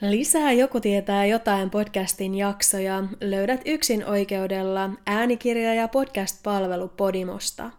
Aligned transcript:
Lisää 0.00 0.52
Joku 0.52 0.80
tietää 0.80 1.26
jotain 1.26 1.70
podcastin 1.70 2.34
jaksoja 2.34 3.04
löydät 3.20 3.60
yksin 3.66 4.06
oikeudella 4.06 4.90
äänikirja- 5.06 5.74
ja 5.74 5.88
podcast-palvelu 5.88 6.88
Podimosta. 6.88 7.70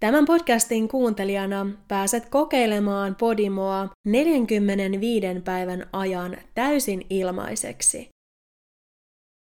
Tämän 0.00 0.24
podcastin 0.24 0.88
kuuntelijana 0.88 1.66
pääset 1.88 2.28
kokeilemaan 2.28 3.14
Podimoa 3.14 3.88
45 4.06 5.26
päivän 5.44 5.86
ajan 5.92 6.36
täysin 6.54 7.06
ilmaiseksi. 7.10 8.08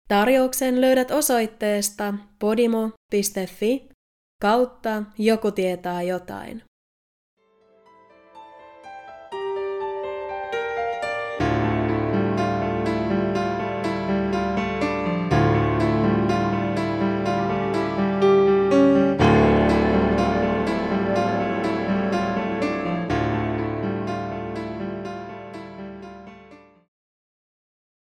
Tarjouksen 0.08 0.80
löydät 0.80 1.10
osoitteesta 1.10 2.14
podimo.fi 2.38 3.88
kautta 4.42 5.02
joku 5.18 5.50
tietää 5.50 6.02
jotain. 6.02 6.67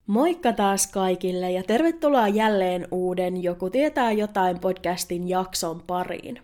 Moikka 0.10 0.54
taas 0.54 0.88
kaikille 0.88 1.52
ja 1.52 1.64
tervetuloa 1.64 2.28
jälleen 2.28 2.88
uuden 2.92 3.44
Joku 3.44 3.70
tietää 3.70 4.12
jotain 4.12 4.60
podcastin 4.60 5.30
jakson 5.30 5.84
pariin. 5.88 6.42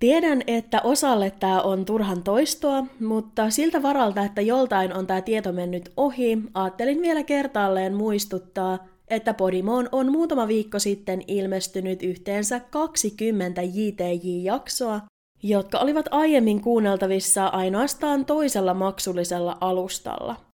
Tiedän, 0.00 0.42
että 0.46 0.80
osalle 0.84 1.30
tämä 1.30 1.60
on 1.60 1.84
turhan 1.84 2.22
toistoa, 2.22 2.86
mutta 3.00 3.50
siltä 3.50 3.82
varalta, 3.82 4.24
että 4.24 4.40
joltain 4.40 4.96
on 4.96 5.06
tämä 5.06 5.20
tieto 5.20 5.52
mennyt 5.52 5.92
ohi, 5.96 6.38
ajattelin 6.54 7.02
vielä 7.02 7.22
kertaalleen 7.22 7.94
muistuttaa, 7.94 8.86
että 9.08 9.34
Podimoon 9.34 9.88
on 9.92 10.12
muutama 10.12 10.48
viikko 10.48 10.78
sitten 10.78 11.22
ilmestynyt 11.26 12.02
yhteensä 12.02 12.60
20 12.60 13.62
JTJ-jaksoa, 13.62 15.00
jotka 15.42 15.78
olivat 15.78 16.06
aiemmin 16.10 16.60
kuunneltavissa 16.60 17.46
ainoastaan 17.46 18.24
toisella 18.24 18.74
maksullisella 18.74 19.56
alustalla– 19.60 20.36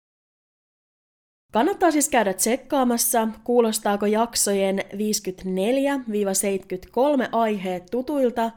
Kannattaa 1.55 1.91
siis 1.91 2.09
käydä 2.09 2.33
tsekkaamassa, 2.33 3.27
kuulostaako 3.43 4.05
jaksojen 4.05 4.79
54-73 4.79 4.83
aiheet 7.31 7.85
tutuilta, 7.91 8.51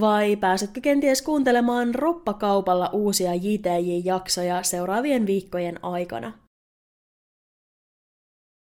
vai 0.00 0.36
pääsetkö 0.36 0.80
kenties 0.80 1.22
kuuntelemaan 1.22 1.94
roppakaupalla 1.94 2.90
uusia 2.92 3.34
JTJ-jaksoja 3.34 4.62
seuraavien 4.62 5.26
viikkojen 5.26 5.84
aikana. 5.84 6.32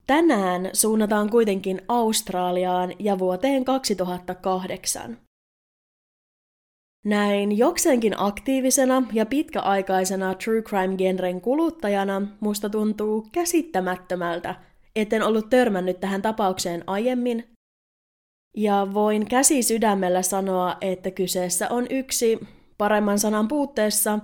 Tänään 0.06 0.70
suunnataan 0.72 1.30
kuitenkin 1.30 1.83
Australiaan 1.89 2.92
ja 2.98 3.19
vuoteen 3.19 3.64
2008. 3.64 5.23
Näin 7.05 7.59
jokseenkin 7.59 8.15
aktiivisena 8.17 9.03
ja 9.13 9.27
pitkäaikaisena 9.27 10.35
true 10.35 10.63
crime-genren 10.63 11.41
kuluttajana 11.41 12.23
musta 12.41 12.71
tuntuu 12.71 13.29
käsittämättömältä, 13.33 14.55
etten 14.97 15.23
ollut 15.23 15.51
törmännyt 15.51 16.01
tähän 16.01 16.23
tapaukseen 16.23 16.85
aiemmin. 16.87 17.49
Ja 18.57 18.87
voin 18.95 19.29
käsi 19.29 19.63
sydämellä 19.63 20.23
sanoa, 20.23 20.77
että 20.81 21.11
kyseessä 21.11 21.69
on 21.71 21.87
yksi, 21.91 22.41
paremman 22.79 23.19
sanan 23.19 23.49
puutteessa, 23.49 24.19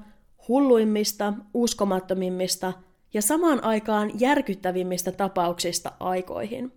hulluimmista, 0.48 1.32
uskomattomimmista 1.54 2.72
ja 3.14 3.22
samaan 3.22 3.64
aikaan 3.64 4.10
järkyttävimmistä 4.20 5.12
tapauksista 5.12 5.92
aikoihin. 6.00 6.72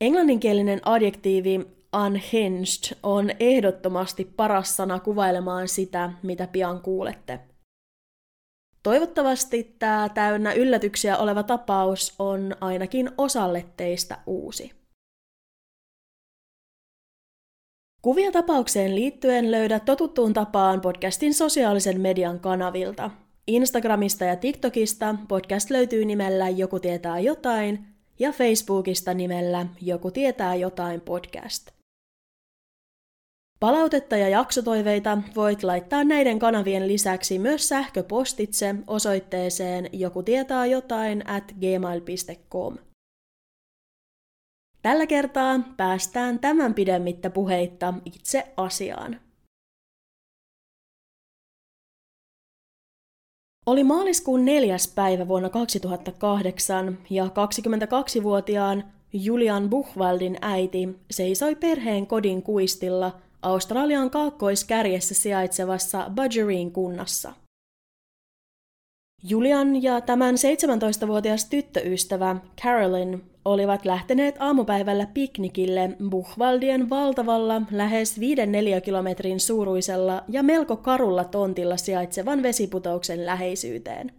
Englanninkielinen 0.00 0.80
adjektiivi 0.84 1.77
unhinged 2.06 2.98
on 3.02 3.30
ehdottomasti 3.40 4.24
paras 4.24 4.76
sana 4.76 5.00
kuvailemaan 5.00 5.68
sitä, 5.68 6.12
mitä 6.22 6.46
pian 6.46 6.82
kuulette. 6.82 7.40
Toivottavasti 8.82 9.76
tämä 9.78 10.08
täynnä 10.14 10.52
yllätyksiä 10.52 11.16
oleva 11.16 11.42
tapaus 11.42 12.14
on 12.18 12.56
ainakin 12.60 13.10
osalle 13.18 13.66
teistä 13.76 14.18
uusi. 14.26 14.72
Kuvia 18.02 18.32
tapaukseen 18.32 18.94
liittyen 18.94 19.50
löydät 19.50 19.84
totuttuun 19.84 20.32
tapaan 20.32 20.80
podcastin 20.80 21.34
sosiaalisen 21.34 22.00
median 22.00 22.40
kanavilta. 22.40 23.10
Instagramista 23.46 24.24
ja 24.24 24.36
TikTokista 24.36 25.14
podcast 25.28 25.70
löytyy 25.70 26.04
nimellä 26.04 26.48
Joku 26.48 26.80
tietää 26.80 27.20
jotain 27.20 27.86
ja 28.18 28.32
Facebookista 28.32 29.14
nimellä 29.14 29.66
Joku 29.80 30.10
tietää 30.10 30.54
jotain 30.54 31.00
podcast. 31.00 31.77
Palautetta 33.60 34.16
ja 34.16 34.28
jaksotoiveita 34.28 35.18
voit 35.36 35.62
laittaa 35.62 36.04
näiden 36.04 36.38
kanavien 36.38 36.88
lisäksi 36.88 37.38
myös 37.38 37.68
sähköpostitse 37.68 38.74
osoitteeseen 38.86 39.90
joku 39.92 40.22
tietää 40.22 40.66
jotain 40.66 41.30
at 41.30 41.52
gmail.com. 41.60 42.76
Tällä 44.82 45.06
kertaa 45.06 45.60
päästään 45.76 46.38
tämän 46.38 46.74
pidemmittä 46.74 47.30
puheitta 47.30 47.94
itse 48.04 48.52
asiaan. 48.56 49.20
Oli 53.66 53.84
maaliskuun 53.84 54.44
neljäs 54.44 54.92
päivä 54.94 55.28
vuonna 55.28 55.48
2008 55.48 56.98
ja 57.10 57.24
22-vuotiaan 57.24 58.92
Julian 59.12 59.70
Buchwaldin 59.70 60.36
äiti 60.40 60.88
seisoi 61.10 61.54
perheen 61.54 62.06
kodin 62.06 62.42
kuistilla– 62.42 63.12
Australian 63.42 64.10
kaakkoiskärjessä 64.10 65.14
sijaitsevassa 65.14 66.10
Budgereen 66.14 66.72
kunnassa. 66.72 67.32
Julian 69.22 69.82
ja 69.82 70.00
tämän 70.00 70.34
17-vuotias 70.34 71.44
tyttöystävä 71.44 72.36
Carolyn 72.62 73.22
olivat 73.44 73.84
lähteneet 73.84 74.36
aamupäivällä 74.38 75.06
piknikille 75.14 75.90
Buchwaldien 76.10 76.90
valtavalla, 76.90 77.62
lähes 77.70 78.20
5 78.20 78.42
kilometrin 78.84 79.40
suuruisella 79.40 80.24
ja 80.28 80.42
melko 80.42 80.76
karulla 80.76 81.24
tontilla 81.24 81.76
sijaitsevan 81.76 82.42
vesiputouksen 82.42 83.26
läheisyyteen. 83.26 84.12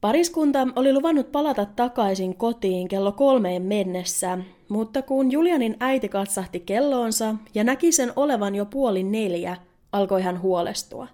Pariskunta 0.00 0.68
oli 0.76 0.92
luvannut 0.92 1.32
palata 1.32 1.66
takaisin 1.66 2.36
kotiin 2.36 2.88
kello 2.88 3.12
kolmeen 3.12 3.62
mennessä, 3.62 4.38
mutta 4.68 5.02
kun 5.02 5.32
Julianin 5.32 5.76
äiti 5.80 6.08
katsahti 6.08 6.60
kelloonsa 6.60 7.34
ja 7.54 7.64
näki 7.64 7.92
sen 7.92 8.12
olevan 8.16 8.54
jo 8.54 8.66
puoli 8.66 9.02
neljä, 9.02 9.56
alkoi 9.92 10.22
hän 10.22 10.42
huolestua. 10.42 11.08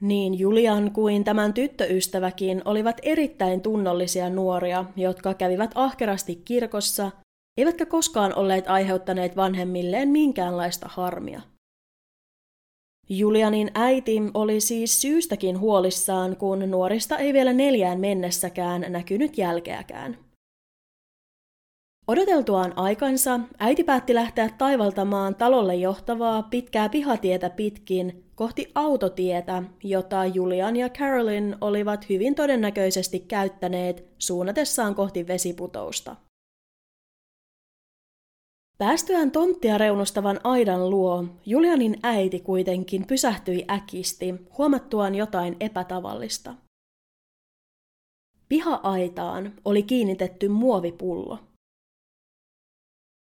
Niin 0.00 0.38
Julian 0.38 0.90
kuin 0.90 1.24
tämän 1.24 1.54
tyttöystäväkin 1.54 2.62
olivat 2.64 2.96
erittäin 3.02 3.60
tunnollisia 3.60 4.30
nuoria, 4.30 4.84
jotka 4.96 5.34
kävivät 5.34 5.70
ahkerasti 5.74 6.42
kirkossa, 6.44 7.10
eivätkä 7.56 7.86
koskaan 7.86 8.34
olleet 8.34 8.68
aiheuttaneet 8.68 9.36
vanhemmilleen 9.36 10.08
minkäänlaista 10.08 10.88
harmia. 10.90 11.40
Julianin 13.08 13.70
äiti 13.74 14.20
oli 14.34 14.60
siis 14.60 15.00
syystäkin 15.00 15.60
huolissaan, 15.60 16.36
kun 16.36 16.70
nuorista 16.70 17.16
ei 17.16 17.32
vielä 17.32 17.52
neljään 17.52 18.00
mennessäkään 18.00 18.86
näkynyt 18.88 19.38
jälkeäkään. 19.38 20.18
Odoteltuaan 22.08 22.72
aikansa, 22.76 23.40
äiti 23.58 23.84
päätti 23.84 24.14
lähteä 24.14 24.50
taivaltamaan 24.58 25.34
talolle 25.34 25.74
johtavaa 25.74 26.42
pitkää 26.42 26.88
pihatietä 26.88 27.50
pitkin 27.50 28.24
kohti 28.34 28.72
autotietä, 28.74 29.62
jota 29.84 30.26
Julian 30.26 30.76
ja 30.76 30.88
Carolyn 30.88 31.56
olivat 31.60 32.08
hyvin 32.08 32.34
todennäköisesti 32.34 33.20
käyttäneet 33.20 34.04
suunnatessaan 34.18 34.94
kohti 34.94 35.26
vesiputousta. 35.26 36.16
Päästyään 38.78 39.30
tonttia 39.30 39.78
reunustavan 39.78 40.40
aidan 40.44 40.90
luo, 40.90 41.24
Julianin 41.46 41.98
äiti 42.02 42.40
kuitenkin 42.40 43.06
pysähtyi 43.06 43.64
äkisti, 43.70 44.34
huomattuaan 44.58 45.14
jotain 45.14 45.56
epätavallista. 45.60 46.54
Piha-aitaan 48.48 49.52
oli 49.64 49.82
kiinnitetty 49.82 50.48
muovipullo. 50.48 51.38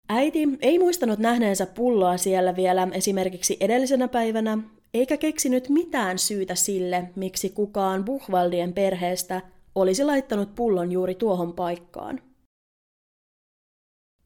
Äiti 0.10 0.40
ei 0.62 0.80
muistanut 0.80 1.20
nähneensä 1.20 1.66
pulloa 1.66 2.18
siellä 2.18 2.56
vielä 2.56 2.88
esimerkiksi 2.92 3.58
edellisenä 3.60 4.08
päivänä, 4.08 4.58
eikä 4.94 5.18
keksinyt 5.18 5.70
mitään 5.70 6.20
syytä 6.20 6.56
sille, 6.56 7.10
miksi 7.16 7.50
kukaan 7.50 8.06
Buchwaldien 8.06 8.74
perheestä 8.74 9.42
olisi 9.76 10.04
laittanut 10.04 10.56
pullon 10.56 10.92
juuri 10.92 11.16
tuohon 11.16 11.54
paikkaan. 11.54 12.33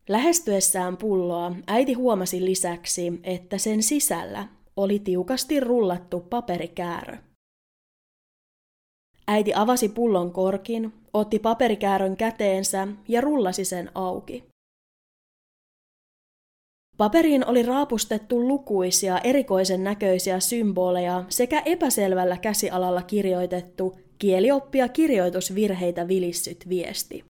Lähestyessään 0.08 0.98
pulloa 0.98 1.52
äiti 1.68 1.94
huomasi 1.94 2.46
lisäksi, 2.46 3.20
että 3.24 3.58
sen 3.58 3.84
sisällä 3.84 4.48
oli 4.76 5.00
tiukasti 5.00 5.60
rullattu 5.60 6.20
paperikäärö. 6.20 7.18
Äiti 9.28 9.54
avasi 9.54 9.90
pullon 9.90 10.32
korkin, 10.32 10.94
otti 11.14 11.40
paperikäärön 11.40 12.18
käteensä 12.18 12.88
ja 13.08 13.22
rullasi 13.22 13.66
sen 13.66 13.92
auki. 13.96 14.44
Paperiin 16.98 17.48
oli 17.48 17.64
raapustettu 17.64 18.48
lukuisia 18.48 19.20
erikoisen 19.20 19.84
näköisiä 19.84 20.40
symboleja 20.40 21.24
sekä 21.30 21.62
epäselvällä 21.66 22.38
käsialalla 22.38 23.02
kirjoitettu 23.02 24.00
kielioppia 24.20 24.88
kirjoitusvirheitä 24.88 26.08
vilissyt 26.08 26.70
viesti. 26.70 27.27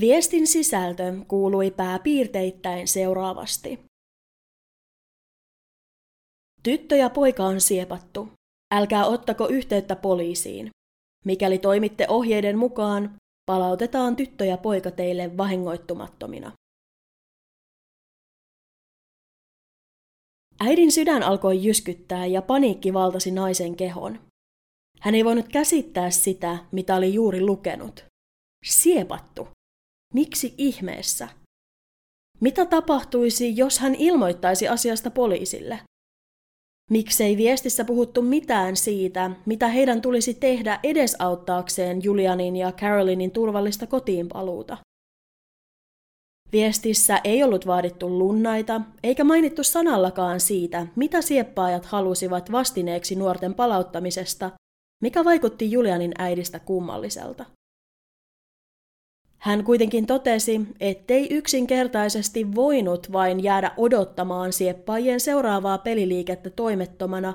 Viestin 0.00 0.46
sisältö 0.46 1.02
kuului 1.28 1.70
pääpiirteittäin 1.70 2.88
seuraavasti. 2.88 3.78
Tyttö 6.62 6.96
ja 6.96 7.10
poika 7.10 7.44
on 7.44 7.60
siepattu. 7.60 8.28
Älkää 8.74 9.06
ottako 9.06 9.48
yhteyttä 9.48 9.96
poliisiin. 9.96 10.70
Mikäli 11.24 11.58
toimitte 11.58 12.06
ohjeiden 12.08 12.58
mukaan, 12.58 13.16
palautetaan 13.46 14.16
tyttö 14.16 14.44
ja 14.44 14.56
poika 14.56 14.90
teille 14.90 15.36
vahingoittumattomina. 15.36 16.52
Äidin 20.60 20.92
sydän 20.92 21.22
alkoi 21.22 21.64
jyskyttää 21.64 22.26
ja 22.26 22.42
paniikki 22.42 22.92
valtasi 22.92 23.30
naisen 23.30 23.76
kehon. 23.76 24.20
Hän 25.00 25.14
ei 25.14 25.24
voinut 25.24 25.48
käsittää 25.48 26.10
sitä, 26.10 26.58
mitä 26.72 26.96
oli 26.96 27.14
juuri 27.14 27.40
lukenut. 27.40 28.04
Siepattu. 28.64 29.48
Miksi 30.14 30.54
ihmeessä? 30.58 31.28
Mitä 32.40 32.66
tapahtuisi, 32.66 33.56
jos 33.56 33.78
hän 33.78 33.94
ilmoittaisi 33.94 34.68
asiasta 34.68 35.10
poliisille? 35.10 35.80
Miksei 36.90 37.36
viestissä 37.36 37.84
puhuttu 37.84 38.22
mitään 38.22 38.76
siitä, 38.76 39.30
mitä 39.46 39.68
heidän 39.68 40.02
tulisi 40.02 40.34
tehdä 40.34 40.80
edesauttaakseen 40.82 42.04
Julianin 42.04 42.56
ja 42.56 42.72
Carolinin 42.72 43.30
turvallista 43.30 43.86
kotiinpaluuta? 43.86 44.76
Viestissä 46.52 47.20
ei 47.24 47.42
ollut 47.42 47.66
vaadittu 47.66 48.18
lunnaita, 48.18 48.80
eikä 49.02 49.24
mainittu 49.24 49.64
sanallakaan 49.64 50.40
siitä, 50.40 50.86
mitä 50.96 51.22
sieppaajat 51.22 51.84
halusivat 51.84 52.52
vastineeksi 52.52 53.14
nuorten 53.14 53.54
palauttamisesta, 53.54 54.50
mikä 55.02 55.24
vaikutti 55.24 55.70
Julianin 55.70 56.12
äidistä 56.18 56.58
kummalliselta. 56.58 57.44
Hän 59.40 59.64
kuitenkin 59.64 60.06
totesi, 60.06 60.60
ettei 60.80 61.28
yksinkertaisesti 61.30 62.54
voinut 62.54 63.12
vain 63.12 63.42
jäädä 63.42 63.74
odottamaan 63.76 64.52
sieppaajien 64.52 65.20
seuraavaa 65.20 65.78
peliliikettä 65.78 66.50
toimettomana, 66.50 67.34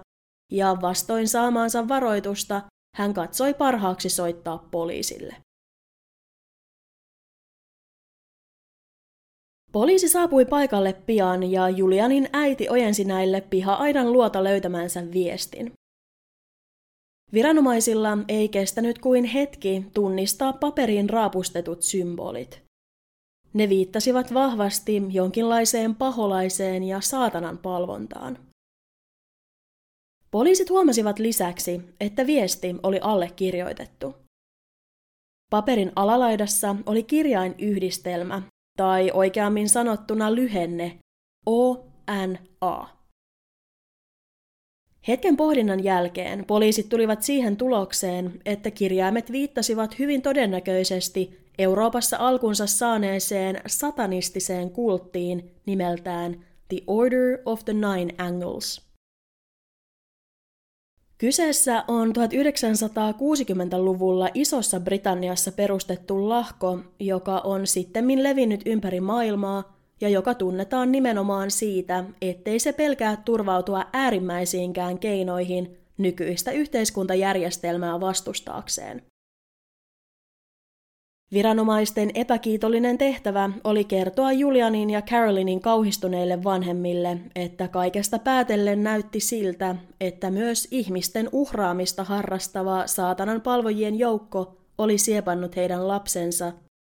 ja 0.52 0.78
vastoin 0.82 1.28
saamaansa 1.28 1.88
varoitusta 1.88 2.62
hän 2.96 3.14
katsoi 3.14 3.54
parhaaksi 3.54 4.10
soittaa 4.10 4.68
poliisille. 4.72 5.36
Poliisi 9.72 10.10
saapui 10.10 10.46
paikalle 10.46 10.94
pian 10.94 11.52
ja 11.52 11.70
Julianin 11.70 12.30
äiti 12.34 12.70
ojensi 12.70 13.04
näille 13.04 13.42
piha-aidan 13.42 14.14
luota 14.14 14.44
löytämänsä 14.44 15.12
viestin. 15.12 15.74
Viranomaisilla 17.34 18.18
ei 18.28 18.50
kestänyt 18.50 19.00
kuin 19.00 19.26
hetki 19.26 19.86
tunnistaa 19.94 20.54
paperiin 20.54 21.10
raapustetut 21.10 21.82
symbolit. 21.82 22.62
Ne 23.54 23.70
viittasivat 23.70 24.34
vahvasti 24.34 25.02
jonkinlaiseen 25.10 25.96
paholaiseen 25.96 26.84
ja 26.84 27.02
saatanan 27.02 27.58
palvontaan. 27.58 28.38
Poliisit 30.32 30.70
huomasivat 30.70 31.20
lisäksi, 31.20 31.82
että 32.00 32.28
viesti 32.28 32.76
oli 32.84 33.00
allekirjoitettu. 33.02 34.16
Paperin 35.52 35.92
alalaidassa 35.96 36.76
oli 36.86 37.04
kirjainyhdistelmä, 37.04 38.42
tai 38.78 39.12
oikeammin 39.14 39.70
sanottuna 39.70 40.36
lyhenne 40.36 41.00
ONA. 41.46 43.05
Hetken 45.08 45.38
pohdinnan 45.38 45.84
jälkeen 45.84 46.46
poliisit 46.46 46.90
tulivat 46.90 47.24
siihen 47.24 47.58
tulokseen, 47.58 48.42
että 48.46 48.72
kirjaimet 48.72 49.32
viittasivat 49.32 50.00
hyvin 50.00 50.22
todennäköisesti 50.22 51.40
Euroopassa 51.58 52.18
alkunsa 52.20 52.68
saaneeseen 52.68 53.62
satanistiseen 53.68 54.72
kulttiin 54.72 55.52
nimeltään 55.66 56.46
The 56.68 56.78
Order 56.88 57.40
of 57.46 57.66
the 57.66 57.74
Nine 57.74 58.16
Angles. 58.18 58.86
Kyseessä 61.18 61.84
on 61.88 62.10
1960-luvulla 62.10 64.30
Isossa 64.34 64.80
Britanniassa 64.80 65.52
perustettu 65.52 66.30
lahko, 66.30 66.80
joka 67.00 67.40
on 67.40 67.68
sittemmin 67.68 68.24
levinnyt 68.24 68.62
ympäri 68.66 69.00
maailmaa 69.00 69.75
ja 70.02 70.10
joka 70.10 70.34
tunnetaan 70.34 70.92
nimenomaan 70.92 71.52
siitä, 71.52 72.04
ettei 72.22 72.60
se 72.60 72.74
pelkää 72.74 73.18
turvautua 73.26 73.86
äärimmäisiinkään 73.94 75.00
keinoihin 75.00 75.78
nykyistä 75.98 76.52
yhteiskuntajärjestelmää 76.52 78.00
vastustaakseen. 78.00 79.02
Viranomaisten 81.32 82.12
epäkiitollinen 82.14 82.98
tehtävä 82.98 83.50
oli 83.64 83.84
kertoa 83.84 84.32
Julianin 84.32 84.90
ja 84.90 85.02
Carolinin 85.02 85.62
kauhistuneille 85.62 86.44
vanhemmille, 86.44 87.18
että 87.36 87.68
kaikesta 87.68 88.20
päätellen 88.20 88.84
näytti 88.84 89.20
siltä, 89.20 89.76
että 90.02 90.32
myös 90.32 90.68
ihmisten 90.72 91.30
uhraamista 91.32 92.04
harrastava 92.04 92.88
saatanan 92.88 93.42
palvojien 93.42 94.00
joukko 94.00 94.58
oli 94.78 94.98
siepannut 94.98 95.56
heidän 95.56 95.88
lapsensa 95.88 96.54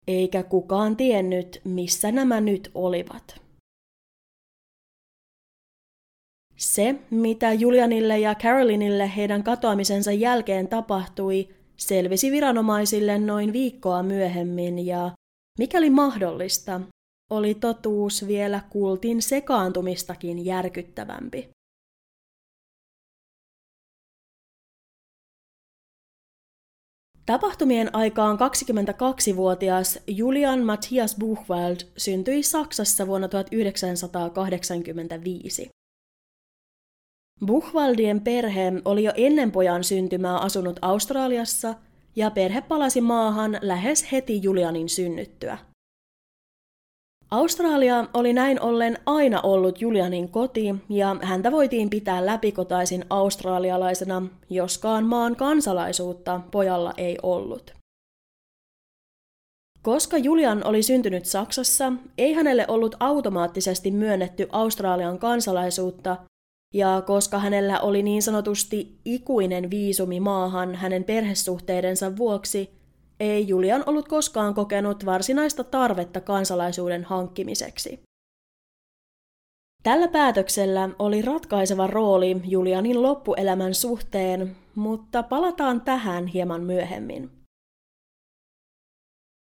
eikä 0.08 0.42
kukaan 0.42 0.96
tiennyt, 0.96 1.60
missä 1.64 2.12
nämä 2.12 2.40
nyt 2.40 2.70
olivat. 2.74 3.40
Se, 6.56 6.94
mitä 7.10 7.52
Julianille 7.52 8.18
ja 8.18 8.34
Carolinille 8.34 9.16
heidän 9.16 9.42
katoamisensa 9.42 10.12
jälkeen 10.12 10.68
tapahtui, 10.68 11.48
selvisi 11.76 12.30
viranomaisille 12.30 13.18
noin 13.18 13.52
viikkoa 13.52 14.02
myöhemmin 14.02 14.86
ja, 14.86 15.10
mikäli 15.58 15.90
mahdollista, 15.90 16.80
oli 17.30 17.54
totuus 17.54 18.26
vielä 18.26 18.60
kultin 18.70 19.22
sekaantumistakin 19.22 20.44
järkyttävämpi. 20.44 21.55
Tapahtumien 27.26 27.90
aikaan 27.92 28.38
22-vuotias 28.38 29.98
Julian 30.06 30.64
Matthias 30.64 31.16
Buchwald 31.16 31.76
syntyi 31.96 32.42
Saksassa 32.42 33.06
vuonna 33.06 33.28
1985. 33.28 35.70
Buchwaldien 37.46 38.20
perhe 38.20 38.72
oli 38.84 39.04
jo 39.04 39.12
ennen 39.16 39.52
pojan 39.52 39.84
syntymää 39.84 40.38
asunut 40.38 40.78
Australiassa 40.82 41.74
ja 42.16 42.30
perhe 42.30 42.60
palasi 42.60 43.00
maahan 43.00 43.58
lähes 43.62 44.12
heti 44.12 44.42
Julianin 44.42 44.88
synnyttyä. 44.88 45.58
Australia 47.30 48.08
oli 48.14 48.32
näin 48.32 48.60
ollen 48.60 48.98
aina 49.06 49.40
ollut 49.40 49.80
Julianin 49.80 50.28
koti 50.28 50.74
ja 50.88 51.16
häntä 51.22 51.52
voitiin 51.52 51.90
pitää 51.90 52.26
läpikotaisin 52.26 53.04
australialaisena, 53.10 54.22
joskaan 54.50 55.04
maan 55.04 55.36
kansalaisuutta 55.36 56.40
pojalla 56.50 56.92
ei 56.96 57.18
ollut. 57.22 57.74
Koska 59.82 60.18
Julian 60.18 60.66
oli 60.66 60.82
syntynyt 60.82 61.26
Saksassa, 61.26 61.92
ei 62.18 62.32
hänelle 62.32 62.64
ollut 62.68 62.96
automaattisesti 63.00 63.90
myönnetty 63.90 64.48
Australian 64.52 65.18
kansalaisuutta, 65.18 66.16
ja 66.74 67.02
koska 67.06 67.38
hänellä 67.38 67.80
oli 67.80 68.02
niin 68.02 68.22
sanotusti 68.22 69.00
ikuinen 69.04 69.70
viisumi 69.70 70.20
maahan 70.20 70.74
hänen 70.74 71.04
perhesuhteidensa 71.04 72.16
vuoksi, 72.16 72.75
ei 73.20 73.48
Julian 73.48 73.82
ollut 73.86 74.08
koskaan 74.08 74.54
kokenut 74.54 75.06
varsinaista 75.06 75.64
tarvetta 75.64 76.20
kansalaisuuden 76.20 77.04
hankkimiseksi. 77.04 78.00
Tällä 79.82 80.08
päätöksellä 80.08 80.88
oli 80.98 81.22
ratkaiseva 81.22 81.86
rooli 81.86 82.40
Julianin 82.44 83.02
loppuelämän 83.02 83.74
suhteen, 83.74 84.56
mutta 84.74 85.22
palataan 85.22 85.80
tähän 85.80 86.26
hieman 86.26 86.62
myöhemmin. 86.62 87.30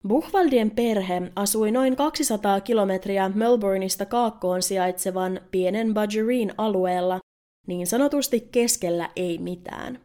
Buchwaldien 0.08 0.72
perhe 0.72 1.32
asui 1.36 1.72
noin 1.72 1.96
200 1.96 2.62
kilometriä 2.62 3.32
Melbourneista 3.36 4.06
kaakkoon 4.06 4.62
sijaitsevan 4.62 5.42
pienen 5.52 5.94
Budgereen 5.94 6.54
alueella, 6.58 7.20
niin 7.68 7.88
sanotusti 7.88 8.50
keskellä 8.52 9.10
ei 9.16 9.38
mitään. 9.38 10.05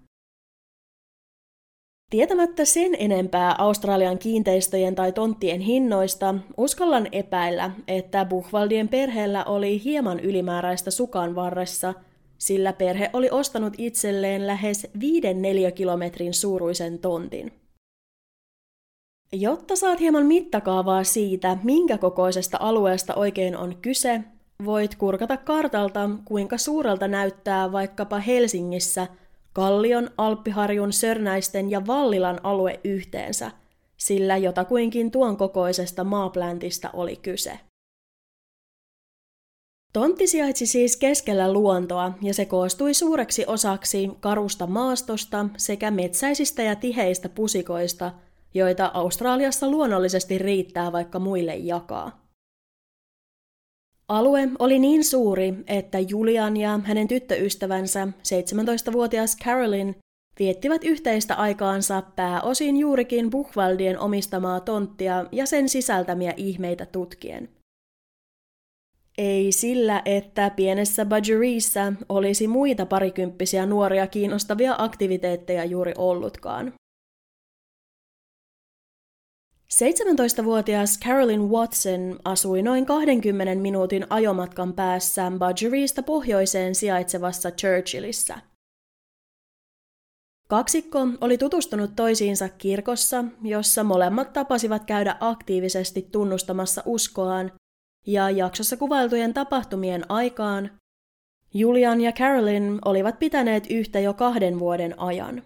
Tietämättä 2.10 2.64
sen 2.64 2.96
enempää 2.98 3.54
Australian 3.58 4.18
kiinteistöjen 4.18 4.94
tai 4.94 5.12
tonttien 5.12 5.60
hinnoista, 5.60 6.34
uskallan 6.56 7.08
epäillä, 7.12 7.70
että 7.88 8.24
Buchwaldien 8.24 8.88
perheellä 8.88 9.44
oli 9.44 9.84
hieman 9.84 10.20
ylimääräistä 10.20 10.90
sukan 10.90 11.34
varressa, 11.34 11.94
sillä 12.38 12.72
perhe 12.72 13.10
oli 13.12 13.30
ostanut 13.30 13.74
itselleen 13.78 14.46
lähes 14.46 14.86
viiden 15.00 15.42
neliökilometrin 15.42 16.34
suuruisen 16.34 16.98
tontin. 16.98 17.52
Jotta 19.32 19.76
saat 19.76 20.00
hieman 20.00 20.26
mittakaavaa 20.26 21.04
siitä, 21.04 21.58
minkä 21.62 21.98
kokoisesta 21.98 22.58
alueesta 22.60 23.14
oikein 23.14 23.56
on 23.56 23.76
kyse, 23.82 24.20
voit 24.64 24.94
kurkata 24.94 25.36
kartalta, 25.36 26.10
kuinka 26.24 26.58
suurelta 26.58 27.08
näyttää 27.08 27.72
vaikkapa 27.72 28.18
Helsingissä– 28.18 29.06
Kallion, 29.52 30.10
Alppiharjun, 30.16 30.92
Sörnäisten 30.92 31.70
ja 31.70 31.86
Vallilan 31.86 32.40
alue 32.42 32.80
yhteensä, 32.84 33.50
sillä 33.96 34.36
jotakuinkin 34.36 35.10
tuon 35.10 35.36
kokoisesta 35.36 36.04
maapläntistä 36.04 36.90
oli 36.92 37.16
kyse. 37.16 37.60
Tontti 39.92 40.26
sijaitsi 40.26 40.66
siis 40.66 40.96
keskellä 40.96 41.52
luontoa 41.52 42.12
ja 42.22 42.34
se 42.34 42.44
koostui 42.44 42.94
suureksi 42.94 43.44
osaksi 43.46 44.10
karusta 44.20 44.66
maastosta 44.66 45.46
sekä 45.56 45.90
metsäisistä 45.90 46.62
ja 46.62 46.76
tiheistä 46.76 47.28
pusikoista, 47.28 48.12
joita 48.54 48.90
Australiassa 48.94 49.70
luonnollisesti 49.70 50.38
riittää 50.38 50.92
vaikka 50.92 51.18
muille 51.18 51.56
jakaa. 51.56 52.19
Alue 54.10 54.48
oli 54.58 54.78
niin 54.78 55.04
suuri, 55.04 55.54
että 55.66 55.98
Julian 55.98 56.56
ja 56.56 56.80
hänen 56.84 57.08
tyttöystävänsä, 57.08 58.06
17-vuotias 58.06 59.36
Carolyn, 59.44 59.96
viettivät 60.38 60.84
yhteistä 60.84 61.34
aikaansa 61.34 62.02
pääosin 62.16 62.76
juurikin 62.76 63.30
Buchwaldien 63.30 63.98
omistamaa 63.98 64.60
tonttia 64.60 65.26
ja 65.32 65.46
sen 65.46 65.68
sisältämiä 65.68 66.34
ihmeitä 66.36 66.86
tutkien. 66.86 67.48
Ei 69.18 69.52
sillä, 69.52 70.02
että 70.04 70.50
pienessä 70.50 71.06
Budgeriissa 71.06 71.92
olisi 72.08 72.48
muita 72.48 72.86
parikymppisiä 72.86 73.66
nuoria 73.66 74.06
kiinnostavia 74.06 74.74
aktiviteetteja 74.78 75.64
juuri 75.64 75.92
ollutkaan. 75.98 76.72
17-vuotias 79.74 80.98
Carolyn 81.04 81.50
Watson 81.50 82.18
asui 82.24 82.62
noin 82.62 82.86
20 82.86 83.54
minuutin 83.54 84.06
ajomatkan 84.10 84.72
päässä 84.72 85.32
Budgerista 85.38 86.02
pohjoiseen 86.02 86.74
sijaitsevassa 86.74 87.50
Churchillissä. 87.50 88.38
Kaksikko 90.48 90.98
oli 91.20 91.38
tutustunut 91.38 91.96
toisiinsa 91.96 92.48
kirkossa, 92.48 93.24
jossa 93.42 93.84
molemmat 93.84 94.32
tapasivat 94.32 94.84
käydä 94.84 95.16
aktiivisesti 95.20 96.08
tunnustamassa 96.12 96.82
uskoaan, 96.86 97.52
ja 98.06 98.30
jaksossa 98.30 98.76
kuvailtujen 98.76 99.34
tapahtumien 99.34 100.04
aikaan 100.08 100.70
Julian 101.54 102.00
ja 102.00 102.12
Carolyn 102.12 102.78
olivat 102.84 103.18
pitäneet 103.18 103.66
yhtä 103.70 104.00
jo 104.00 104.14
kahden 104.14 104.58
vuoden 104.58 105.00
ajan. 105.00 105.42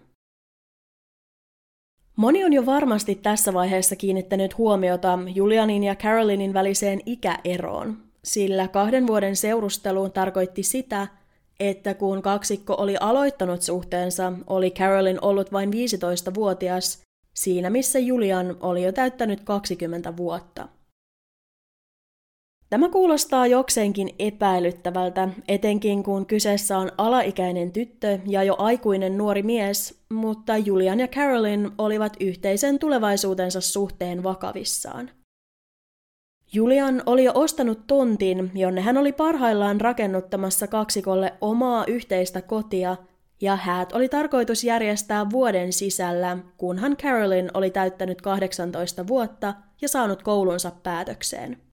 Moni 2.15 2.45
on 2.45 2.53
jo 2.53 2.65
varmasti 2.65 3.15
tässä 3.15 3.53
vaiheessa 3.53 3.95
kiinnittänyt 3.95 4.57
huomiota 4.57 5.19
Julianin 5.35 5.83
ja 5.83 5.95
Carolinin 5.95 6.53
väliseen 6.53 7.01
ikäeroon, 7.05 7.97
sillä 8.23 8.67
kahden 8.67 9.07
vuoden 9.07 9.35
seurustelu 9.35 10.09
tarkoitti 10.09 10.63
sitä, 10.63 11.07
että 11.59 11.93
kun 11.93 12.21
kaksikko 12.21 12.75
oli 12.77 12.95
aloittanut 12.99 13.61
suhteensa, 13.61 14.33
oli 14.47 14.71
Carolyn 14.71 15.23
ollut 15.23 15.51
vain 15.51 15.71
15-vuotias, 15.73 17.01
siinä 17.33 17.69
missä 17.69 17.99
Julian 17.99 18.57
oli 18.59 18.83
jo 18.83 18.91
täyttänyt 18.91 19.41
20 19.43 20.17
vuotta. 20.17 20.67
Tämä 22.75 22.89
kuulostaa 22.89 23.47
jokseenkin 23.47 24.09
epäilyttävältä, 24.19 25.29
etenkin 25.47 26.03
kun 26.03 26.25
kyseessä 26.25 26.77
on 26.77 26.91
alaikäinen 26.97 27.71
tyttö 27.71 28.19
ja 28.27 28.43
jo 28.43 28.55
aikuinen 28.57 29.17
nuori 29.17 29.43
mies, 29.43 29.99
mutta 30.09 30.57
Julian 30.57 30.99
ja 30.99 31.07
Carolyn 31.07 31.71
olivat 31.77 32.17
yhteisen 32.19 32.79
tulevaisuutensa 32.79 33.61
suhteen 33.61 34.23
vakavissaan. 34.23 35.09
Julian 36.53 37.03
oli 37.05 37.23
jo 37.23 37.31
ostanut 37.35 37.87
tontin, 37.87 38.51
jonne 38.55 38.81
hän 38.81 38.97
oli 38.97 39.11
parhaillaan 39.11 39.81
rakennuttamassa 39.81 40.67
kaksikolle 40.67 41.33
omaa 41.41 41.85
yhteistä 41.85 42.41
kotia, 42.41 42.95
ja 43.41 43.55
häät 43.55 43.93
oli 43.93 44.09
tarkoitus 44.09 44.63
järjestää 44.63 45.29
vuoden 45.29 45.73
sisällä, 45.73 46.37
kunhan 46.57 46.97
Carolyn 46.97 47.51
oli 47.53 47.69
täyttänyt 47.69 48.21
18 48.21 49.07
vuotta 49.07 49.53
ja 49.81 49.87
saanut 49.87 50.23
koulunsa 50.23 50.71
päätökseen. 50.83 51.64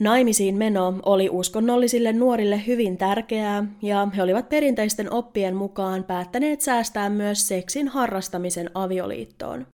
Naimisiin 0.00 0.56
meno 0.56 1.00
oli 1.06 1.28
uskonnollisille 1.30 2.12
nuorille 2.12 2.66
hyvin 2.66 2.98
tärkeää, 2.98 3.64
ja 3.82 4.08
he 4.16 4.22
olivat 4.22 4.48
perinteisten 4.48 5.12
oppien 5.12 5.56
mukaan 5.56 6.04
päättäneet 6.04 6.60
säästää 6.60 7.10
myös 7.10 7.48
seksin 7.48 7.88
harrastamisen 7.88 8.70
avioliittoon. 8.74 9.66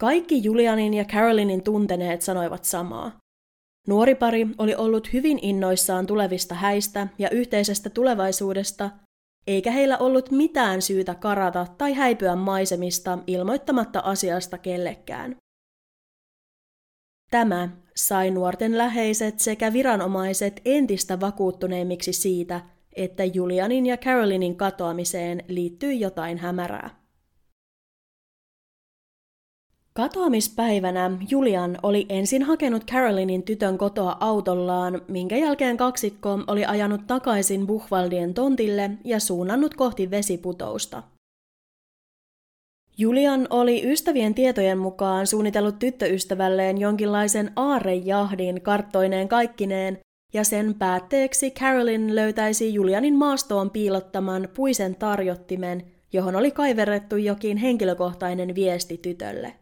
Kaikki 0.00 0.44
Julianin 0.44 0.94
ja 0.94 1.04
Carolinin 1.04 1.62
tunteneet 1.62 2.22
sanoivat 2.22 2.64
samaa. 2.64 3.18
Nuori 3.88 4.14
pari 4.14 4.46
oli 4.58 4.74
ollut 4.74 5.12
hyvin 5.12 5.38
innoissaan 5.42 6.06
tulevista 6.06 6.54
häistä 6.54 7.08
ja 7.18 7.30
yhteisestä 7.30 7.90
tulevaisuudesta, 7.90 8.90
eikä 9.46 9.70
heillä 9.70 9.98
ollut 9.98 10.30
mitään 10.30 10.82
syytä 10.82 11.14
karata 11.14 11.66
tai 11.78 11.92
häipyä 11.92 12.36
maisemista 12.36 13.18
ilmoittamatta 13.26 14.00
asiasta 14.00 14.58
kellekään. 14.58 15.36
Tämä 17.30 17.68
sai 17.96 18.30
nuorten 18.30 18.78
läheiset 18.78 19.40
sekä 19.40 19.72
viranomaiset 19.72 20.60
entistä 20.64 21.20
vakuuttuneimmiksi 21.20 22.12
siitä, 22.12 22.60
että 22.96 23.24
Julianin 23.24 23.86
ja 23.86 23.96
Carolinin 23.96 24.56
katoamiseen 24.56 25.44
liittyi 25.48 26.00
jotain 26.00 26.38
hämärää. 26.38 27.00
Katoamispäivänä 29.92 31.10
Julian 31.30 31.78
oli 31.82 32.06
ensin 32.08 32.42
hakenut 32.42 32.84
Carolinin 32.84 33.42
tytön 33.42 33.78
kotoa 33.78 34.16
autollaan, 34.20 35.02
minkä 35.08 35.36
jälkeen 35.36 35.76
kaksikko 35.76 36.38
oli 36.46 36.64
ajanut 36.64 37.06
takaisin 37.06 37.66
Buchwaldien 37.66 38.34
tontille 38.34 38.90
ja 39.04 39.20
suunnannut 39.20 39.74
kohti 39.74 40.10
vesiputousta. 40.10 41.02
Julian 43.00 43.46
oli 43.50 43.92
ystävien 43.92 44.34
tietojen 44.34 44.78
mukaan 44.78 45.26
suunnitellut 45.26 45.78
tyttöystävälleen 45.78 46.78
jonkinlaisen 46.78 47.52
aarejahdin 47.56 48.62
karttoineen 48.62 49.28
kaikkineen, 49.28 49.98
ja 50.32 50.44
sen 50.44 50.74
päätteeksi 50.74 51.50
Carolyn 51.50 52.16
löytäisi 52.16 52.74
Julianin 52.74 53.14
maastoon 53.14 53.70
piilottaman 53.70 54.48
puisen 54.54 54.94
tarjottimen, 54.94 55.86
johon 56.12 56.36
oli 56.36 56.50
kaiverrettu 56.50 57.16
jokin 57.16 57.56
henkilökohtainen 57.56 58.54
viesti 58.54 58.98
tytölle. 58.98 59.52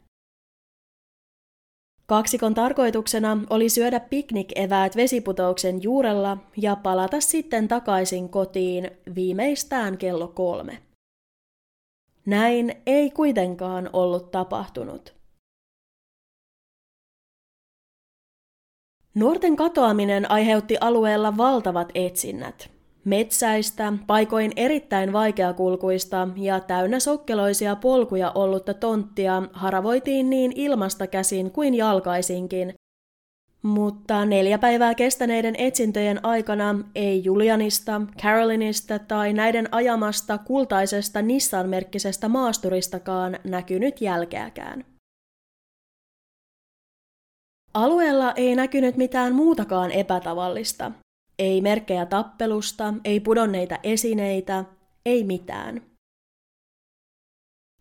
Kaksikon 2.07 2.54
tarkoituksena 2.54 3.38
oli 3.50 3.68
syödä 3.68 4.00
piknik-eväät 4.00 4.97
vesiputouksen 4.97 5.83
juurella 5.83 6.38
ja 6.57 6.76
palata 6.76 7.21
sitten 7.21 7.68
takaisin 7.68 8.28
kotiin 8.28 8.90
viimeistään 9.14 9.99
kello 9.99 10.28
kolme. 10.28 10.88
Näin 12.29 12.83
ei 12.87 13.11
kuitenkaan 13.11 13.91
ollut 13.93 14.31
tapahtunut. 14.31 15.15
Nuorten 19.15 19.57
katoaminen 19.57 20.31
aiheutti 20.31 20.77
alueella 20.81 21.37
valtavat 21.37 21.89
etsinnät. 21.95 22.71
Metsäistä, 23.05 23.93
paikoin 24.07 24.53
erittäin 24.57 25.13
vaikeakulkuista 25.13 26.29
ja 26.37 26.61
täynnä 26.61 27.01
sokkeloisia 27.01 27.77
polkuja 27.77 28.33
ollutta 28.35 28.75
tonttia 28.75 29.43
haravoitiin 29.53 30.31
niin 30.31 30.53
ilmasta 30.55 31.07
käsin 31.07 31.51
kuin 31.51 31.75
jalkaisinkin, 31.75 32.75
mutta 33.62 34.25
neljä 34.25 34.59
päivää 34.59 34.95
kestäneiden 34.95 35.55
etsintöjen 35.59 36.25
aikana 36.25 36.75
ei 36.95 37.25
Julianista, 37.25 38.00
Carolinista 38.23 38.99
tai 38.99 39.33
näiden 39.33 39.69
ajamasta 39.73 40.38
kultaisesta 40.38 41.23
Nissan-merkkisestä 41.23 42.29
maasturistakaan 42.29 43.38
näkynyt 43.45 44.00
jälkeäkään. 44.00 44.85
Alueella 47.75 48.33
ei 48.33 48.55
näkynyt 48.55 48.97
mitään 48.97 49.35
muutakaan 49.35 49.91
epätavallista. 49.91 50.93
Ei 51.38 51.61
merkkejä 51.61 52.07
tappelusta, 52.07 52.95
ei 53.05 53.21
pudonneita 53.21 53.79
esineitä, 53.83 54.65
ei 55.07 55.25
mitään. 55.25 55.88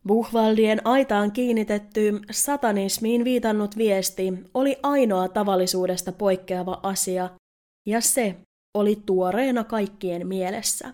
Buchwaldien 0.07 0.81
aitaan 0.87 1.31
kiinnitetty 1.31 2.19
satanismiin 2.31 3.23
viitannut 3.23 3.77
viesti 3.77 4.33
oli 4.53 4.77
ainoa 4.83 5.27
tavallisuudesta 5.27 6.11
poikkeava 6.11 6.79
asia, 6.83 7.29
ja 7.85 8.01
se 8.01 8.35
oli 8.77 8.95
tuoreena 9.05 9.63
kaikkien 9.63 10.27
mielessä. 10.27 10.93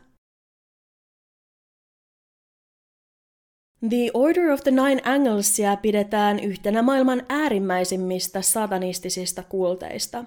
The 3.90 4.12
Order 4.14 4.52
of 4.52 4.62
the 4.62 4.72
Nine 4.72 5.02
Anglesia 5.06 5.76
pidetään 5.76 6.40
yhtenä 6.40 6.82
maailman 6.82 7.26
äärimmäisimmistä 7.30 8.42
satanistisista 8.42 9.44
kulteista. 9.44 10.26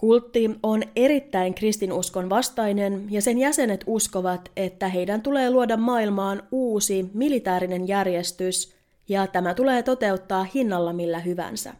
Kultti 0.00 0.50
on 0.62 0.82
erittäin 0.96 1.54
kristinuskon 1.54 2.30
vastainen 2.30 3.06
ja 3.10 3.22
sen 3.22 3.38
jäsenet 3.38 3.84
uskovat, 3.86 4.50
että 4.56 4.88
heidän 4.88 5.22
tulee 5.22 5.50
luoda 5.50 5.76
maailmaan 5.76 6.42
uusi 6.52 7.10
militaarinen 7.14 7.88
järjestys 7.88 8.74
ja 9.08 9.26
tämä 9.26 9.54
tulee 9.54 9.82
toteuttaa 9.82 10.46
hinnalla 10.54 10.92
millä 10.92 11.18
hyvänsä. 11.18 11.74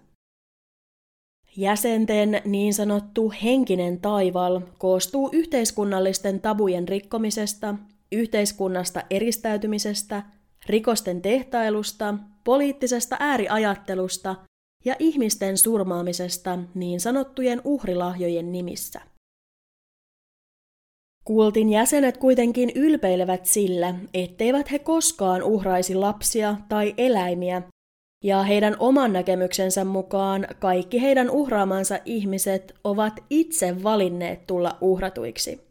Jäsenten 1.56 2.40
niin 2.44 2.75
sanottu 2.75 3.32
henkinen 3.42 4.00
taival 4.00 4.61
koostuu 4.78 5.28
yhteiskunnallisten 5.32 6.40
tabujen 6.40 6.88
rikkomisesta, 6.88 7.75
yhteiskunnasta 8.12 9.02
eristäytymisestä, 9.11 10.23
rikosten 10.66 11.23
tehtailusta, 11.23 12.14
poliittisesta 12.44 13.16
ääriajattelusta 13.20 14.37
ja 14.86 14.96
ihmisten 14.98 15.58
surmaamisesta 15.58 16.58
niin 16.74 17.00
sanottujen 17.00 17.60
uhrilahjojen 17.64 18.52
nimissä. 18.52 19.00
Kultin 21.24 21.68
jäsenet 21.68 22.16
kuitenkin 22.16 22.70
ylpeilevät 22.74 23.46
sillä, 23.46 23.94
etteivät 24.14 24.70
he 24.70 24.78
koskaan 24.78 25.42
uhraisi 25.42 25.94
lapsia 25.94 26.56
tai 26.68 26.94
eläimiä, 26.98 27.62
ja 28.24 28.42
heidän 28.42 28.76
oman 28.78 29.12
näkemyksensä 29.12 29.84
mukaan 29.84 30.46
kaikki 30.58 31.02
heidän 31.02 31.30
uhraamansa 31.30 31.98
ihmiset 32.04 32.74
ovat 32.84 33.24
itse 33.30 33.82
valinneet 33.82 34.46
tulla 34.46 34.78
uhratuiksi. 34.80 35.65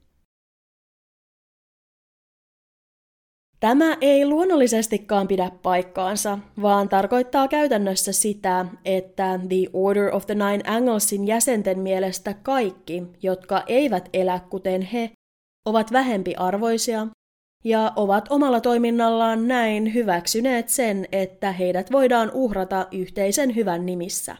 Tämä 3.60 3.98
ei 4.02 4.26
luonnollisestikaan 4.26 5.28
pidä 5.28 5.52
paikkaansa, 5.64 6.40
vaan 6.62 6.90
tarkoittaa 6.90 7.48
käytännössä 7.48 8.12
sitä, 8.12 8.66
että 8.86 9.40
The 9.50 9.70
Order 9.74 10.16
of 10.16 10.26
the 10.26 10.36
Nine 10.36 10.64
Anglesin 10.68 11.28
jäsenten 11.28 11.80
mielestä 11.80 12.34
kaikki, 12.34 13.04
jotka 13.24 13.64
eivät 13.68 14.10
elä 14.14 14.40
kuten 14.50 14.82
he, 14.82 15.12
ovat 15.66 15.92
vähempiarvoisia 15.92 17.08
ja 17.64 17.94
ovat 17.96 18.26
omalla 18.30 18.62
toiminnallaan 18.62 19.48
näin 19.48 19.94
hyväksyneet 19.94 20.70
sen, 20.70 21.08
että 21.12 21.52
heidät 21.52 21.92
voidaan 21.92 22.32
uhrata 22.34 22.88
yhteisen 22.92 23.56
hyvän 23.56 23.86
nimissä. 23.86 24.36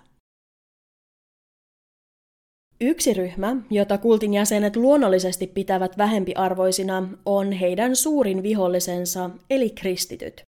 Yksi 2.82 3.14
ryhmä, 3.14 3.56
jota 3.70 3.98
kultin 3.98 4.34
jäsenet 4.34 4.76
luonnollisesti 4.76 5.48
pitävät 5.48 5.98
vähempiarvoisina, 5.98 7.08
on 7.26 7.52
heidän 7.52 7.96
suurin 7.96 8.44
vihollisensa, 8.44 9.30
eli 9.50 9.70
kristityt. 9.70 10.42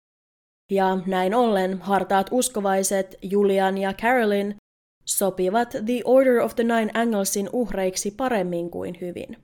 Ja 0.72 0.98
näin 1.06 1.34
ollen 1.34 1.78
hartaat 1.78 2.26
uskovaiset 2.30 3.18
Julian 3.22 3.78
ja 3.78 3.92
Carolyn 3.92 4.56
sopivat 5.04 5.70
The 5.70 6.00
Order 6.04 6.40
of 6.40 6.54
the 6.54 6.64
Nine 6.64 6.90
Anglesin 6.94 7.48
uhreiksi 7.52 8.10
paremmin 8.10 8.70
kuin 8.70 8.98
hyvin. 9.00 9.36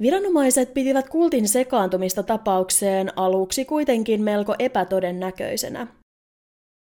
Viranomaiset 0.00 0.74
pitivät 0.74 1.08
kultin 1.08 1.48
sekaantumista 1.48 2.22
tapaukseen 2.22 3.18
aluksi 3.18 3.64
kuitenkin 3.64 4.22
melko 4.22 4.54
epätodennäköisenä. 4.58 5.86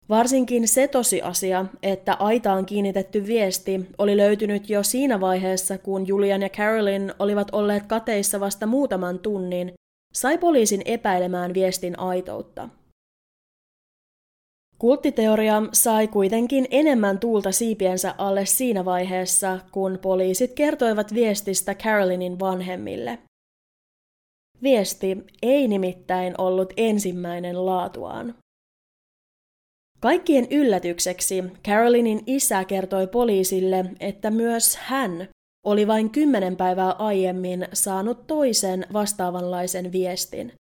Varsinkin 0.09 0.67
se 0.67 0.87
tosiasia, 0.87 1.65
että 1.83 2.13
aitaan 2.13 2.65
kiinnitetty 2.65 3.27
viesti 3.27 3.85
oli 3.97 4.17
löytynyt 4.17 4.69
jo 4.69 4.83
siinä 4.83 5.21
vaiheessa, 5.21 5.77
kun 5.77 6.07
Julian 6.07 6.41
ja 6.41 6.49
Carolyn 6.49 7.13
olivat 7.19 7.47
olleet 7.51 7.85
kateissa 7.85 8.39
vasta 8.39 8.65
muutaman 8.65 9.19
tunnin, 9.19 9.73
sai 10.13 10.37
poliisin 10.37 10.81
epäilemään 10.85 11.53
viestin 11.53 11.99
aitoutta. 11.99 12.69
Kulttiteoria 14.77 15.61
sai 15.73 16.07
kuitenkin 16.07 16.67
enemmän 16.71 17.19
tuulta 17.19 17.51
siipiensä 17.51 18.15
alle 18.17 18.45
siinä 18.45 18.85
vaiheessa, 18.85 19.59
kun 19.71 19.99
poliisit 20.01 20.53
kertoivat 20.53 21.13
viestistä 21.13 21.75
Carolynin 21.75 22.39
vanhemmille. 22.39 23.19
Viesti 24.63 25.17
ei 25.41 25.67
nimittäin 25.67 26.35
ollut 26.37 26.73
ensimmäinen 26.77 27.65
laatuaan. 27.65 28.35
Kaikkien 29.99 30.47
yllätykseksi 30.51 31.43
Carolynin 31.63 32.23
isä 32.27 32.65
kertoi 32.65 33.07
poliisille, 33.07 33.85
että 33.99 34.31
myös 34.31 34.75
hän 34.75 35.27
oli 35.65 35.87
vain 35.87 36.09
kymmenen 36.09 36.55
päivää 36.55 36.91
aiemmin 36.91 37.67
saanut 37.73 38.27
toisen 38.27 38.85
vastaavanlaisen 38.93 39.91
viestin– 39.91 40.51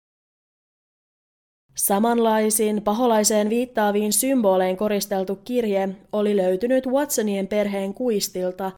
Samanlaisiin 1.77 2.83
paholaiseen 2.83 3.51
viittaaviin 3.51 4.13
symboleihin 4.13 4.77
koristeltu 4.77 5.37
kirje 5.37 5.89
oli 6.13 6.37
löytynyt 6.37 6.87
Watsonien 6.87 7.49
perheen 7.49 7.95
kuistilta, 7.95 8.73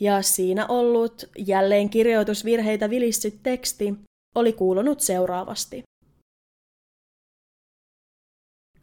ja 0.00 0.22
siinä 0.22 0.66
ollut 0.66 1.24
jälleen 1.38 1.90
kirjoitusvirheitä 1.90 2.90
vilissyt 2.90 3.42
teksti 3.42 3.94
oli 4.34 4.52
kuulunut 4.52 5.00
seuraavasti. 5.00 5.82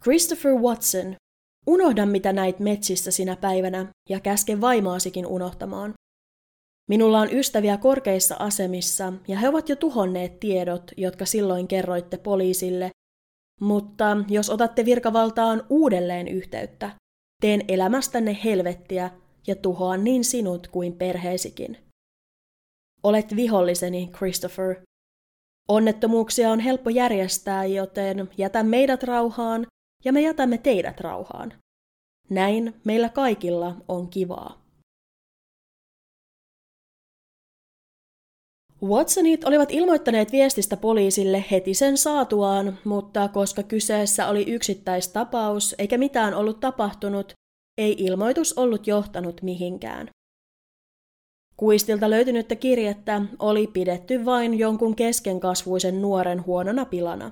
Christopher 0.04 0.54
Watson, 0.54 1.16
unohda 1.68 2.06
mitä 2.06 2.34
näit 2.34 2.60
metsissä 2.60 3.12
sinä 3.12 3.36
päivänä 3.36 3.88
ja 4.10 4.20
käske 4.20 4.62
vaimoasikin 4.62 5.26
unohtamaan. 5.26 5.94
Minulla 6.90 7.20
on 7.20 7.34
ystäviä 7.34 7.78
korkeissa 7.78 8.36
asemissa 8.40 9.14
ja 9.28 9.40
he 9.40 9.50
ovat 9.50 9.70
jo 9.70 9.76
tuhonneet 9.76 10.40
tiedot, 10.40 10.92
jotka 10.98 11.26
silloin 11.26 11.68
kerroitte 11.68 12.18
poliisille 12.18 12.92
mutta 13.60 14.18
jos 14.30 14.50
otatte 14.50 14.86
virkavaltaan 14.86 15.64
uudelleen 15.70 16.28
yhteyttä, 16.28 16.92
teen 17.42 17.62
elämästänne 17.68 18.38
helvettiä 18.44 19.12
ja 19.48 19.56
tuhoan 19.56 20.04
niin 20.04 20.24
sinut 20.24 20.68
kuin 20.68 20.94
perheesikin. 20.94 21.78
Olet 23.04 23.36
viholliseni, 23.36 24.10
Christopher. 24.18 24.76
Onnettomuuksia 25.68 26.52
on 26.52 26.60
helppo 26.60 26.90
järjestää, 26.90 27.66
joten 27.66 28.30
jätä 28.38 28.64
meidät 28.64 29.04
rauhaan 29.04 29.68
ja 30.06 30.14
me 30.14 30.22
jätämme 30.22 30.58
teidät 30.58 31.00
rauhaan. 31.00 31.54
Näin 32.30 32.74
meillä 32.86 33.10
kaikilla 33.10 33.76
on 33.88 34.10
kivaa. 34.10 34.70
Watsonit 38.84 39.44
olivat 39.44 39.72
ilmoittaneet 39.72 40.32
viestistä 40.32 40.78
poliisille 40.78 41.46
heti 41.52 41.74
sen 41.74 41.98
saatuaan, 41.98 42.78
mutta 42.86 43.28
koska 43.28 43.64
kyseessä 43.64 44.28
oli 44.28 44.52
yksittäistapaus 44.52 45.76
eikä 45.78 45.98
mitään 45.98 46.34
ollut 46.34 46.60
tapahtunut, 46.60 47.34
ei 47.78 47.96
ilmoitus 48.00 48.58
ollut 48.58 48.88
johtanut 48.88 49.42
mihinkään. 49.42 50.10
Kuistilta 51.58 52.10
löytynyttä 52.10 52.56
kirjettä 52.56 53.22
oli 53.40 53.68
pidetty 53.68 54.26
vain 54.26 54.60
jonkun 54.60 54.96
keskenkasvuisen 54.96 56.02
nuoren 56.02 56.46
huonona 56.46 56.86
pilana. 56.86 57.32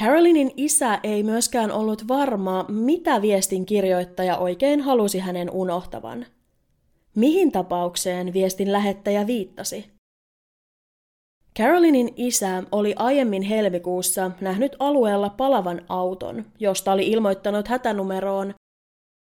Carolinin 0.00 0.50
isä 0.56 1.00
ei 1.02 1.22
myöskään 1.22 1.72
ollut 1.72 2.08
varma, 2.08 2.64
mitä 2.68 3.22
viestin 3.22 3.66
kirjoittaja 3.66 4.36
oikein 4.36 4.80
halusi 4.80 5.18
hänen 5.18 5.50
unohtavan– 5.50 6.26
Mihin 7.16 7.52
tapaukseen 7.52 8.32
viestin 8.32 8.72
lähettäjä 8.72 9.26
viittasi? 9.26 9.90
Carolinin 11.58 12.12
isä 12.16 12.62
oli 12.72 12.94
aiemmin 12.96 13.42
helmikuussa 13.42 14.30
nähnyt 14.40 14.76
alueella 14.78 15.30
palavan 15.30 15.84
auton, 15.88 16.44
josta 16.58 16.92
oli 16.92 17.06
ilmoittanut 17.06 17.68
hätänumeroon, 17.68 18.54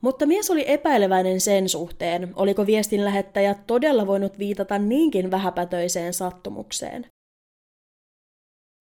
mutta 0.03 0.27
mies 0.27 0.51
oli 0.51 0.65
epäileväinen 0.67 1.41
sen 1.41 1.69
suhteen, 1.69 2.33
oliko 2.37 2.67
viestin 2.67 3.05
lähettäjä 3.05 3.55
todella 3.55 4.07
voinut 4.07 4.39
viitata 4.39 4.79
niinkin 4.79 5.31
vähäpätöiseen 5.31 6.15
sattumukseen. 6.15 7.07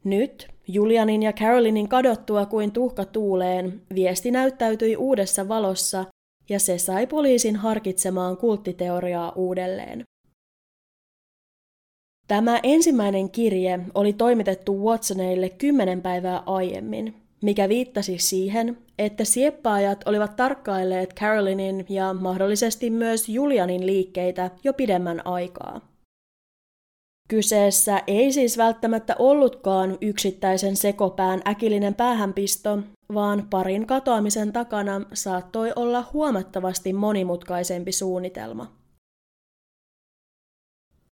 Nyt, 0.04 0.48
Julianin 0.72 1.24
ja 1.24 1.34
Carolinin 1.34 1.90
kadottua 1.90 2.46
kuin 2.46 2.72
tuhka 2.72 3.06
tuuleen, 3.06 3.82
viesti 3.96 4.32
näyttäytyi 4.32 4.96
uudessa 4.96 5.48
valossa 5.48 6.06
ja 6.50 6.60
se 6.60 6.78
sai 6.78 7.08
poliisin 7.08 7.56
harkitsemaan 7.56 8.38
kulttiteoriaa 8.38 9.32
uudelleen. 9.36 10.04
Tämä 12.28 12.60
ensimmäinen 12.64 13.30
kirje 13.32 13.80
oli 13.96 14.14
toimitettu 14.14 14.86
Watsoneille 14.86 15.50
kymmenen 15.50 16.02
päivää 16.02 16.44
aiemmin, 16.46 17.16
mikä 17.42 17.70
viittasi 17.70 18.18
siihen, 18.18 18.78
että 19.00 19.24
sieppaajat 19.24 20.08
olivat 20.08 20.36
tarkkailleet 20.36 21.14
Carolinin 21.14 21.86
ja 21.90 22.14
mahdollisesti 22.14 22.90
myös 22.90 23.30
Julianin 23.30 23.86
liikkeitä 23.86 24.52
jo 24.64 24.74
pidemmän 24.74 25.28
aikaa. 25.28 25.82
Kyseessä 27.30 28.04
ei 28.08 28.32
siis 28.32 28.58
välttämättä 28.58 29.16
ollutkaan 29.20 29.98
yksittäisen 30.02 30.76
sekopään 30.76 31.42
äkillinen 31.48 31.96
päähänpisto, 31.96 32.80
vaan 33.14 33.48
parin 33.50 33.88
katoamisen 33.88 34.54
takana 34.54 35.02
saattoi 35.14 35.74
olla 35.76 36.06
huomattavasti 36.14 36.94
monimutkaisempi 36.94 37.92
suunnitelma. 37.92 38.72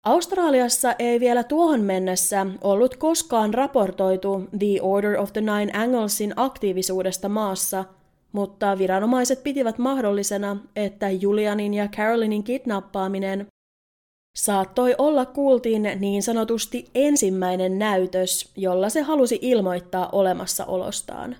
Australiassa 0.05 0.95
ei 0.99 1.19
vielä 1.19 1.43
tuohon 1.43 1.81
mennessä 1.81 2.45
ollut 2.61 2.97
koskaan 2.97 3.53
raportoitu 3.53 4.43
The 4.59 4.81
Order 4.81 5.19
of 5.19 5.33
the 5.33 5.41
Nine 5.41 5.71
Anglesin 5.73 6.33
aktiivisuudesta 6.35 7.29
maassa, 7.29 7.85
mutta 8.31 8.77
viranomaiset 8.77 9.43
pitivät 9.43 9.77
mahdollisena, 9.77 10.57
että 10.75 11.09
Julianin 11.09 11.73
ja 11.73 11.87
Carolinin 11.87 12.43
kidnappaaminen 12.43 13.47
saattoi 14.35 14.95
olla 14.97 15.25
kultiin 15.25 15.87
niin 15.99 16.23
sanotusti 16.23 16.85
ensimmäinen 16.95 17.79
näytös, 17.79 18.51
jolla 18.57 18.89
se 18.89 19.01
halusi 19.01 19.39
ilmoittaa 19.41 20.09
olemassaolostaan. 20.11 21.35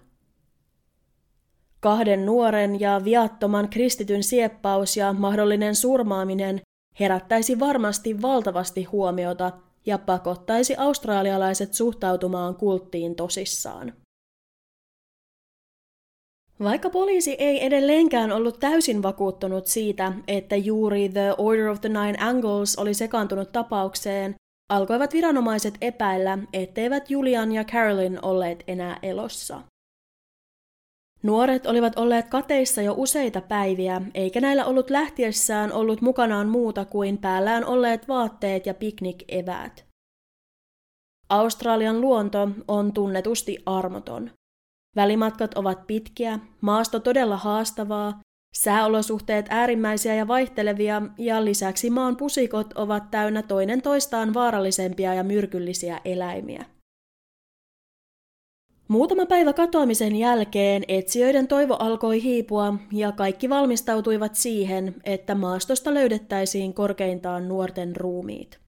Kahden 1.79 2.25
nuoren 2.25 2.79
ja 2.79 3.01
viattoman 3.03 3.69
kristityn 3.69 4.23
sieppaus 4.23 4.97
ja 4.97 5.13
mahdollinen 5.13 5.75
surmaaminen 5.75 6.61
herättäisi 6.99 7.59
varmasti 7.59 8.21
valtavasti 8.21 8.83
huomiota 8.83 9.51
ja 9.85 9.97
pakottaisi 9.97 10.75
australialaiset 10.75 11.73
suhtautumaan 11.73 12.55
kulttiin 12.55 13.15
tosissaan. 13.15 13.93
Vaikka 16.63 16.89
poliisi 16.89 17.35
ei 17.39 17.65
edelleenkään 17.65 18.31
ollut 18.31 18.59
täysin 18.59 19.03
vakuuttunut 19.03 19.67
siitä, 19.67 20.13
että 20.27 20.55
juuri 20.55 21.09
The 21.09 21.35
Order 21.37 21.67
of 21.67 21.81
the 21.81 21.89
Nine 21.89 22.17
Angles 22.19 22.75
oli 22.75 22.93
sekaantunut 22.93 23.51
tapaukseen, 23.51 24.35
alkoivat 24.69 25.13
viranomaiset 25.13 25.73
epäillä, 25.81 26.37
etteivät 26.53 27.09
Julian 27.09 27.51
ja 27.51 27.63
Carolyn 27.63 28.25
olleet 28.25 28.63
enää 28.67 28.99
elossa. 29.03 29.61
Nuoret 31.23 31.65
olivat 31.65 31.97
olleet 31.97 32.27
kateissa 32.27 32.81
jo 32.81 32.93
useita 32.97 33.41
päiviä, 33.41 34.01
eikä 34.13 34.41
näillä 34.41 34.65
ollut 34.65 34.89
lähtiessään 34.89 35.73
ollut 35.73 36.01
mukanaan 36.01 36.49
muuta 36.49 36.85
kuin 36.85 37.17
päällään 37.17 37.65
olleet 37.65 38.07
vaatteet 38.07 38.65
ja 38.65 38.73
piknik-eväät. 38.73 39.85
Australian 41.29 42.01
luonto 42.01 42.49
on 42.67 42.93
tunnetusti 42.93 43.57
armoton. 43.65 44.31
Välimatkat 44.95 45.53
ovat 45.53 45.87
pitkiä, 45.87 46.39
maasto 46.61 46.99
todella 46.99 47.37
haastavaa, 47.37 48.21
sääolosuhteet 48.55 49.45
äärimmäisiä 49.49 50.15
ja 50.15 50.27
vaihtelevia 50.27 51.01
ja 51.17 51.45
lisäksi 51.45 51.89
maan 51.89 52.17
pusikot 52.17 52.73
ovat 52.73 53.11
täynnä 53.11 53.41
toinen 53.41 53.81
toistaan 53.81 54.33
vaarallisempia 54.33 55.13
ja 55.13 55.23
myrkyllisiä 55.23 56.01
eläimiä. 56.05 56.65
Muutama 58.87 59.25
päivä 59.25 59.53
katoamisen 59.53 60.15
jälkeen 60.15 60.83
etsijöiden 60.87 61.47
toivo 61.47 61.75
alkoi 61.79 62.23
hiipua 62.23 62.73
ja 62.91 63.11
kaikki 63.11 63.49
valmistautuivat 63.49 64.35
siihen, 64.35 64.95
että 65.03 65.35
maastosta 65.35 65.93
löydettäisiin 65.93 66.73
korkeintaan 66.73 67.47
nuorten 67.47 67.95
ruumiit. 67.95 68.60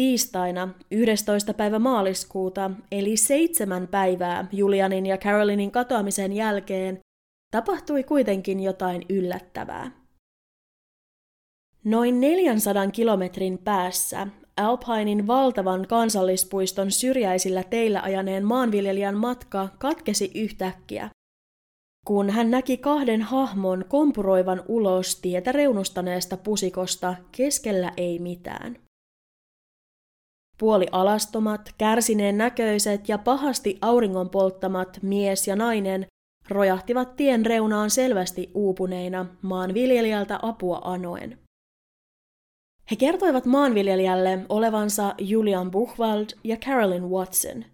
Tiistaina 0.00 0.68
11. 0.90 1.54
päivä 1.54 1.78
maaliskuuta, 1.78 2.70
eli 2.92 3.16
seitsemän 3.16 3.88
päivää 3.88 4.46
Julianin 4.52 5.06
ja 5.06 5.18
Carolinin 5.18 5.70
katoamisen 5.70 6.32
jälkeen, 6.32 6.98
tapahtui 7.50 8.04
kuitenkin 8.04 8.60
jotain 8.60 9.02
yllättävää. 9.08 9.90
Noin 11.84 12.20
400 12.20 12.90
kilometrin 12.90 13.58
päässä 13.58 14.26
Alpinein 14.56 15.26
valtavan 15.26 15.86
kansallispuiston 15.86 16.90
syrjäisillä 16.90 17.62
teillä 17.62 18.00
ajaneen 18.00 18.44
maanviljelijän 18.44 19.16
matka 19.16 19.68
katkesi 19.78 20.30
yhtäkkiä, 20.34 21.10
kun 22.06 22.30
hän 22.30 22.50
näki 22.50 22.76
kahden 22.76 23.22
hahmon 23.22 23.84
kompuroivan 23.88 24.62
ulos 24.68 25.16
tietä 25.16 25.52
reunustaneesta 25.52 26.36
pusikosta 26.36 27.14
keskellä 27.32 27.92
ei 27.96 28.18
mitään. 28.18 28.89
Puoli 30.60 30.86
alastomat, 30.92 31.74
kärsineen 31.78 32.38
näköiset 32.38 33.08
ja 33.08 33.18
pahasti 33.18 33.78
auringon 33.80 34.30
polttamat 34.30 34.98
mies 35.02 35.48
ja 35.48 35.56
nainen 35.56 36.06
rojahtivat 36.48 37.16
tien 37.16 37.46
reunaan 37.46 37.90
selvästi 37.90 38.50
uupuneina 38.54 39.26
maanviljelijältä 39.42 40.38
apua 40.42 40.80
anoen. 40.84 41.38
He 42.90 42.96
kertoivat 42.96 43.46
maanviljelijälle 43.46 44.46
olevansa 44.48 45.14
Julian 45.18 45.70
Buchwald 45.70 46.26
ja 46.44 46.56
Carolyn 46.56 47.10
Watson. 47.10 47.64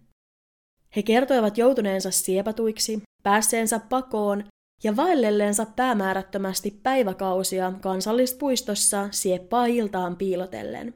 He 0.95 1.03
kertoivat 1.03 1.57
joutuneensa 1.57 2.11
siepatuiksi, 2.11 3.01
päässeensä 3.23 3.79
pakoon 3.79 4.43
ja 4.83 4.95
vaellelleensa 4.95 5.65
päämäärättömästi 5.75 6.79
päiväkausia 6.83 7.73
kansallispuistossa 7.81 9.07
sieppaa 9.11 9.65
iltaan 9.65 10.15
piilotellen. 10.15 10.93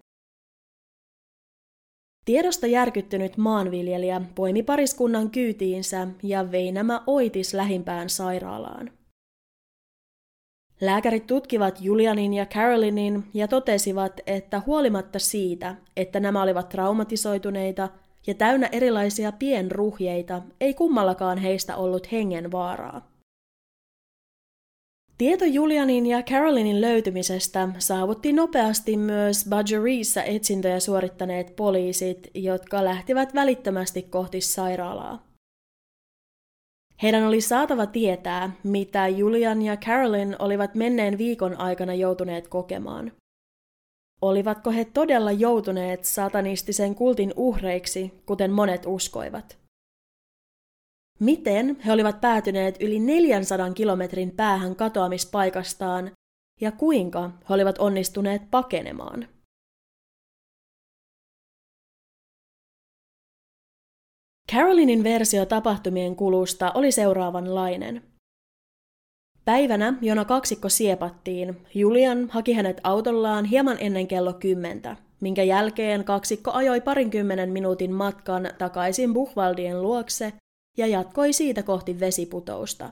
Tiedosta 2.25 2.67
järkyttynyt 2.67 3.37
maanviljelijä 3.37 4.21
poimi 4.35 4.63
pariskunnan 4.63 5.29
kyytiinsä 5.29 6.07
ja 6.23 6.51
vei 6.51 6.71
nämä 6.71 7.03
oitis 7.07 7.53
lähimpään 7.53 8.09
sairaalaan. 8.09 8.91
Lääkärit 10.81 11.27
tutkivat 11.27 11.81
Julianin 11.81 12.33
ja 12.33 12.45
Carolinin 12.45 13.23
ja 13.33 13.47
totesivat, 13.47 14.19
että 14.27 14.61
huolimatta 14.65 15.19
siitä, 15.19 15.75
että 15.97 16.19
nämä 16.19 16.41
olivat 16.41 16.69
traumatisoituneita 16.69 17.89
ja 18.27 18.33
täynnä 18.33 18.69
erilaisia 18.71 19.31
pienruhjeita, 19.31 20.41
ei 20.59 20.73
kummallakaan 20.73 21.37
heistä 21.37 21.75
ollut 21.75 22.11
hengenvaaraa. 22.11 23.10
Tieto 25.21 25.45
Julianin 25.45 26.05
ja 26.05 26.23
Carolinin 26.23 26.81
löytymisestä 26.81 27.69
saavutti 27.77 28.33
nopeasti 28.33 28.97
myös 28.97 29.45
Budgerissa 29.49 30.23
etsintöjä 30.23 30.79
suorittaneet 30.79 31.55
poliisit, 31.55 32.31
jotka 32.33 32.83
lähtivät 32.83 33.35
välittömästi 33.35 34.01
kohti 34.01 34.41
sairaalaa. 34.41 35.27
Heidän 37.03 37.23
oli 37.23 37.41
saatava 37.41 37.85
tietää, 37.85 38.51
mitä 38.63 39.07
Julian 39.07 39.61
ja 39.61 39.77
Carolyn 39.77 40.35
olivat 40.39 40.75
menneen 40.75 41.17
viikon 41.17 41.57
aikana 41.57 41.93
joutuneet 41.93 42.47
kokemaan. 42.47 43.11
Olivatko 44.21 44.71
he 44.71 44.85
todella 44.85 45.31
joutuneet 45.31 46.05
satanistisen 46.05 46.95
kultin 46.95 47.33
uhreiksi, 47.35 48.13
kuten 48.25 48.51
monet 48.51 48.85
uskoivat? 48.85 49.60
Miten 51.21 51.79
he 51.85 51.91
olivat 51.91 52.21
päätyneet 52.21 52.81
yli 52.81 52.99
400 52.99 53.73
kilometrin 53.73 54.31
päähän 54.31 54.75
katoamispaikastaan 54.75 56.11
ja 56.61 56.71
kuinka 56.71 57.31
he 57.49 57.53
olivat 57.53 57.77
onnistuneet 57.77 58.41
pakenemaan? 58.51 59.27
Carolinin 64.51 65.03
versio 65.03 65.45
tapahtumien 65.45 66.15
kulusta 66.15 66.71
oli 66.71 66.91
seuraavanlainen. 66.91 68.03
Päivänä, 69.45 69.93
jona 70.01 70.25
kaksikko 70.25 70.69
siepattiin, 70.69 71.67
Julian 71.73 72.29
haki 72.29 72.53
hänet 72.53 72.81
autollaan 72.83 73.45
hieman 73.45 73.77
ennen 73.79 74.07
kello 74.07 74.33
kymmentä, 74.33 74.97
minkä 75.19 75.43
jälkeen 75.43 76.03
kaksikko 76.03 76.51
ajoi 76.51 76.81
parinkymmenen 76.81 77.51
minuutin 77.51 77.93
matkan 77.93 78.49
takaisin 78.57 79.13
Buchwaldien 79.13 79.81
luokse 79.81 80.33
ja 80.77 80.87
jatkoi 80.87 81.33
siitä 81.33 81.63
kohti 81.63 81.99
vesiputousta. 81.99 82.91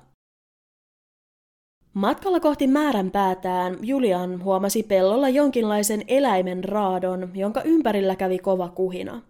Matkalla 1.94 2.39
kohti 2.39 2.68
määrän 2.68 3.12
päätään 3.12 3.78
Julian 3.82 4.44
huomasi 4.44 4.84
pellolla 4.84 5.30
jonkinlaisen 5.30 6.04
eläimen 6.08 6.63
raadon, 6.63 7.32
jonka 7.34 7.62
ympärillä 7.62 8.15
kävi 8.15 8.39
kova 8.39 8.70
kuhina. 8.70 9.22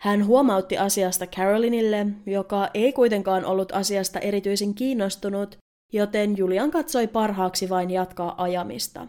Hän 0.00 0.26
huomautti 0.26 0.78
asiasta 0.78 1.26
Carolinille, 1.26 2.06
joka 2.26 2.68
ei 2.74 2.92
kuitenkaan 2.92 3.44
ollut 3.44 3.72
asiasta 3.72 4.18
erityisen 4.18 4.74
kiinnostunut, 4.74 5.58
joten 5.92 6.38
Julian 6.38 6.70
katsoi 6.70 7.06
parhaaksi 7.06 7.68
vain 7.68 7.90
jatkaa 7.90 8.42
ajamista. 8.42 9.06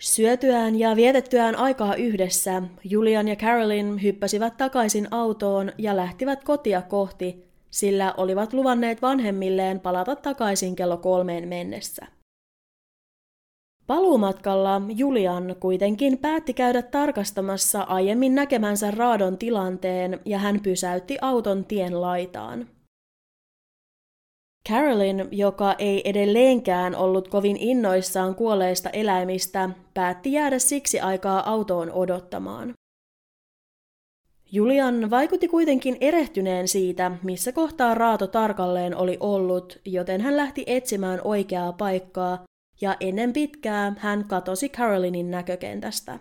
Syötyään 0.00 0.78
ja 0.78 0.96
vietettyään 0.96 1.56
aikaa 1.56 1.94
yhdessä, 1.94 2.62
Julian 2.84 3.28
ja 3.28 3.36
Carolyn 3.36 4.02
hyppäsivät 4.02 4.56
takaisin 4.56 5.08
autoon 5.10 5.72
ja 5.78 5.96
lähtivät 5.96 6.44
kotia 6.44 6.82
kohti, 6.82 7.44
sillä 7.70 8.14
olivat 8.16 8.52
luvanneet 8.52 9.02
vanhemmilleen 9.02 9.80
palata 9.80 10.16
takaisin 10.16 10.76
kello 10.76 10.96
kolmeen 10.96 11.48
mennessä. 11.48 12.06
Paluumatkalla 13.86 14.82
Julian 14.96 15.56
kuitenkin 15.60 16.18
päätti 16.18 16.54
käydä 16.54 16.82
tarkastamassa 16.82 17.82
aiemmin 17.82 18.34
näkemänsä 18.34 18.90
raadon 18.90 19.38
tilanteen 19.38 20.20
ja 20.24 20.38
hän 20.38 20.60
pysäytti 20.62 21.18
auton 21.20 21.64
tien 21.64 22.00
laitaan. 22.00 22.66
Carolyn, 24.68 25.28
joka 25.30 25.74
ei 25.78 26.10
edelleenkään 26.10 26.94
ollut 26.94 27.28
kovin 27.28 27.56
innoissaan 27.56 28.34
kuolleista 28.34 28.90
eläimistä, 28.90 29.70
päätti 29.94 30.32
jäädä 30.32 30.58
siksi 30.58 31.00
aikaa 31.00 31.50
autoon 31.50 31.92
odottamaan. 31.92 32.72
Julian 34.52 35.10
vaikutti 35.10 35.48
kuitenkin 35.48 35.96
erehtyneen 36.00 36.68
siitä, 36.68 37.10
missä 37.22 37.52
kohtaa 37.52 37.94
raato 37.94 38.26
tarkalleen 38.26 38.96
oli 38.96 39.16
ollut, 39.20 39.80
joten 39.84 40.20
hän 40.20 40.36
lähti 40.36 40.64
etsimään 40.66 41.20
oikeaa 41.24 41.72
paikkaa 41.72 42.44
ja 42.80 42.96
ennen 43.00 43.32
pitkää 43.32 43.94
hän 43.98 44.24
katosi 44.28 44.68
Carolinin 44.68 45.30
näkökentästä. 45.30 46.18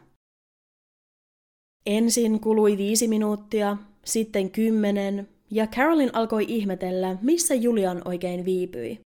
Ensin 1.85 2.39
kului 2.39 2.77
viisi 2.77 3.07
minuuttia, 3.07 3.77
sitten 4.05 4.51
kymmenen, 4.51 5.29
ja 5.51 5.67
Carolyn 5.67 6.15
alkoi 6.15 6.45
ihmetellä, 6.47 7.17
missä 7.21 7.55
Julian 7.55 8.01
oikein 8.05 8.45
viipyi. 8.45 8.99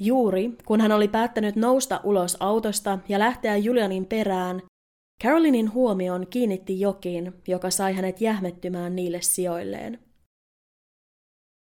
Juuri 0.00 0.52
kun 0.66 0.80
hän 0.80 0.92
oli 0.92 1.08
päättänyt 1.08 1.56
nousta 1.56 2.00
ulos 2.04 2.36
autosta 2.40 2.98
ja 3.08 3.18
lähteä 3.18 3.56
Julianin 3.56 4.06
perään, 4.06 4.62
Carolinin 5.22 5.72
huomion 5.72 6.26
kiinnitti 6.30 6.80
jokin, 6.80 7.34
joka 7.48 7.70
sai 7.70 7.94
hänet 7.94 8.20
jähmettymään 8.20 8.96
niille 8.96 9.20
sijoilleen. 9.22 9.98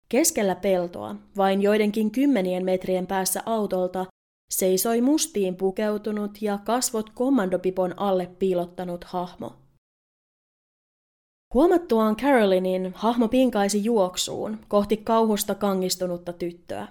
Keskellä 0.09 0.55
peltoa, 0.55 1.17
vain 1.37 1.63
joidenkin 1.63 2.11
kymmenien 2.11 2.65
metrien 2.65 3.07
päässä 3.07 3.43
autolta, 3.47 4.07
seisoi 4.51 5.01
mustiin 5.01 5.57
pukeutunut 5.57 6.43
ja 6.43 6.59
kasvot 6.59 7.11
kommandopipon 7.11 7.95
alle 7.99 8.27
piilottanut 8.39 9.05
hahmo. 9.05 9.64
Huomattuaan 11.55 12.17
Carolinin 12.17 12.93
hahmo 12.95 13.29
pinkaisi 13.29 13.85
juoksuun 13.85 14.59
kohti 14.69 14.97
kauhusta 14.97 15.55
kangistunutta 15.55 16.33
tyttöä. 16.33 16.89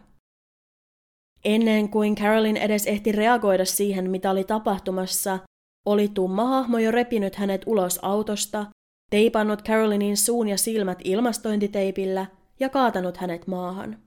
Ennen 1.46 1.90
kuin 1.90 2.16
Carolyn 2.16 2.58
edes 2.58 2.88
ehti 2.88 3.12
reagoida 3.12 3.66
siihen, 3.66 4.10
mitä 4.10 4.32
oli 4.32 4.44
tapahtumassa, 4.44 5.40
oli 5.86 6.08
tumma 6.08 6.46
hahmo 6.46 6.78
jo 6.78 6.92
repinyt 6.92 7.36
hänet 7.36 7.62
ulos 7.66 8.00
autosta, 8.02 8.66
teipannut 9.10 9.64
Carolynin 9.64 10.18
suun 10.18 10.48
ja 10.48 10.58
silmät 10.58 11.00
ilmastointiteipillä 11.04 12.26
ja 12.60 12.70
kaatanut 12.70 13.18
hänet 13.18 13.48
maahan. 13.48 14.00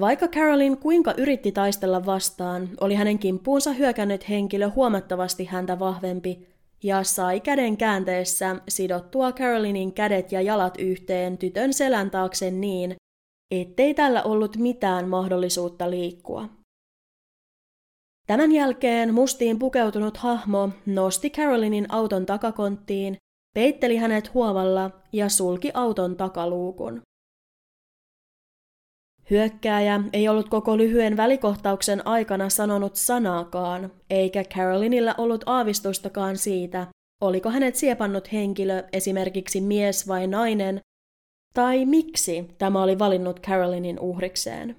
Vaikka 0.00 0.28
Carolyn 0.28 0.78
kuinka 0.78 1.14
yritti 1.18 1.52
taistella 1.52 2.06
vastaan, 2.06 2.68
oli 2.80 2.94
hänen 2.94 3.18
kimppuunsa 3.18 3.72
hyökännyt 3.72 4.28
henkilö 4.28 4.70
huomattavasti 4.70 5.44
häntä 5.44 5.78
vahvempi 5.78 6.51
ja 6.82 7.04
sai 7.04 7.40
käden 7.40 7.76
käänteessä 7.76 8.56
sidottua 8.68 9.32
Carolynin 9.32 9.92
kädet 9.92 10.32
ja 10.32 10.40
jalat 10.40 10.74
yhteen 10.78 11.38
tytön 11.38 11.72
selän 11.72 12.10
taakse 12.10 12.50
niin, 12.50 12.96
ettei 13.50 13.94
tällä 13.94 14.22
ollut 14.22 14.56
mitään 14.56 15.08
mahdollisuutta 15.08 15.90
liikkua. 15.90 16.48
Tämän 18.26 18.52
jälkeen 18.52 19.14
mustiin 19.14 19.58
pukeutunut 19.58 20.16
hahmo 20.16 20.70
nosti 20.86 21.30
Carolinin 21.30 21.86
auton 21.88 22.26
takakonttiin, 22.26 23.16
peitteli 23.54 23.96
hänet 23.96 24.34
huovalla 24.34 24.90
ja 25.12 25.28
sulki 25.28 25.70
auton 25.74 26.16
takaluukun. 26.16 27.02
Hyökkääjä 29.30 30.00
ei 30.12 30.28
ollut 30.28 30.48
koko 30.48 30.78
lyhyen 30.78 31.16
välikohtauksen 31.16 32.06
aikana 32.06 32.48
sanonut 32.48 32.96
sanaakaan, 32.96 33.92
eikä 34.10 34.44
Carolinilla 34.44 35.14
ollut 35.18 35.44
aavistustakaan 35.46 36.36
siitä, 36.36 36.86
oliko 37.22 37.50
hänet 37.50 37.76
siepannut 37.76 38.32
henkilö, 38.32 38.84
esimerkiksi 38.92 39.60
mies 39.60 40.08
vai 40.08 40.26
nainen, 40.26 40.80
tai 41.54 41.84
miksi 41.84 42.48
tämä 42.58 42.82
oli 42.82 42.98
valinnut 42.98 43.40
Carolinin 43.40 44.00
uhrikseen. 44.00 44.76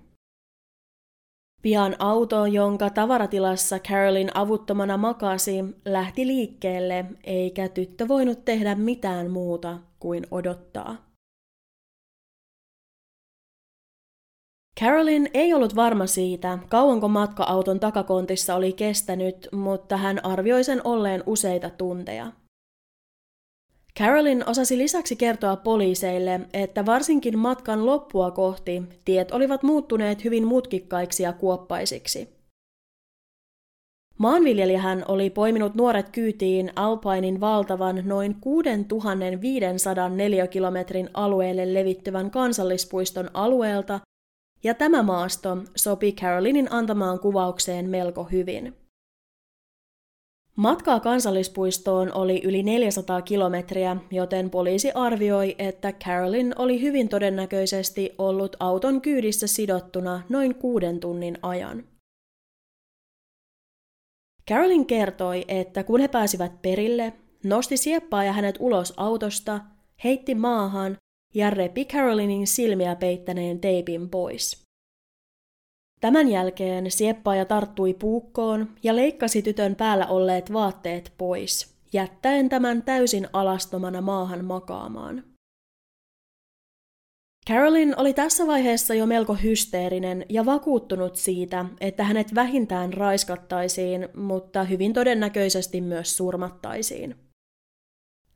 Pian 1.61 1.95
auto, 1.99 2.45
jonka 2.45 2.89
tavaratilassa 2.89 3.79
Carolyn 3.79 4.37
avuttomana 4.37 4.97
makasi, 4.97 5.63
lähti 5.85 6.27
liikkeelle, 6.27 7.05
eikä 7.23 7.67
tyttö 7.69 8.07
voinut 8.07 8.45
tehdä 8.45 8.75
mitään 8.75 9.31
muuta 9.31 9.79
kuin 9.99 10.27
odottaa. 10.31 11.12
Carolyn 14.79 15.29
ei 15.33 15.53
ollut 15.53 15.75
varma 15.75 16.07
siitä, 16.07 16.59
kauanko 16.69 17.07
matka 17.07 17.43
auton 17.43 17.79
takakontissa 17.79 18.55
oli 18.55 18.73
kestänyt, 18.73 19.47
mutta 19.51 19.97
hän 19.97 20.25
arvioi 20.25 20.63
sen 20.63 20.81
olleen 20.83 21.23
useita 21.25 21.69
tunteja. 21.69 22.31
Carolyn 23.99 24.49
osasi 24.49 24.77
lisäksi 24.77 25.15
kertoa 25.15 25.55
poliiseille, 25.55 26.41
että 26.53 26.85
varsinkin 26.85 27.39
matkan 27.39 27.85
loppua 27.85 28.31
kohti 28.31 28.83
tiet 29.05 29.31
olivat 29.31 29.63
muuttuneet 29.63 30.23
hyvin 30.23 30.47
mutkikkaiksi 30.47 31.23
ja 31.23 31.33
kuoppaisiksi. 31.33 32.29
Maanviljelijähän 34.17 35.05
oli 35.07 35.29
poiminut 35.29 35.75
nuoret 35.75 36.09
kyytiin 36.09 36.71
Alpainin 36.75 37.39
valtavan 37.39 38.01
noin 38.05 38.35
6500 38.41 40.09
neliökilometrin 40.09 41.09
alueelle 41.13 41.73
levittyvän 41.73 42.31
kansallispuiston 42.31 43.29
alueelta, 43.33 43.99
ja 44.63 44.73
tämä 44.73 45.03
maasto 45.03 45.57
sopi 45.75 46.11
Carolinin 46.11 46.67
antamaan 46.71 47.19
kuvaukseen 47.19 47.89
melko 47.89 48.23
hyvin. 48.23 48.77
Matkaa 50.55 50.99
kansallispuistoon 50.99 52.13
oli 52.13 52.41
yli 52.43 52.63
400 52.63 53.21
kilometriä, 53.21 53.97
joten 54.11 54.49
poliisi 54.49 54.91
arvioi, 54.95 55.55
että 55.59 55.91
Carolyn 55.91 56.53
oli 56.57 56.81
hyvin 56.81 57.09
todennäköisesti 57.09 58.15
ollut 58.17 58.55
auton 58.59 59.01
kyydissä 59.01 59.47
sidottuna 59.47 60.21
noin 60.29 60.55
kuuden 60.55 60.99
tunnin 60.99 61.37
ajan. 61.41 61.83
Carolyn 64.49 64.85
kertoi, 64.85 65.45
että 65.47 65.83
kun 65.83 65.99
he 65.99 66.07
pääsivät 66.07 66.61
perille, 66.61 67.13
nosti 67.43 67.77
sieppaa 67.77 68.23
ja 68.23 68.33
hänet 68.33 68.55
ulos 68.59 68.93
autosta, 68.97 69.59
heitti 70.03 70.35
maahan 70.35 70.97
ja 71.33 71.49
repi 71.49 71.85
Carolynin 71.85 72.47
silmiä 72.47 72.95
peittäneen 72.95 73.59
teipin 73.59 74.09
pois. 74.09 74.63
Tämän 76.01 76.27
jälkeen 76.27 76.91
sieppaaja 76.91 77.45
tarttui 77.45 77.93
puukkoon 77.93 78.69
ja 78.83 78.95
leikkasi 78.95 79.41
tytön 79.41 79.75
päällä 79.75 80.07
olleet 80.07 80.53
vaatteet 80.53 81.13
pois, 81.17 81.75
jättäen 81.93 82.49
tämän 82.49 82.83
täysin 82.83 83.27
alastomana 83.33 84.01
maahan 84.01 84.45
makaamaan. 84.45 85.23
Carolyn 87.49 87.99
oli 87.99 88.13
tässä 88.13 88.47
vaiheessa 88.47 88.93
jo 88.93 89.05
melko 89.05 89.33
hysteerinen 89.33 90.25
ja 90.29 90.45
vakuuttunut 90.45 91.15
siitä, 91.15 91.65
että 91.81 92.03
hänet 92.03 92.35
vähintään 92.35 92.93
raiskattaisiin, 92.93 94.09
mutta 94.15 94.63
hyvin 94.63 94.93
todennäköisesti 94.93 95.81
myös 95.81 96.17
surmattaisiin. 96.17 97.15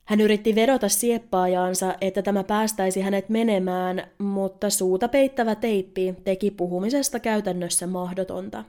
Hän 0.08 0.20
yritti 0.20 0.54
vedota 0.54 0.88
sieppaajaansa, 0.88 1.94
että 2.00 2.22
tämä 2.22 2.44
päästäisi 2.44 3.00
hänet 3.00 3.28
menemään, 3.28 4.10
mutta 4.18 4.70
suuta 4.70 5.08
peittävä 5.08 5.54
teippi 5.54 6.14
teki 6.24 6.50
puhumisesta 6.50 7.20
käytännössä 7.20 7.86
mahdotonta. 7.86 8.64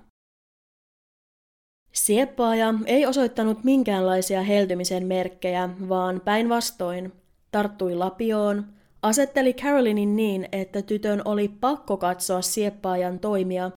Sieppaaja 1.94 2.74
ei 2.86 3.06
osoittanut 3.06 3.64
minkäänlaisia 3.64 4.42
heltymisen 4.42 5.08
merkkejä, 5.08 5.70
vaan 5.90 6.22
päinvastoin 6.26 7.12
tarttui 7.52 7.96
lapioon, 7.96 8.66
asetteli 9.02 9.54
Carolinin 9.54 10.16
niin, 10.16 10.48
että 10.52 10.82
tytön 10.82 11.22
oli 11.26 11.48
pakko 11.48 11.98
katsoa 11.98 12.42
sieppaajan 12.42 13.20
toimia, 13.20 13.72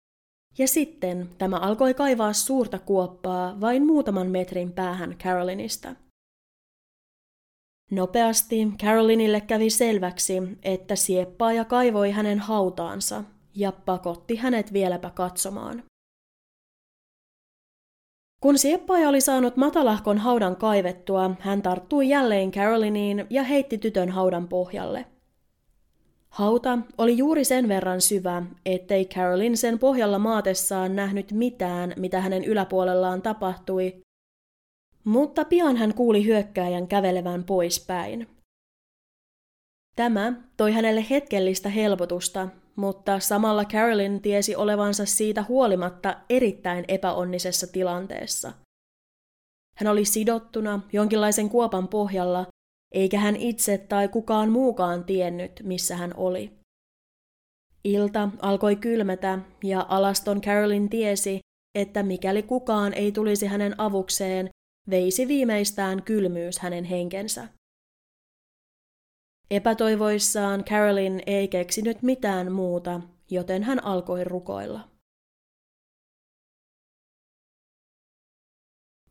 ja 0.59 0.69
sitten 0.69 1.29
tämä 1.39 1.57
alkoi 1.57 1.95
kaivaa 1.95 2.33
suurta 2.33 2.79
kuoppaa 2.79 3.61
vain 3.61 3.87
muutaman 3.87 4.27
metrin 4.27 4.73
päähän 4.73 5.17
Carolinista. 5.19 6.02
Nopeasti 7.93 8.73
Carolinille 8.83 9.41
kävi 9.41 9.71
selväksi, 9.71 10.43
että 10.63 10.97
sieppaaja 10.97 11.65
kaivoi 11.65 12.11
hänen 12.11 12.39
hautaansa 12.39 13.25
ja 13.55 13.73
pakotti 13.73 14.37
hänet 14.37 14.73
vieläpä 14.73 15.11
katsomaan. 15.11 15.83
Kun 18.41 18.59
sieppaaja 18.59 19.09
oli 19.09 19.21
saanut 19.21 19.57
matalahkon 19.57 20.19
haudan 20.19 20.57
kaivettua, 20.57 21.31
hän 21.41 21.63
tarttui 21.63 22.09
jälleen 22.09 22.51
Caroliniin 22.51 23.27
ja 23.31 23.43
heitti 23.43 23.79
tytön 23.79 24.09
haudan 24.09 24.49
pohjalle. 24.49 25.07
Hauta 26.29 26.79
oli 26.99 27.19
juuri 27.19 27.45
sen 27.45 27.69
verran 27.69 28.01
syvä, 28.01 28.43
ettei 28.67 29.05
Carolyn 29.05 29.57
sen 29.57 29.79
pohjalla 29.79 30.19
maatessaan 30.19 30.97
nähnyt 30.97 31.33
mitään, 31.33 31.95
mitä 31.97 32.21
hänen 32.21 32.45
yläpuolellaan 32.45 33.23
tapahtui, 33.23 34.02
mutta 35.05 35.45
pian 35.45 35.77
hän 35.77 35.95
kuuli 35.95 36.25
hyökkääjän 36.25 36.89
kävelevän 36.89 37.45
poispäin. 37.45 38.29
Tämä 39.97 40.33
toi 40.57 40.73
hänelle 40.73 41.07
hetkellistä 41.11 41.69
helpotusta, 41.69 42.49
mutta 42.77 43.21
samalla 43.21 43.65
Carolyn 43.65 44.21
tiesi 44.21 44.57
olevansa 44.57 45.07
siitä 45.07 45.45
huolimatta 45.49 46.17
erittäin 46.31 46.85
epäonnisessa 46.89 47.67
tilanteessa. 47.67 48.53
Hän 49.77 49.93
oli 49.93 50.05
sidottuna 50.05 50.81
jonkinlaisen 50.93 51.49
kuopan 51.49 51.89
pohjalla, 51.89 52.47
eikä 52.93 53.19
hän 53.19 53.37
itse 53.37 53.79
tai 53.79 54.09
kukaan 54.09 54.51
muukaan 54.51 55.05
tiennyt, 55.05 55.53
missä 55.63 55.97
hän 55.97 56.15
oli. 56.17 56.53
Ilta 57.85 58.29
alkoi 58.43 58.77
kylmätä 58.77 59.39
ja 59.65 59.87
alaston 59.89 60.41
Carolyn 60.41 60.89
tiesi, 60.89 61.41
että 61.79 62.03
mikäli 62.03 62.43
kukaan 62.43 62.95
ei 62.95 63.13
tulisi 63.13 63.47
hänen 63.47 63.81
avukseen, 63.81 64.51
veisi 64.91 65.29
viimeistään 65.29 66.03
kylmyys 66.03 66.59
hänen 66.59 66.85
henkensä. 66.85 67.49
Epätoivoissaan 69.51 70.65
Carolyn 70.65 71.21
ei 71.27 71.49
keksinyt 71.49 72.03
mitään 72.03 72.53
muuta, 72.53 73.01
joten 73.31 73.63
hän 73.63 73.85
alkoi 73.85 74.25
rukoilla. 74.25 74.89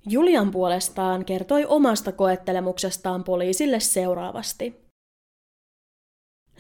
Julian 0.10 0.52
puolestaan 0.52 1.26
kertoi 1.26 1.66
omasta 1.66 2.12
koettelemuksestaan 2.12 3.24
poliisille 3.24 3.80
seuraavasti. 3.80 4.81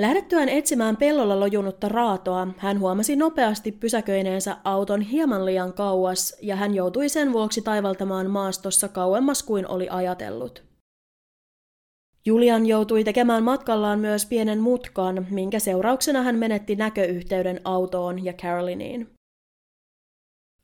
Lähdettyään 0.01 0.49
etsimään 0.49 0.97
pellolla 0.97 1.39
lojunutta 1.39 1.89
raatoa, 1.89 2.47
hän 2.57 2.79
huomasi 2.79 3.15
nopeasti 3.15 3.71
pysäköineensä 3.71 4.57
auton 4.63 5.01
hieman 5.01 5.45
liian 5.45 5.73
kauas 5.73 6.37
ja 6.41 6.55
hän 6.55 6.75
joutui 6.75 7.09
sen 7.09 7.33
vuoksi 7.33 7.61
taivaltamaan 7.61 8.29
maastossa 8.29 8.87
kauemmas 8.87 9.43
kuin 9.43 9.67
oli 9.67 9.89
ajatellut. 9.89 10.63
Julian 12.25 12.65
joutui 12.65 13.03
tekemään 13.03 13.43
matkallaan 13.43 13.99
myös 13.99 14.25
pienen 14.25 14.59
mutkan, 14.59 15.27
minkä 15.29 15.59
seurauksena 15.59 16.21
hän 16.21 16.35
menetti 16.35 16.75
näköyhteyden 16.75 17.61
autoon 17.63 18.25
ja 18.25 18.33
Caroliniin. 18.33 19.09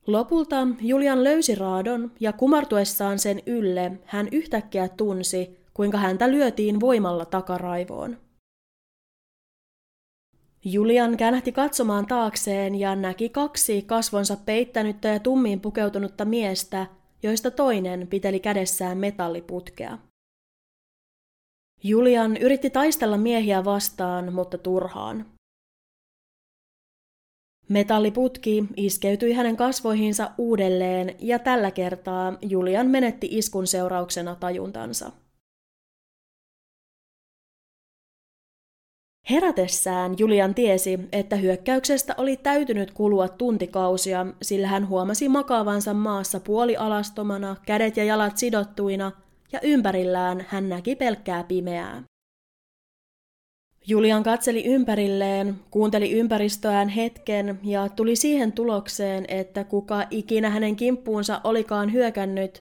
Lopulta 0.06 0.68
Julian 0.80 1.24
löysi 1.24 1.54
raadon 1.54 2.12
ja 2.20 2.32
kumartuessaan 2.32 3.18
sen 3.18 3.42
ylle 3.46 3.92
hän 4.04 4.28
yhtäkkiä 4.32 4.88
tunsi, 4.88 5.60
kuinka 5.74 5.98
häntä 5.98 6.30
lyötiin 6.30 6.80
voimalla 6.80 7.24
takaraivoon. 7.24 8.27
Julian 10.72 11.16
käännähti 11.16 11.52
katsomaan 11.52 12.06
taakseen 12.06 12.74
ja 12.74 12.96
näki 12.96 13.28
kaksi 13.28 13.82
kasvonsa 13.82 14.36
peittänyttä 14.46 15.08
ja 15.08 15.18
tummiin 15.18 15.60
pukeutunutta 15.60 16.24
miestä, 16.24 16.86
joista 17.22 17.50
toinen 17.50 18.06
piteli 18.06 18.40
kädessään 18.40 18.98
metalliputkea. 18.98 19.98
Julian 21.82 22.36
yritti 22.36 22.70
taistella 22.70 23.18
miehiä 23.18 23.64
vastaan, 23.64 24.32
mutta 24.32 24.58
turhaan. 24.58 25.26
Metalliputki 27.68 28.64
iskeytyi 28.76 29.32
hänen 29.32 29.56
kasvoihinsa 29.56 30.30
uudelleen 30.38 31.16
ja 31.18 31.38
tällä 31.38 31.70
kertaa 31.70 32.38
Julian 32.42 32.86
menetti 32.86 33.28
iskun 33.30 33.66
seurauksena 33.66 34.34
tajuntansa. 34.34 35.12
Herätessään 39.30 40.14
Julian 40.18 40.54
tiesi, 40.54 40.98
että 41.12 41.36
hyökkäyksestä 41.36 42.14
oli 42.18 42.36
täytynyt 42.36 42.90
kulua 42.90 43.28
tuntikausia, 43.28 44.26
sillä 44.42 44.66
hän 44.66 44.88
huomasi 44.88 45.28
makaavansa 45.28 45.94
maassa 45.94 46.40
puolialastomana, 46.40 47.56
kädet 47.66 47.96
ja 47.96 48.04
jalat 48.04 48.38
sidottuina, 48.38 49.12
ja 49.52 49.60
ympärillään 49.62 50.46
hän 50.48 50.68
näki 50.68 50.96
pelkkää 50.96 51.44
pimeää. 51.44 52.02
Julian 53.86 54.22
katseli 54.22 54.64
ympärilleen, 54.64 55.54
kuunteli 55.70 56.12
ympäristöään 56.12 56.88
hetken 56.88 57.60
ja 57.64 57.88
tuli 57.88 58.16
siihen 58.16 58.52
tulokseen, 58.52 59.24
että 59.28 59.64
kuka 59.64 60.06
ikinä 60.10 60.50
hänen 60.50 60.76
kimppuunsa 60.76 61.40
olikaan 61.44 61.92
hyökännyt, 61.92 62.58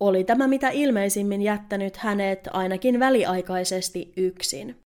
oli 0.00 0.24
tämä 0.24 0.48
mitä 0.48 0.70
ilmeisimmin 0.70 1.42
jättänyt 1.42 1.96
hänet 1.96 2.48
ainakin 2.52 3.00
väliaikaisesti 3.00 4.12
yksin. 4.16 4.83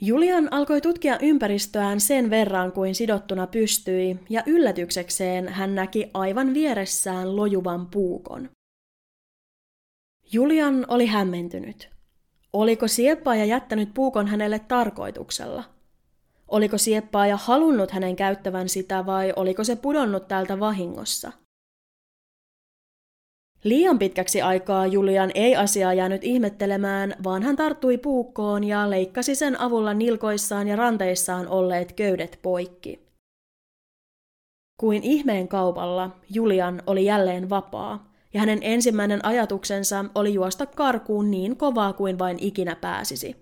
Julian 0.00 0.48
alkoi 0.50 0.80
tutkia 0.80 1.18
ympäristöään 1.22 2.00
sen 2.00 2.30
verran 2.30 2.72
kuin 2.72 2.94
sidottuna 2.94 3.46
pystyi, 3.46 4.18
ja 4.30 4.42
yllätyksekseen 4.46 5.48
hän 5.48 5.74
näki 5.74 6.10
aivan 6.14 6.54
vieressään 6.54 7.36
lojuvan 7.36 7.86
puukon. 7.86 8.48
Julian 10.32 10.84
oli 10.88 11.06
hämmentynyt. 11.06 11.90
Oliko 12.52 12.88
sieppaaja 12.88 13.44
jättänyt 13.44 13.94
puukon 13.94 14.26
hänelle 14.26 14.58
tarkoituksella? 14.58 15.64
Oliko 16.48 16.78
sieppaaja 16.78 17.36
halunnut 17.36 17.90
hänen 17.90 18.16
käyttävän 18.16 18.68
sitä 18.68 19.06
vai 19.06 19.32
oliko 19.36 19.64
se 19.64 19.76
pudonnut 19.76 20.28
täältä 20.28 20.60
vahingossa– 20.60 21.32
Liian 23.66 23.98
pitkäksi 23.98 24.42
aikaa 24.42 24.86
Julian 24.86 25.30
ei 25.34 25.56
asiaa 25.56 25.94
jäänyt 25.94 26.24
ihmettelemään, 26.24 27.14
vaan 27.24 27.42
hän 27.42 27.56
tarttui 27.56 27.98
puukkoon 27.98 28.64
ja 28.64 28.90
leikkasi 28.90 29.34
sen 29.34 29.60
avulla 29.60 29.94
nilkoissaan 29.94 30.68
ja 30.68 30.76
ranteissaan 30.76 31.48
olleet 31.48 31.92
köydet 31.92 32.38
poikki. 32.42 33.06
Kuin 34.80 35.02
ihmeen 35.02 35.48
kaupalla 35.48 36.10
Julian 36.30 36.82
oli 36.86 37.04
jälleen 37.04 37.50
vapaa, 37.50 38.12
ja 38.34 38.40
hänen 38.40 38.58
ensimmäinen 38.62 39.24
ajatuksensa 39.24 40.04
oli 40.14 40.34
juosta 40.34 40.66
karkuun 40.66 41.30
niin 41.30 41.56
kovaa 41.56 41.92
kuin 41.92 42.18
vain 42.18 42.36
ikinä 42.40 42.76
pääsisi. 42.76 43.36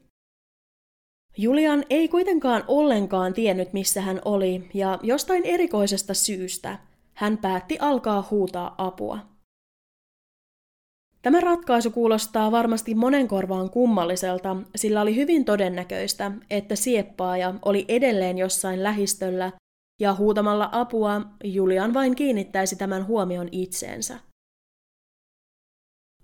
Julian 1.36 1.84
ei 1.90 2.08
kuitenkaan 2.08 2.64
ollenkaan 2.68 3.34
tiennyt, 3.34 3.72
missä 3.72 4.00
hän 4.00 4.20
oli, 4.24 4.68
ja 4.74 4.98
jostain 5.02 5.44
erikoisesta 5.44 6.14
syystä 6.14 6.78
hän 7.14 7.38
päätti 7.38 7.78
alkaa 7.80 8.28
huutaa 8.30 8.74
apua. 8.78 9.33
Tämä 11.24 11.40
ratkaisu 11.40 11.90
kuulostaa 11.90 12.52
varmasti 12.52 12.94
monen 12.94 13.28
korvaan 13.28 13.70
kummalliselta, 13.70 14.56
sillä 14.76 15.00
oli 15.00 15.16
hyvin 15.16 15.44
todennäköistä, 15.44 16.32
että 16.50 16.76
sieppaaja 16.76 17.54
oli 17.64 17.84
edelleen 17.88 18.38
jossain 18.38 18.82
lähistöllä 18.82 19.52
ja 20.00 20.14
huutamalla 20.14 20.68
apua 20.72 21.20
Julian 21.44 21.94
vain 21.94 22.14
kiinnittäisi 22.14 22.76
tämän 22.76 23.06
huomion 23.06 23.48
itseensä. 23.52 24.20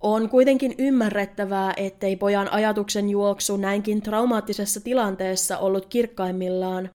On 0.01 0.29
kuitenkin 0.29 0.75
ymmärrettävää, 0.79 1.75
ettei 1.77 2.17
pojan 2.17 2.53
ajatuksen 2.53 3.09
juoksu 3.09 3.57
näinkin 3.57 4.03
traumaattisessa 4.03 4.81
tilanteessa 4.81 5.59
ollut 5.59 5.87
kirkkaimmillaan, 5.87 6.91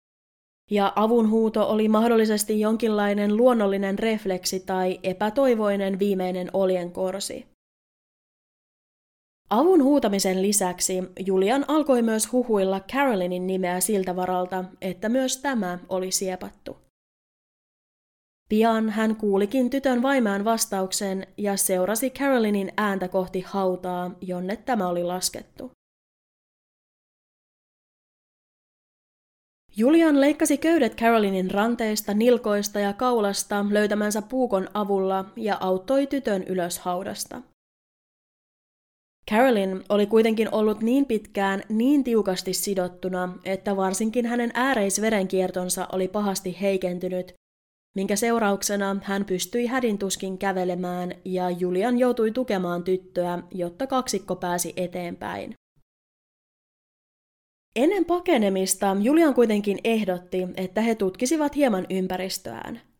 ja 0.71 0.93
avunhuuto 0.95 1.69
oli 1.69 1.87
mahdollisesti 1.87 2.59
jonkinlainen 2.59 3.37
luonnollinen 3.37 3.99
refleksi 3.99 4.59
tai 4.59 4.99
epätoivoinen 5.03 5.99
viimeinen 5.99 6.49
oljenkorsi. 6.53 7.54
Avun 9.49 9.83
huutamisen 9.83 10.41
lisäksi 10.41 11.03
Julian 11.25 11.65
alkoi 11.67 12.01
myös 12.01 12.31
huhuilla 12.31 12.79
Carolinin 12.79 13.47
nimeä 13.47 13.79
siltä 13.79 14.15
varalta, 14.15 14.63
että 14.81 15.09
myös 15.09 15.37
tämä 15.37 15.79
oli 15.89 16.11
siepattu. 16.11 16.77
Pian 18.49 18.89
hän 18.89 19.15
kuulikin 19.15 19.69
tytön 19.69 20.01
vaimään 20.01 20.45
vastauksen 20.45 21.27
ja 21.37 21.57
seurasi 21.57 22.09
Carolinin 22.09 22.71
ääntä 22.77 23.07
kohti 23.07 23.41
hautaa, 23.41 24.11
jonne 24.21 24.55
tämä 24.55 24.87
oli 24.87 25.03
laskettu. 25.03 25.71
Julian 29.77 30.21
leikkasi 30.21 30.57
köydet 30.57 30.95
Carolinin 30.95 31.51
ranteista, 31.51 32.13
nilkoista 32.13 32.79
ja 32.79 32.93
kaulasta 32.93 33.65
löytämänsä 33.69 34.21
puukon 34.21 34.67
avulla 34.73 35.25
ja 35.35 35.57
auttoi 35.59 36.07
tytön 36.07 36.43
ylös 36.43 36.79
haudasta. 36.79 37.41
Carolyn 39.31 39.83
oli 39.89 40.05
kuitenkin 40.05 40.53
ollut 40.53 40.81
niin 40.81 41.05
pitkään 41.05 41.63
niin 41.69 42.03
tiukasti 42.03 42.53
sidottuna, 42.53 43.37
että 43.45 43.75
varsinkin 43.75 44.25
hänen 44.25 44.51
ääreisverenkiertonsa 44.53 45.87
oli 45.91 46.07
pahasti 46.07 46.57
heikentynyt, 46.61 47.33
minkä 47.95 48.15
seurauksena 48.15 48.95
hän 49.03 49.25
pystyi 49.25 49.65
hädintuskin 49.65 50.37
kävelemään 50.37 51.11
ja 51.25 51.49
Julian 51.49 51.97
joutui 51.97 52.31
tukemaan 52.31 52.83
tyttöä, 52.83 53.43
jotta 53.51 53.87
kaksikko 53.87 54.35
pääsi 54.35 54.73
eteenpäin. 54.77 55.53
Ennen 57.75 58.05
pakenemista 58.05 58.97
Julian 59.01 59.33
kuitenkin 59.33 59.79
ehdotti, 59.83 60.47
että 60.57 60.81
he 60.81 60.95
tutkisivat 60.95 61.55
hieman 61.55 61.85
ympäristöään– 61.89 62.81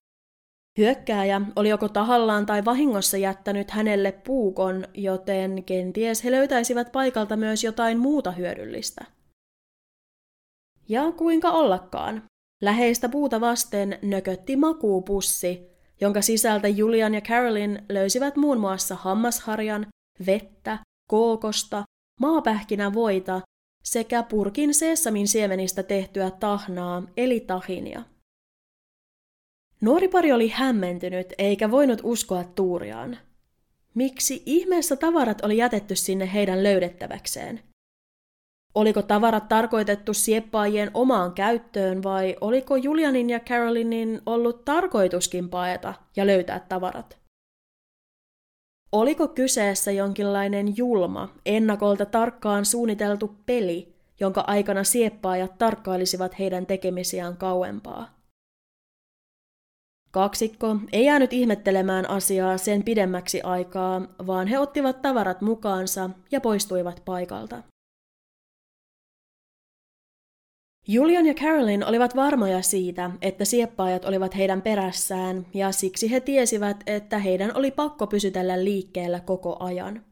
Hyökkääjä 0.78 1.42
oli 1.56 1.70
joko 1.70 1.90
tahallaan 1.90 2.46
tai 2.46 2.66
vahingossa 2.66 3.18
jättänyt 3.18 3.72
hänelle 3.72 4.12
puukon, 4.12 4.88
joten 4.94 5.64
kenties 5.64 6.24
he 6.24 6.32
löytäisivät 6.32 6.92
paikalta 6.92 7.38
myös 7.38 7.64
jotain 7.64 8.00
muuta 8.00 8.32
hyödyllistä. 8.32 9.06
Ja 10.90 11.12
kuinka 11.12 11.52
ollakaan. 11.52 12.24
Läheistä 12.62 13.10
puuta 13.10 13.42
vasten 13.42 14.00
nökötti 14.02 14.56
makuupussi, 14.56 15.70
jonka 16.02 16.22
sisältä 16.22 16.68
Julian 16.68 17.14
ja 17.14 17.22
Carolyn 17.22 17.86
löysivät 17.90 18.36
muun 18.36 18.60
muassa 18.60 18.96
hammasharjan, 18.96 19.88
vettä, 20.26 20.80
kookosta, 21.10 21.84
maapähkinävoita 22.22 23.42
sekä 23.84 24.24
purkin 24.24 24.74
seessamin 24.74 25.28
siemenistä 25.28 25.84
tehtyä 25.84 26.32
tahnaa 26.32 27.04
eli 27.18 27.40
tahinia. 27.40 28.04
Nuori 29.86 30.08
pari 30.08 30.32
oli 30.32 30.50
hämmentynyt 30.50 31.34
eikä 31.38 31.72
voinut 31.72 32.00
uskoa 32.04 32.44
tuuriaan. 32.44 33.18
Miksi 33.94 34.44
ihmeessä 34.46 34.96
tavarat 34.96 35.46
oli 35.46 35.58
jätetty 35.58 35.96
sinne 35.96 36.34
heidän 36.34 36.64
löydettäväkseen? 36.64 37.60
Oliko 38.76 39.02
tavarat 39.02 39.48
tarkoitettu 39.48 40.14
sieppaajien 40.14 40.92
omaan 40.94 41.34
käyttöön 41.34 42.04
vai 42.04 42.36
oliko 42.42 42.76
Julianin 42.76 43.30
ja 43.30 43.40
Carolinin 43.40 44.22
ollut 44.26 44.66
tarkoituskin 44.66 45.50
paeta 45.50 45.94
ja 46.16 46.28
löytää 46.28 46.60
tavarat? 46.60 47.18
Oliko 48.92 49.28
kyseessä 49.28 49.92
jonkinlainen 49.92 50.78
julma, 50.78 51.34
ennakolta 51.46 52.06
tarkkaan 52.06 52.66
suunniteltu 52.66 53.36
peli, 53.46 53.96
jonka 54.20 54.44
aikana 54.48 54.84
sieppaajat 54.84 55.58
tarkkailisivat 55.58 56.40
heidän 56.40 56.66
tekemisiään 56.66 57.38
kauempaa? 57.38 58.15
Kaksikko 60.16 60.76
ei 60.92 61.06
jäänyt 61.06 61.34
ihmettelemään 61.34 62.10
asiaa 62.10 62.58
sen 62.58 62.84
pidemmäksi 62.84 63.42
aikaa, 63.42 64.02
vaan 64.28 64.48
he 64.48 64.60
ottivat 64.60 65.02
tavarat 65.02 65.42
mukaansa 65.42 66.10
ja 66.32 66.42
poistuivat 66.42 67.02
paikalta. 67.06 67.64
Julian 70.88 71.26
ja 71.26 71.34
Carolyn 71.34 71.88
olivat 71.88 72.16
varmoja 72.16 72.62
siitä, 72.62 73.12
että 73.22 73.46
sieppaajat 73.46 74.06
olivat 74.06 74.36
heidän 74.36 74.62
perässään, 74.62 75.46
ja 75.54 75.72
siksi 75.72 76.12
he 76.12 76.20
tiesivät, 76.20 76.78
että 76.88 77.20
heidän 77.20 77.58
oli 77.58 77.72
pakko 77.72 78.08
pysytellä 78.08 78.64
liikkeellä 78.64 79.20
koko 79.20 79.58
ajan. 79.60 80.06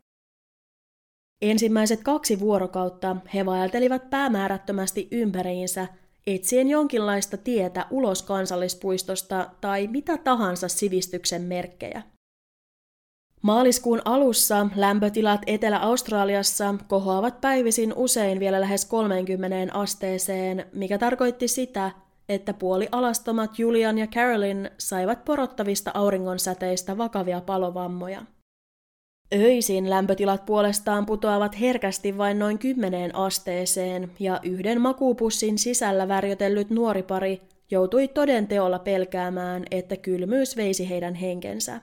Ensimmäiset 1.42 2.04
kaksi 2.04 2.40
vuorokautta 2.40 3.16
he 3.34 3.46
vaeltelivat 3.46 4.10
päämäärättömästi 4.10 5.08
ympäriinsä, 5.12 5.88
etsien 6.28 6.70
jonkinlaista 6.70 7.38
tietä 7.38 7.86
ulos 7.90 8.24
kansallispuistosta 8.24 9.50
tai 9.62 9.88
mitä 9.88 10.18
tahansa 10.18 10.68
sivistyksen 10.68 11.42
merkkejä. 11.42 12.02
Maaliskuun 13.42 14.02
alussa 14.06 14.68
lämpötilat 14.76 15.42
Etelä-Australiassa 15.48 16.76
kohoavat 16.88 17.42
päivisin 17.42 17.94
usein 17.96 18.40
vielä 18.40 18.62
lähes 18.62 18.86
30 18.86 19.74
asteeseen, 19.74 20.66
mikä 20.74 20.98
tarkoitti 20.98 21.48
sitä, 21.48 21.92
että 22.30 22.54
puoli 22.54 22.88
alastomat 22.92 23.60
Julian 23.60 23.98
ja 23.98 24.08
Carolyn 24.08 24.72
saivat 24.78 25.26
porottavista 25.26 25.92
auringonsäteistä 25.94 26.98
vakavia 26.98 27.42
palovammoja. 27.42 28.22
Öisin 29.34 29.90
lämpötilat 29.90 30.46
puolestaan 30.46 31.06
putoavat 31.06 31.60
herkästi 31.60 32.18
vain 32.18 32.40
noin 32.40 32.60
10 32.60 33.16
asteeseen, 33.16 34.12
ja 34.20 34.40
yhden 34.44 34.82
makuupussin 34.82 35.58
sisällä 35.58 36.08
värjötellyt 36.08 36.70
nuori 36.70 37.04
pari 37.04 37.42
joutui 37.72 38.08
toden 38.08 38.48
teolla 38.48 38.80
pelkäämään, 38.80 39.64
että 39.72 39.98
kylmyys 39.98 40.58
veisi 40.58 40.90
heidän 40.90 41.16
henkensä. 41.16 41.82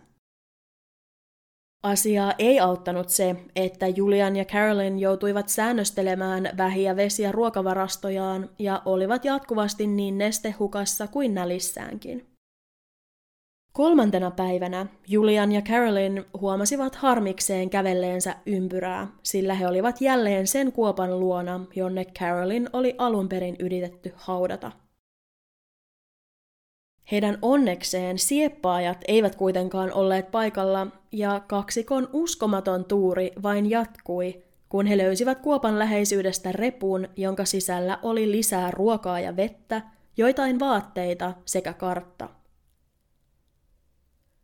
Asiaa 1.82 2.34
ei 2.38 2.61
auttanut 2.61 3.09
se, 3.09 3.36
että 3.57 3.88
Julian 3.88 4.36
ja 4.36 4.44
Carolyn 4.44 4.98
joutuivat 4.98 5.48
säännöstelemään 5.48 6.51
vähiä 6.57 6.96
vesiä 6.96 7.32
ruokavarastojaan 7.32 8.51
ja 8.59 8.82
olivat 8.84 9.24
jatkuvasti 9.24 9.86
niin 9.86 10.18
nestehukassa 10.18 11.07
kuin 11.07 11.34
nälissäänkin. 11.34 12.30
Kolmantena 13.73 14.31
päivänä 14.31 14.87
Julian 15.09 15.53
ja 15.53 15.62
Carolyn 15.62 16.25
huomasivat 16.41 16.95
harmikseen 16.95 17.71
kävelleensä 17.71 18.37
ympyrää, 18.47 19.09
sillä 19.23 19.55
he 19.55 19.66
olivat 19.66 20.01
jälleen 20.01 20.47
sen 20.47 20.73
kuopan 20.73 21.21
luona, 21.21 21.61
jonne 21.75 22.05
Carolyn 22.05 22.71
oli 22.73 22.95
alun 22.99 23.29
perin 23.29 23.57
yritetty 23.59 24.12
haudata. 24.16 24.73
Heidän 27.12 27.39
onnekseen 27.43 28.18
sieppaajat 28.18 28.99
eivät 29.09 29.37
kuitenkaan 29.37 29.93
olleet 29.93 30.31
paikalla, 30.31 30.87
ja 31.12 31.41
kaksikon 31.41 32.09
uskomaton 32.12 32.85
tuuri 32.85 33.33
vain 33.43 33.71
jatkui, 33.71 34.43
kun 34.68 34.87
he 34.87 34.99
löysivät 34.99 35.39
kuopan 35.41 35.79
läheisyydestä 35.79 36.53
repun, 36.53 37.09
jonka 37.16 37.45
sisällä 37.45 37.99
oli 38.03 38.31
lisää 38.31 38.71
ruokaa 38.71 39.21
ja 39.21 39.37
vettä, 39.37 39.83
joitain 40.16 40.61
vaatteita 40.61 41.35
sekä 41.45 41.73
kartta. 41.73 42.39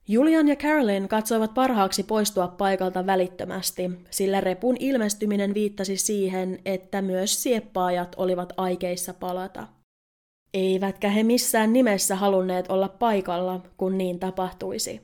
Julian 0.09 0.49
ja 0.49 0.57
Carolyn 0.57 1.09
katsoivat 1.09 1.55
parhaaksi 1.55 2.03
poistua 2.03 2.49
paikalta 2.49 3.07
välittömästi, 3.07 3.91
sillä 4.11 4.41
repun 4.41 4.77
ilmestyminen 4.81 5.55
viittasi 5.55 5.97
siihen, 5.97 6.59
että 6.65 7.03
myös 7.03 7.43
sieppaajat 7.43 8.15
olivat 8.17 8.53
aikeissa 8.57 9.15
palata. 9.15 9.69
Eivätkä 10.55 11.11
he 11.11 11.23
missään 11.23 11.73
nimessä 11.73 12.17
halunneet 12.17 12.71
olla 12.71 12.89
paikalla, 12.89 13.61
kun 13.77 13.99
niin 13.99 14.19
tapahtuisi. 14.19 15.01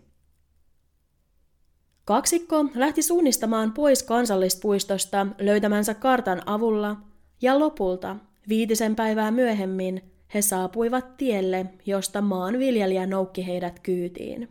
Kaksikko 2.04 2.64
lähti 2.74 3.02
suunnistamaan 3.02 3.72
pois 3.72 4.02
kansallispuistosta 4.02 5.26
löytämänsä 5.38 5.94
kartan 5.94 6.42
avulla, 6.46 6.96
ja 7.40 7.58
lopulta, 7.58 8.16
viitisen 8.48 8.96
päivää 8.96 9.30
myöhemmin, 9.30 10.02
he 10.34 10.42
saapuivat 10.42 11.16
tielle, 11.16 11.66
josta 11.86 12.20
maanviljelijä 12.20 13.06
noukki 13.06 13.46
heidät 13.46 13.80
kyytiin. 13.80 14.48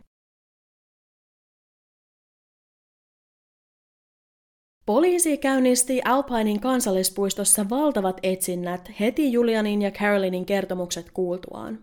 Poliisi 4.86 5.36
käynnisti 5.36 6.00
Alpinein 6.04 6.60
kansallispuistossa 6.60 7.66
valtavat 7.70 8.20
etsinnät 8.22 8.90
heti 9.00 9.32
Julianin 9.32 9.82
ja 9.82 9.90
Carolynin 9.90 10.46
kertomukset 10.46 11.10
kuultuaan. 11.10 11.78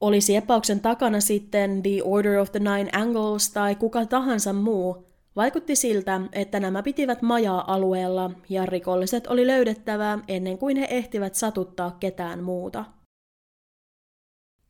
Oli 0.00 0.20
sieppauksen 0.20 0.80
takana 0.80 1.20
sitten 1.20 1.82
The 1.82 2.02
Order 2.04 2.38
of 2.38 2.52
the 2.52 2.58
Nine 2.58 2.90
Angles 2.92 3.50
tai 3.50 3.74
kuka 3.74 4.06
tahansa 4.06 4.52
muu, 4.52 5.06
vaikutti 5.36 5.76
siltä, 5.76 6.20
että 6.32 6.60
nämä 6.60 6.82
pitivät 6.82 7.22
majaa 7.22 7.74
alueella 7.74 8.30
ja 8.48 8.66
rikolliset 8.66 9.26
oli 9.26 9.46
löydettävää 9.46 10.18
ennen 10.28 10.58
kuin 10.58 10.76
he 10.76 10.86
ehtivät 10.90 11.34
satuttaa 11.34 11.96
ketään 12.00 12.42
muuta. 12.42 12.84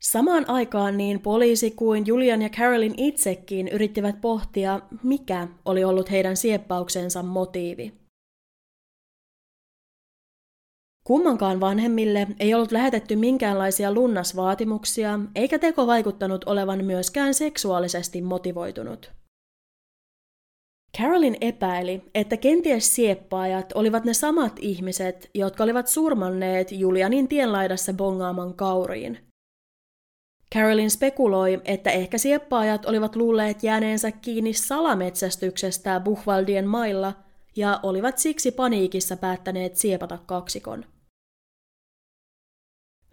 Samaan 0.01 0.51
aikaan 0.51 0.97
niin 0.97 1.21
poliisi 1.21 1.71
kuin 1.71 2.07
Julian 2.07 2.43
ja 2.43 2.49
Carolyn 2.49 2.95
itsekin 2.97 3.69
yrittivät 3.69 4.21
pohtia, 4.21 4.81
mikä 5.03 5.49
oli 5.65 5.85
ollut 5.85 6.11
heidän 6.11 6.37
sieppauksensa 6.37 7.23
motiivi. 7.23 7.93
Kummankaan 11.05 11.61
vanhemmille 11.61 12.27
ei 12.41 12.55
ollut 12.55 12.73
lähetetty 12.73 13.17
minkäänlaisia 13.17 13.93
lunnasvaatimuksia, 13.93 15.21
eikä 15.35 15.59
teko 15.59 15.87
vaikuttanut 15.87 16.45
olevan 16.45 16.85
myöskään 16.85 17.35
seksuaalisesti 17.35 18.23
motivoitunut. 18.23 19.13
Carolyn 20.99 21.37
epäili, 21.41 22.03
että 22.15 22.37
kenties 22.37 22.95
sieppaajat 22.95 23.73
olivat 23.75 24.05
ne 24.05 24.15
samat 24.15 24.53
ihmiset, 24.61 25.31
jotka 25.35 25.65
olivat 25.65 25.87
surmanneet 25.87 26.73
Julianin 26.73 27.29
tienlaidassa 27.29 27.93
bongaaman 27.93 28.55
kauriin– 28.55 29.19
Carolyn 30.55 30.91
spekuloi, 30.91 31.61
että 31.65 31.91
ehkä 31.91 32.19
sieppaajat 32.19 32.87
olivat 32.87 33.17
luulleet 33.17 33.63
jääneensä 33.63 34.11
kiinni 34.11 34.53
salametsästyksestä 34.53 36.01
Buchwaldien 36.01 36.67
mailla 36.67 37.15
ja 37.57 37.81
olivat 37.83 38.19
siksi 38.19 38.51
paniikissa 38.51 39.17
päättäneet 39.17 39.77
siepata 39.77 40.19
kaksikon. 40.27 40.85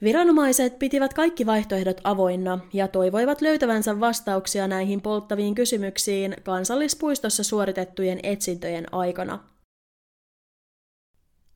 Viranomaiset 0.02 0.80
pitivät 0.80 1.14
kaikki 1.14 1.46
vaihtoehdot 1.46 2.02
avoinna 2.04 2.60
ja 2.74 2.88
toivoivat 2.88 3.42
löytävänsä 3.42 4.00
vastauksia 4.00 4.68
näihin 4.68 5.02
polttaviin 5.02 5.56
kysymyksiin 5.56 6.36
kansallispuistossa 6.44 7.44
suoritettujen 7.44 8.20
etsintöjen 8.24 8.94
aikana– 8.94 9.40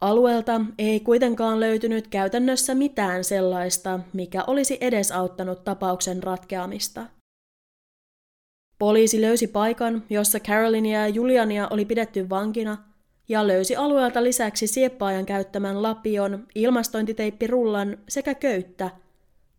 Alueelta 0.02 0.62
ei 0.78 1.00
kuitenkaan 1.00 1.60
löytynyt 1.60 2.08
käytännössä 2.08 2.76
mitään 2.76 3.24
sellaista, 3.24 4.00
mikä 4.14 4.44
olisi 4.48 4.78
edesauttanut 4.82 5.64
tapauksen 5.64 6.24
ratkeamista. 6.24 7.06
Poliisi 8.78 9.22
löysi 9.22 9.48
paikan, 9.48 10.04
jossa 10.10 10.40
Carolinia 10.40 11.00
ja 11.00 11.08
Juliania 11.08 11.68
oli 11.68 11.86
pidetty 11.86 12.30
vankina, 12.30 12.78
ja 13.30 13.48
löysi 13.48 13.76
alueelta 13.76 14.24
lisäksi 14.24 14.68
sieppaajan 14.68 15.26
käyttämän 15.26 15.84
lapion, 15.84 16.48
ilmastointiteippirullan 16.56 17.98
sekä 18.10 18.36
köyttä, 18.36 18.90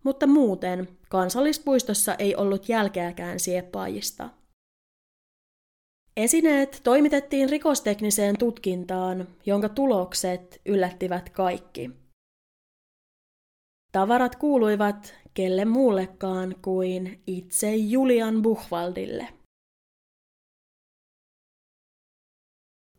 mutta 0.05 0.27
muuten 0.27 0.89
kansallispuistossa 1.09 2.15
ei 2.15 2.37
ollut 2.37 2.69
jälkeäkään 2.69 3.41
sieppaajista. 3.41 4.29
Esineet 6.17 6.81
toimitettiin 6.85 7.51
rikostekniseen 7.51 8.39
tutkintaan, 8.39 9.29
jonka 9.47 9.69
tulokset 9.69 10.61
yllättivät 10.67 11.31
kaikki. 11.31 11.91
Tavarat 13.93 14.37
kuuluivat 14.37 15.15
kelle 15.35 15.65
muullekaan 15.65 16.55
kuin 16.63 17.23
itse 17.27 17.77
Julian 17.77 18.43
Buchwaldille. 18.43 19.29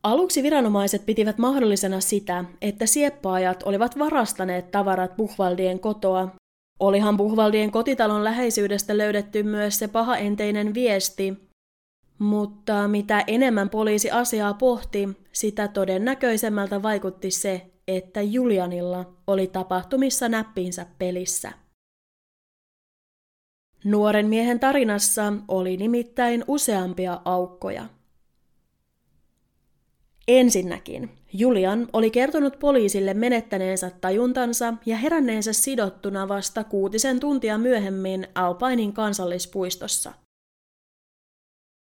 Aluksi 0.02 0.42
viranomaiset 0.42 1.06
pitivät 1.06 1.38
mahdollisena 1.38 2.00
sitä, 2.00 2.44
että 2.60 2.86
sieppaajat 2.86 3.62
olivat 3.62 3.98
varastaneet 3.98 4.70
tavarat 4.70 5.16
Buchwaldien 5.16 5.80
kotoa. 5.80 6.28
Olihan 6.80 7.16
Buchwaldien 7.16 7.70
kotitalon 7.70 8.24
läheisyydestä 8.24 8.98
löydetty 8.98 9.42
myös 9.42 9.78
se 9.78 9.88
pahaenteinen 9.88 10.74
viesti, 10.74 11.51
mutta 12.22 12.88
mitä 12.88 13.24
enemmän 13.26 13.70
poliisi 13.70 14.10
asiaa 14.10 14.54
pohti, 14.54 15.08
sitä 15.32 15.68
todennäköisemmältä 15.68 16.82
vaikutti 16.82 17.30
se, 17.30 17.70
että 17.88 18.22
Julianilla 18.22 19.12
oli 19.26 19.46
tapahtumissa 19.46 20.28
näppinsä 20.28 20.86
pelissä. 20.98 21.52
Nuoren 23.84 24.26
miehen 24.26 24.60
tarinassa 24.60 25.32
oli 25.48 25.76
nimittäin 25.76 26.44
useampia 26.48 27.20
aukkoja. 27.24 27.86
Ensinnäkin, 30.28 31.10
Julian 31.32 31.88
oli 31.92 32.10
kertonut 32.10 32.58
poliisille 32.58 33.14
menettäneensä 33.14 33.90
tajuntansa 34.00 34.74
ja 34.86 34.96
heränneensä 34.96 35.52
sidottuna 35.52 36.28
vasta 36.28 36.64
kuutisen 36.64 37.20
tuntia 37.20 37.58
myöhemmin 37.58 38.26
Alpainin 38.34 38.92
kansallispuistossa. 38.92 40.12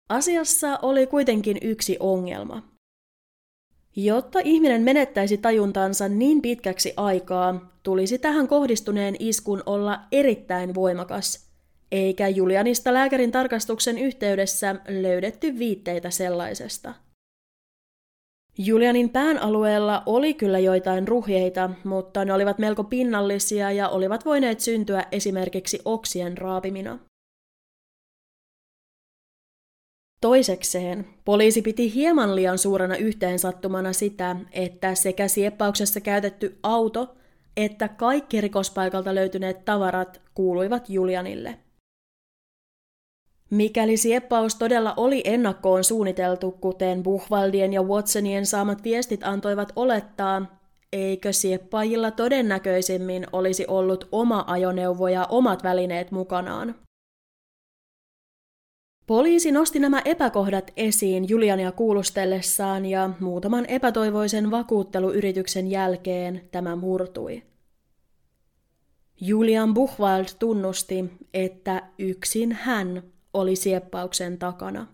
Asiassa 0.08 0.78
oli 0.82 1.06
kuitenkin 1.06 1.58
yksi 1.62 1.96
ongelma. 2.00 2.62
Jotta 3.96 4.38
ihminen 4.44 4.82
menettäisi 4.82 5.38
tajuntansa 5.38 6.08
niin 6.08 6.42
pitkäksi 6.42 6.92
aikaa, 6.96 7.72
tulisi 7.82 8.18
tähän 8.18 8.48
kohdistuneen 8.48 9.16
iskun 9.18 9.62
olla 9.66 10.00
erittäin 10.12 10.74
voimakas, 10.74 11.48
eikä 11.92 12.28
Julianista 12.28 12.94
lääkärin 12.94 13.32
tarkastuksen 13.32 13.98
yhteydessä 13.98 14.76
löydetty 14.88 15.58
viitteitä 15.58 16.10
sellaisesta. 16.10 16.94
Julianin 18.58 19.10
pään 19.10 19.38
alueella 19.38 20.02
oli 20.06 20.34
kyllä 20.34 20.58
joitain 20.58 21.08
ruhjeita, 21.08 21.70
mutta 21.84 22.24
ne 22.24 22.32
olivat 22.32 22.58
melko 22.58 22.84
pinnallisia 22.84 23.72
ja 23.72 23.88
olivat 23.88 24.24
voineet 24.24 24.60
syntyä 24.60 25.04
esimerkiksi 25.12 25.78
oksien 25.84 26.38
raapimina. 26.38 26.98
Toisekseen, 30.20 31.06
poliisi 31.24 31.62
piti 31.62 31.94
hieman 31.94 32.36
liian 32.36 32.58
suurena 32.58 32.96
yhteensattumana 32.96 33.92
sitä, 33.92 34.36
että 34.52 34.94
sekä 34.94 35.28
sieppauksessa 35.28 36.00
käytetty 36.00 36.58
auto 36.62 37.14
että 37.58 37.88
kaikki 37.88 38.40
rikospaikalta 38.40 39.14
löytyneet 39.14 39.64
tavarat 39.64 40.20
kuuluivat 40.34 40.90
Julianille. 40.90 41.58
Mikäli 43.50 43.96
sieppaus 43.96 44.54
todella 44.54 44.94
oli 44.96 45.22
ennakkoon 45.24 45.84
suunniteltu, 45.84 46.52
kuten 46.52 47.02
Buchwaldien 47.02 47.72
ja 47.72 47.82
Watsonien 47.82 48.46
saamat 48.46 48.84
viestit 48.84 49.20
antoivat 49.24 49.72
olettaa, 49.76 50.60
eikö 50.92 51.32
sieppaajilla 51.32 52.10
todennäköisimmin 52.10 53.26
olisi 53.32 53.64
ollut 53.68 54.08
oma 54.12 54.44
ajoneuvo 54.46 55.08
ja 55.08 55.26
omat 55.26 55.62
välineet 55.62 56.10
mukanaan? 56.10 56.74
Poliisi 59.08 59.52
nosti 59.52 59.78
nämä 59.78 60.02
epäkohdat 60.04 60.70
esiin 60.76 61.28
Juliania 61.28 61.72
kuulustellessaan 61.72 62.86
ja 62.86 63.10
muutaman 63.20 63.66
epätoivoisen 63.66 64.50
vakuutteluyrityksen 64.50 65.70
jälkeen 65.70 66.48
tämä 66.52 66.76
murtui. 66.76 67.42
Julian 69.20 69.74
Buchwald 69.74 70.26
tunnusti, 70.38 71.04
että 71.34 71.88
yksin 71.98 72.52
hän 72.52 73.02
oli 73.34 73.56
sieppauksen 73.56 74.38
takana. 74.38 74.86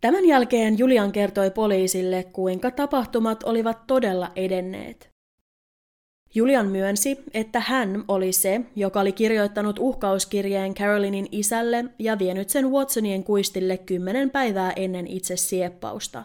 Tämän 0.00 0.26
jälkeen 0.26 0.78
Julian 0.78 1.12
kertoi 1.12 1.50
poliisille, 1.50 2.24
kuinka 2.24 2.70
tapahtumat 2.70 3.42
olivat 3.42 3.86
todella 3.86 4.32
edenneet. 4.36 5.17
Julian 6.34 6.66
myönsi, 6.66 7.24
että 7.34 7.60
hän 7.60 8.04
oli 8.08 8.32
se, 8.32 8.60
joka 8.76 9.00
oli 9.00 9.12
kirjoittanut 9.12 9.78
uhkauskirjeen 9.78 10.74
Carolinin 10.74 11.28
isälle 11.32 11.84
ja 11.98 12.18
vienyt 12.18 12.50
sen 12.50 12.70
Watsonien 12.70 13.24
kuistille 13.24 13.78
kymmenen 13.78 14.30
päivää 14.30 14.72
ennen 14.76 15.06
itse 15.06 15.36
sieppausta. 15.36 16.24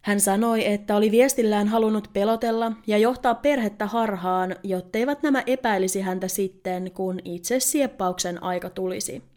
Hän 0.00 0.20
sanoi, 0.20 0.66
että 0.66 0.96
oli 0.96 1.10
viestillään 1.10 1.68
halunnut 1.68 2.08
pelotella 2.12 2.72
ja 2.86 2.98
johtaa 2.98 3.34
perhettä 3.34 3.86
harhaan, 3.86 4.56
jotteivät 4.62 5.22
nämä 5.22 5.42
epäilisi 5.46 6.00
häntä 6.00 6.28
sitten, 6.28 6.90
kun 6.94 7.20
itse 7.24 7.60
sieppauksen 7.60 8.42
aika 8.42 8.70
tulisi. 8.70 9.31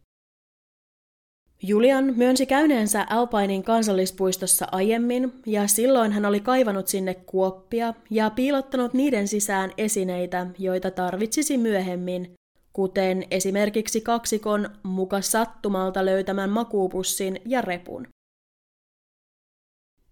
Julian 1.67 2.13
myönsi 2.15 2.45
käyneensä 2.45 3.05
Alpainin 3.09 3.63
kansallispuistossa 3.63 4.67
aiemmin, 4.71 5.33
ja 5.45 5.67
silloin 5.67 6.11
hän 6.11 6.25
oli 6.25 6.39
kaivanut 6.39 6.87
sinne 6.87 7.13
kuoppia 7.13 7.93
ja 8.09 8.29
piilottanut 8.29 8.93
niiden 8.93 9.27
sisään 9.27 9.71
esineitä, 9.77 10.47
joita 10.59 10.91
tarvitsisi 10.91 11.57
myöhemmin, 11.57 12.33
kuten 12.73 13.23
esimerkiksi 13.31 14.01
kaksikon 14.01 14.69
muka 14.83 15.21
sattumalta 15.21 16.05
löytämän 16.05 16.49
makuupussin 16.49 17.41
ja 17.45 17.61
repun. 17.61 18.07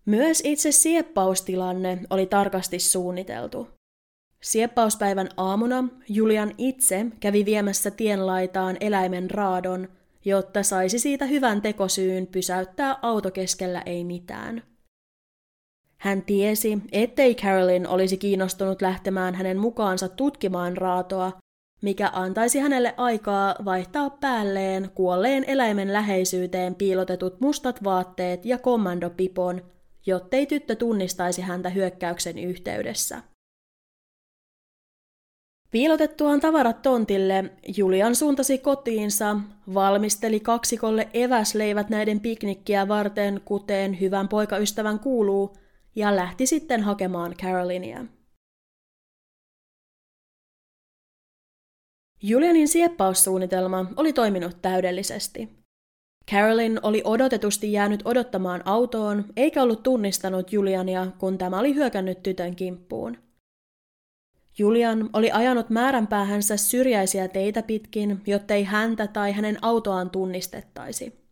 Myös 0.05 0.41
itse 0.45 0.71
sieppaustilanne 0.71 1.99
oli 2.09 2.25
tarkasti 2.25 2.79
suunniteltu. 2.79 3.67
Sieppauspäivän 4.43 5.29
aamuna 5.37 5.83
Julian 6.09 6.51
itse 6.57 7.05
kävi 7.19 7.45
viemässä 7.45 7.91
tienlaitaan 7.91 8.77
eläimen 8.79 9.31
raadon– 9.31 9.87
jotta 10.25 10.63
saisi 10.63 10.99
siitä 10.99 11.25
hyvän 11.25 11.61
tekosyyn 11.61 12.27
pysäyttää 12.27 12.97
auto 13.01 13.31
keskellä 13.31 13.81
ei 13.85 14.03
mitään. 14.03 14.63
Hän 15.97 16.21
tiesi, 16.21 16.77
ettei 16.91 17.35
Carolyn 17.35 17.87
olisi 17.87 18.17
kiinnostunut 18.17 18.81
lähtemään 18.81 19.35
hänen 19.35 19.57
mukaansa 19.57 20.09
tutkimaan 20.09 20.77
raatoa, 20.77 21.31
mikä 21.81 22.09
antaisi 22.13 22.59
hänelle 22.59 22.93
aikaa 22.97 23.55
vaihtaa 23.65 24.09
päälleen 24.09 24.89
kuolleen 24.95 25.43
eläimen 25.47 25.93
läheisyyteen 25.93 26.75
piilotetut 26.75 27.41
mustat 27.41 27.83
vaatteet 27.83 28.45
ja 28.45 28.57
kommandopipon, 28.57 29.61
jottei 30.05 30.45
tyttö 30.45 30.75
tunnistaisi 30.75 31.41
häntä 31.41 31.69
hyökkäyksen 31.69 32.39
yhteydessä. 32.39 33.21
Piilotettuaan 35.73 36.39
tavarat 36.39 36.81
tontille, 36.81 37.51
Julian 37.77 38.15
suuntasi 38.15 38.57
kotiinsa, 38.57 39.37
valmisteli 39.73 40.39
kaksikolle 40.39 41.09
eväsleivät 41.13 41.89
näiden 41.89 42.19
piknikkiä 42.19 42.87
varten, 42.87 43.41
kuten 43.45 43.99
hyvän 43.99 44.27
poikaystävän 44.27 44.99
kuuluu, 44.99 45.57
ja 45.95 46.15
lähti 46.15 46.45
sitten 46.45 46.83
hakemaan 46.83 47.35
Carolinia. 47.35 48.05
Julianin 52.21 52.67
sieppaussuunnitelma 52.67 53.85
oli 53.95 54.13
toiminut 54.13 54.61
täydellisesti. 54.61 55.49
Carolyn 56.31 56.79
oli 56.83 57.01
odotetusti 57.05 57.71
jäänyt 57.71 58.01
odottamaan 58.05 58.61
autoon, 58.65 59.25
eikä 59.35 59.63
ollut 59.63 59.83
tunnistanut 59.83 60.53
Juliania, 60.53 61.07
kun 61.17 61.37
tämä 61.37 61.59
oli 61.59 61.75
hyökännyt 61.75 62.23
tytön 62.23 62.55
kimppuun. 62.55 63.32
Julian 64.57 65.09
oli 65.13 65.31
ajanut 65.31 65.69
määränpäähänsä 65.69 66.57
syrjäisiä 66.57 67.27
teitä 67.27 67.63
pitkin, 67.63 68.21
jottei 68.27 68.63
häntä 68.63 69.07
tai 69.07 69.31
hänen 69.31 69.57
autoaan 69.61 70.09
tunnistettaisi. 70.09 71.23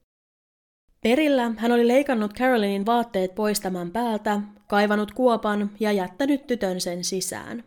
Perillä 1.02 1.52
hän 1.58 1.72
oli 1.72 1.88
leikannut 1.88 2.34
Carolinin 2.34 2.86
vaatteet 2.86 3.36
pois 3.36 3.60
tämän 3.60 3.92
päältä, 3.92 4.42
kaivanut 4.68 5.12
kuopan 5.12 5.72
ja 5.80 5.92
jättänyt 5.92 6.48
tytön 6.48 6.82
sen 6.82 7.04
sisään. 7.04 7.64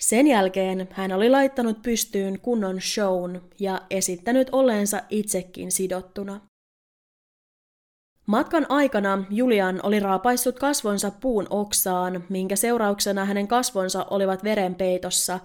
Sen 0.00 0.26
jälkeen 0.26 0.88
hän 0.90 1.12
oli 1.12 1.30
laittanut 1.30 1.82
pystyyn 1.82 2.40
kunnon 2.40 2.80
shown 2.80 3.40
ja 3.58 3.82
esittänyt 3.90 4.48
olleensa 4.52 5.02
itsekin 5.10 5.72
sidottuna. 5.72 6.40
Matkan 8.26 8.66
aikana 8.68 9.24
Julian 9.30 9.80
oli 9.82 10.00
raapaissut 10.00 10.58
kasvonsa 10.58 11.10
puun 11.10 11.46
oksaan, 11.50 12.24
minkä 12.28 12.56
seurauksena 12.56 13.24
hänen 13.24 13.48
kasvonsa 13.48 14.06
olivat 14.10 14.44
verenpeitossa, 14.44 15.40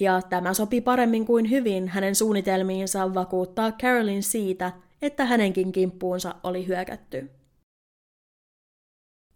ja 0.00 0.22
tämä 0.22 0.54
sopi 0.54 0.80
paremmin 0.80 1.26
kuin 1.26 1.50
hyvin 1.50 1.88
hänen 1.88 2.14
suunnitelmiinsa 2.14 3.14
vakuuttaa 3.14 3.72
Carolyn 3.72 4.22
siitä, 4.22 4.72
että 5.02 5.24
hänenkin 5.24 5.72
kimppuunsa 5.72 6.34
oli 6.42 6.66
hyökätty. 6.66 7.30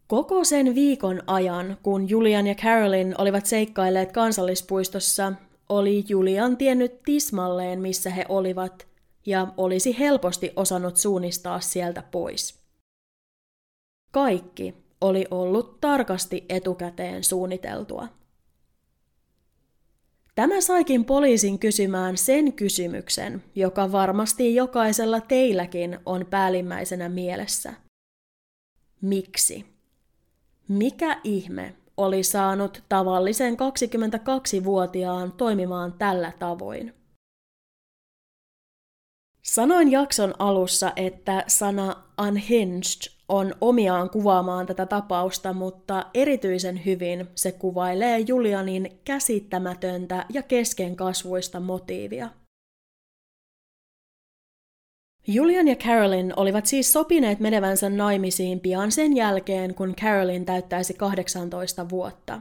Koko 0.06 0.44
sen 0.44 0.74
viikon 0.74 1.22
ajan, 1.26 1.76
kun 1.82 2.08
Julian 2.08 2.46
ja 2.46 2.54
Carolyn 2.54 3.14
olivat 3.18 3.46
seikkailleet 3.46 4.12
kansallispuistossa, 4.12 5.32
oli 5.68 6.04
Julian 6.08 6.56
tiennyt 6.56 7.02
tismalleen, 7.04 7.80
missä 7.80 8.10
he 8.10 8.24
olivat, 8.28 8.86
ja 9.26 9.46
olisi 9.56 9.98
helposti 9.98 10.52
osannut 10.56 10.96
suunnistaa 10.96 11.60
sieltä 11.60 12.02
pois. 12.10 12.65
Kaikki 14.16 14.74
oli 15.00 15.26
ollut 15.30 15.80
tarkasti 15.80 16.44
etukäteen 16.48 17.24
suunniteltua. 17.24 18.08
Tämä 20.34 20.60
saikin 20.60 21.04
poliisin 21.04 21.58
kysymään 21.58 22.16
sen 22.16 22.52
kysymyksen, 22.52 23.44
joka 23.54 23.92
varmasti 23.92 24.54
jokaisella 24.54 25.20
teilläkin 25.20 25.98
on 26.06 26.26
päällimmäisenä 26.30 27.08
mielessä. 27.08 27.74
Miksi? 29.00 29.66
Mikä 30.68 31.20
ihme 31.24 31.76
oli 31.96 32.22
saanut 32.22 32.82
tavallisen 32.88 33.54
22-vuotiaan 33.54 35.32
toimimaan 35.32 35.92
tällä 35.92 36.32
tavoin? 36.38 36.94
Sanoin 39.42 39.90
jakson 39.90 40.34
alussa, 40.38 40.92
että 40.96 41.44
sana 41.46 42.02
unhinged 42.28 43.15
on 43.28 43.54
omiaan 43.60 44.10
kuvaamaan 44.10 44.66
tätä 44.66 44.86
tapausta, 44.86 45.52
mutta 45.52 46.06
erityisen 46.14 46.84
hyvin 46.84 47.28
se 47.34 47.52
kuvailee 47.52 48.18
Julianin 48.18 49.00
käsittämätöntä 49.04 50.24
ja 50.28 50.42
keskenkasvuista 50.42 51.60
motiivia. 51.60 52.28
Julian 55.28 55.68
ja 55.68 55.76
Carolyn 55.76 56.32
olivat 56.36 56.66
siis 56.66 56.92
sopineet 56.92 57.40
menevänsä 57.40 57.90
naimisiin 57.90 58.60
pian 58.60 58.92
sen 58.92 59.16
jälkeen, 59.16 59.74
kun 59.74 59.94
Carolyn 59.96 60.44
täyttäisi 60.44 60.94
18 60.94 61.88
vuotta. 61.88 62.40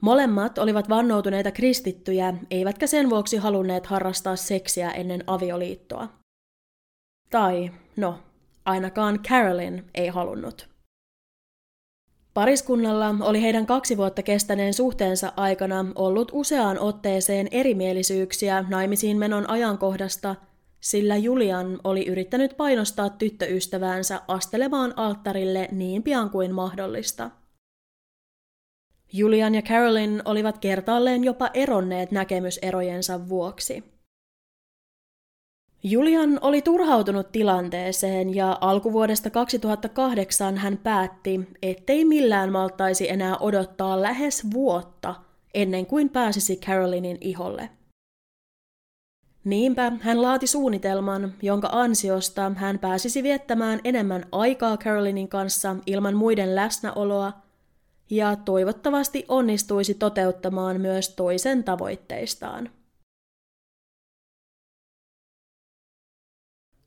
Molemmat 0.00 0.58
olivat 0.58 0.88
vannoutuneita 0.88 1.50
kristittyjä, 1.50 2.34
eivätkä 2.50 2.86
sen 2.86 3.10
vuoksi 3.10 3.36
halunneet 3.36 3.86
harrastaa 3.86 4.36
seksiä 4.36 4.90
ennen 4.90 5.24
avioliittoa. 5.26 6.08
Tai, 7.30 7.70
no, 7.96 8.18
ainakaan 8.64 9.20
Carolyn 9.22 9.84
ei 9.94 10.08
halunnut. 10.08 10.68
Pariskunnalla 12.34 13.14
oli 13.20 13.42
heidän 13.42 13.66
kaksi 13.66 13.96
vuotta 13.96 14.22
kestäneen 14.22 14.74
suhteensa 14.74 15.32
aikana 15.36 15.86
ollut 15.94 16.30
useaan 16.34 16.78
otteeseen 16.78 17.48
erimielisyyksiä 17.50 18.64
naimisiin 18.68 19.16
menon 19.16 19.50
ajankohdasta, 19.50 20.34
sillä 20.80 21.16
Julian 21.16 21.80
oli 21.84 22.06
yrittänyt 22.06 22.56
painostaa 22.56 23.10
tyttöystäväänsä 23.10 24.20
astelemaan 24.28 24.92
alttarille 24.96 25.68
niin 25.72 26.02
pian 26.02 26.30
kuin 26.30 26.54
mahdollista. 26.54 27.30
Julian 29.12 29.54
ja 29.54 29.62
Carolyn 29.62 30.22
olivat 30.24 30.58
kertaalleen 30.58 31.24
jopa 31.24 31.50
eronneet 31.54 32.10
näkemyserojensa 32.10 33.28
vuoksi. 33.28 33.93
Julian 35.86 36.38
oli 36.40 36.62
turhautunut 36.62 37.32
tilanteeseen 37.32 38.34
ja 38.34 38.58
alkuvuodesta 38.60 39.30
2008 39.30 40.56
hän 40.56 40.78
päätti, 40.78 41.40
ettei 41.62 42.04
millään 42.04 42.52
maltaisi 42.52 43.10
enää 43.10 43.36
odottaa 43.38 44.02
lähes 44.02 44.50
vuotta 44.52 45.14
ennen 45.54 45.86
kuin 45.86 46.08
pääsisi 46.08 46.56
Carolynin 46.56 47.18
iholle. 47.20 47.70
Niinpä 49.44 49.92
hän 50.00 50.22
laati 50.22 50.46
suunnitelman, 50.46 51.32
jonka 51.42 51.68
ansiosta 51.72 52.52
hän 52.56 52.78
pääsisi 52.78 53.22
viettämään 53.22 53.80
enemmän 53.84 54.26
aikaa 54.32 54.76
Carolynin 54.76 55.28
kanssa 55.28 55.76
ilman 55.86 56.16
muiden 56.16 56.54
läsnäoloa 56.54 57.32
ja 58.10 58.36
toivottavasti 58.36 59.24
onnistuisi 59.28 59.94
toteuttamaan 59.94 60.80
myös 60.80 61.08
toisen 61.08 61.64
tavoitteistaan. 61.64 62.70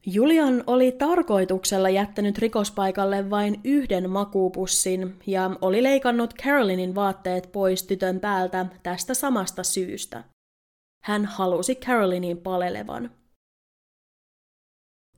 Julian 0.09 0.63
oli 0.67 0.91
tarkoituksella 0.91 1.89
jättänyt 1.89 2.37
rikospaikalle 2.37 3.29
vain 3.29 3.59
yhden 3.63 4.09
makuupussin 4.09 5.19
ja 5.25 5.51
oli 5.61 5.83
leikannut 5.83 6.33
Carolinin 6.33 6.95
vaatteet 6.95 7.51
pois 7.51 7.83
tytön 7.83 8.19
päältä 8.19 8.65
tästä 8.83 9.13
samasta 9.13 9.63
syystä. 9.63 10.23
Hän 11.03 11.25
halusi 11.25 11.75
Carolinin 11.75 12.37
palelevan. 12.37 13.11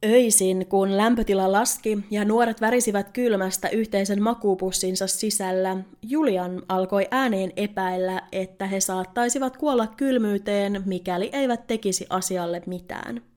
Öisin, 0.05 0.65
kun 0.67 0.97
lämpötila 0.97 1.51
laski 1.51 1.97
ja 2.11 2.25
nuoret 2.25 2.61
värisivät 2.61 3.09
kylmästä 3.09 3.69
yhteisen 3.69 4.23
makuupussinsa 4.23 5.07
sisällä, 5.07 5.77
Julian 6.01 6.63
alkoi 6.69 7.07
ääneen 7.11 7.51
epäillä, 7.55 8.21
että 8.31 8.67
he 8.67 8.79
saattaisivat 8.79 9.57
kuolla 9.57 9.87
kylmyyteen, 9.87 10.83
mikäli 10.85 11.29
eivät 11.33 11.67
tekisi 11.67 12.05
asialle 12.09 12.61
mitään. 12.65 13.28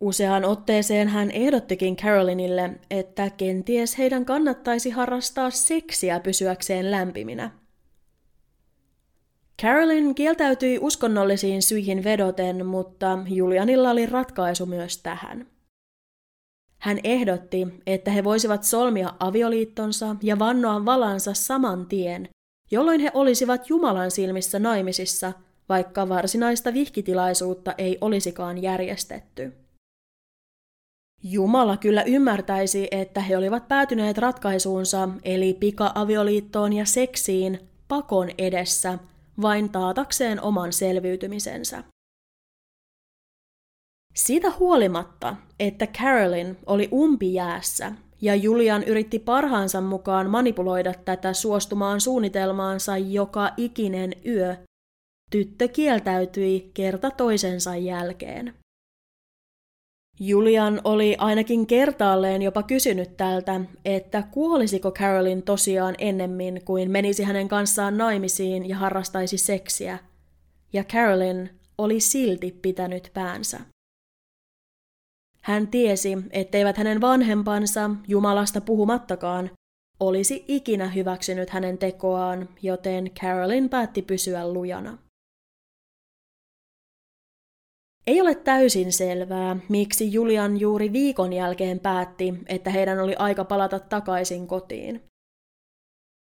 Useaan 0.00 0.44
otteeseen 0.44 1.08
hän 1.08 1.30
ehdottikin 1.30 1.96
Carolinille, 1.96 2.70
että 2.90 3.30
kenties 3.30 3.98
heidän 3.98 4.24
kannattaisi 4.24 4.90
harrastaa 4.90 5.50
seksiä 5.50 6.20
pysyäkseen 6.20 6.90
lämpiminä. 6.90 7.50
Carolyn 9.62 10.14
kieltäytyi 10.14 10.78
uskonnollisiin 10.80 11.62
syihin 11.62 12.04
vedoten, 12.04 12.66
mutta 12.66 13.18
Julianilla 13.28 13.90
oli 13.90 14.06
ratkaisu 14.06 14.66
myös 14.66 15.02
tähän. 15.02 15.46
Hän 16.78 16.98
ehdotti, 17.04 17.66
että 17.86 18.10
he 18.10 18.24
voisivat 18.24 18.64
solmia 18.64 19.14
avioliittonsa 19.20 20.16
ja 20.22 20.38
vannoa 20.38 20.84
valansa 20.84 21.34
saman 21.34 21.86
tien, 21.86 22.28
jolloin 22.70 23.00
he 23.00 23.10
olisivat 23.14 23.68
Jumalan 23.68 24.10
silmissä 24.10 24.58
naimisissa, 24.58 25.32
vaikka 25.68 26.08
varsinaista 26.08 26.72
vihkitilaisuutta 26.72 27.74
ei 27.78 27.98
olisikaan 28.00 28.62
järjestetty. 28.62 29.63
Jumala 31.26 31.76
kyllä 31.76 32.02
ymmärtäisi, 32.02 32.88
että 32.90 33.20
he 33.20 33.36
olivat 33.36 33.68
päätyneet 33.68 34.18
ratkaisuunsa, 34.18 35.08
eli 35.22 35.54
pika-avioliittoon 35.54 36.72
ja 36.72 36.84
seksiin, 36.84 37.60
pakon 37.88 38.30
edessä, 38.38 38.98
vain 39.42 39.70
taatakseen 39.70 40.42
oman 40.42 40.72
selviytymisensä. 40.72 41.84
Siitä 44.14 44.50
huolimatta, 44.50 45.36
että 45.60 45.86
Carolyn 45.86 46.58
oli 46.66 46.88
umpijäässä 46.92 47.92
ja 48.20 48.34
Julian 48.34 48.82
yritti 48.82 49.18
parhaansa 49.18 49.80
mukaan 49.80 50.30
manipuloida 50.30 50.94
tätä 51.04 51.32
suostumaan 51.32 52.00
suunnitelmaansa 52.00 52.96
joka 52.96 53.50
ikinen 53.56 54.12
yö, 54.26 54.56
tyttö 55.30 55.68
kieltäytyi 55.68 56.70
kerta 56.74 57.10
toisensa 57.10 57.76
jälkeen. 57.76 58.54
Julian 60.20 60.80
oli 60.84 61.16
ainakin 61.18 61.66
kertaalleen 61.66 62.42
jopa 62.42 62.62
kysynyt 62.62 63.16
tältä, 63.16 63.60
että 63.84 64.22
kuolisiko 64.22 64.90
Carolyn 64.90 65.42
tosiaan 65.42 65.94
ennemmin 65.98 66.60
kuin 66.64 66.90
menisi 66.90 67.22
hänen 67.22 67.48
kanssaan 67.48 67.98
naimisiin 67.98 68.68
ja 68.68 68.76
harrastaisi 68.76 69.38
seksiä, 69.38 69.98
ja 70.72 70.84
Carolyn 70.84 71.50
oli 71.78 72.00
silti 72.00 72.58
pitänyt 72.62 73.10
päänsä. 73.14 73.60
Hän 75.40 75.68
tiesi, 75.68 76.18
etteivät 76.30 76.76
hänen 76.76 77.00
vanhempansa, 77.00 77.90
Jumalasta 78.08 78.60
puhumattakaan, 78.60 79.50
olisi 80.00 80.44
ikinä 80.48 80.88
hyväksynyt 80.88 81.50
hänen 81.50 81.78
tekoaan, 81.78 82.48
joten 82.62 83.10
Carolyn 83.20 83.68
päätti 83.68 84.02
pysyä 84.02 84.52
lujana. 84.52 84.98
Ei 88.06 88.20
ole 88.20 88.34
täysin 88.34 88.92
selvää, 88.92 89.56
miksi 89.68 90.12
Julian 90.12 90.60
juuri 90.60 90.92
viikon 90.92 91.32
jälkeen 91.32 91.80
päätti, 91.80 92.34
että 92.46 92.70
heidän 92.70 93.00
oli 93.00 93.14
aika 93.14 93.44
palata 93.44 93.80
takaisin 93.80 94.46
kotiin. 94.46 95.02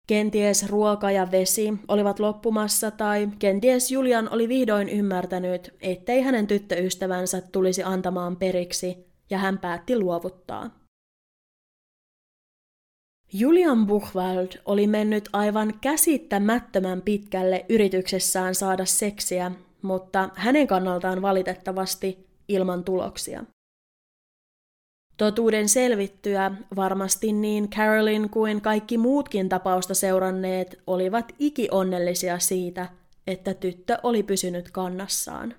Kenties 0.07 0.69
ruoka 0.69 1.11
ja 1.11 1.31
vesi 1.31 1.73
olivat 1.87 2.19
loppumassa 2.19 2.91
tai 2.91 3.29
kenties 3.39 3.91
Julian 3.91 4.33
oli 4.33 4.49
vihdoin 4.49 4.89
ymmärtänyt, 4.89 5.75
ettei 5.81 6.21
hänen 6.21 6.47
tyttöystävänsä 6.47 7.41
tulisi 7.41 7.83
antamaan 7.83 8.35
periksi 8.35 9.05
ja 9.29 9.37
hän 9.37 9.57
päätti 9.57 9.99
luovuttaa. 9.99 10.79
Julian 13.33 13.87
Buchwald 13.87 14.47
oli 14.65 14.87
mennyt 14.87 15.29
aivan 15.33 15.73
käsittämättömän 15.81 17.01
pitkälle 17.01 17.65
yrityksessään 17.69 18.55
saada 18.55 18.85
seksiä 18.85 19.51
mutta 19.81 20.29
hänen 20.35 20.67
kannaltaan 20.67 21.21
valitettavasti 21.21 22.27
ilman 22.47 22.83
tuloksia. 22.83 23.43
Totuuden 25.17 25.69
selvittyä 25.69 26.51
varmasti 26.75 27.33
niin 27.33 27.69
Carolyn 27.69 28.29
kuin 28.29 28.61
kaikki 28.61 28.97
muutkin 28.97 29.49
tapausta 29.49 29.93
seuranneet 29.93 30.81
olivat 30.87 31.31
ikionnellisia 31.39 32.39
siitä, 32.39 32.89
että 33.27 33.53
tyttö 33.53 33.97
oli 34.03 34.23
pysynyt 34.23 34.71
kannassaan. 34.71 35.55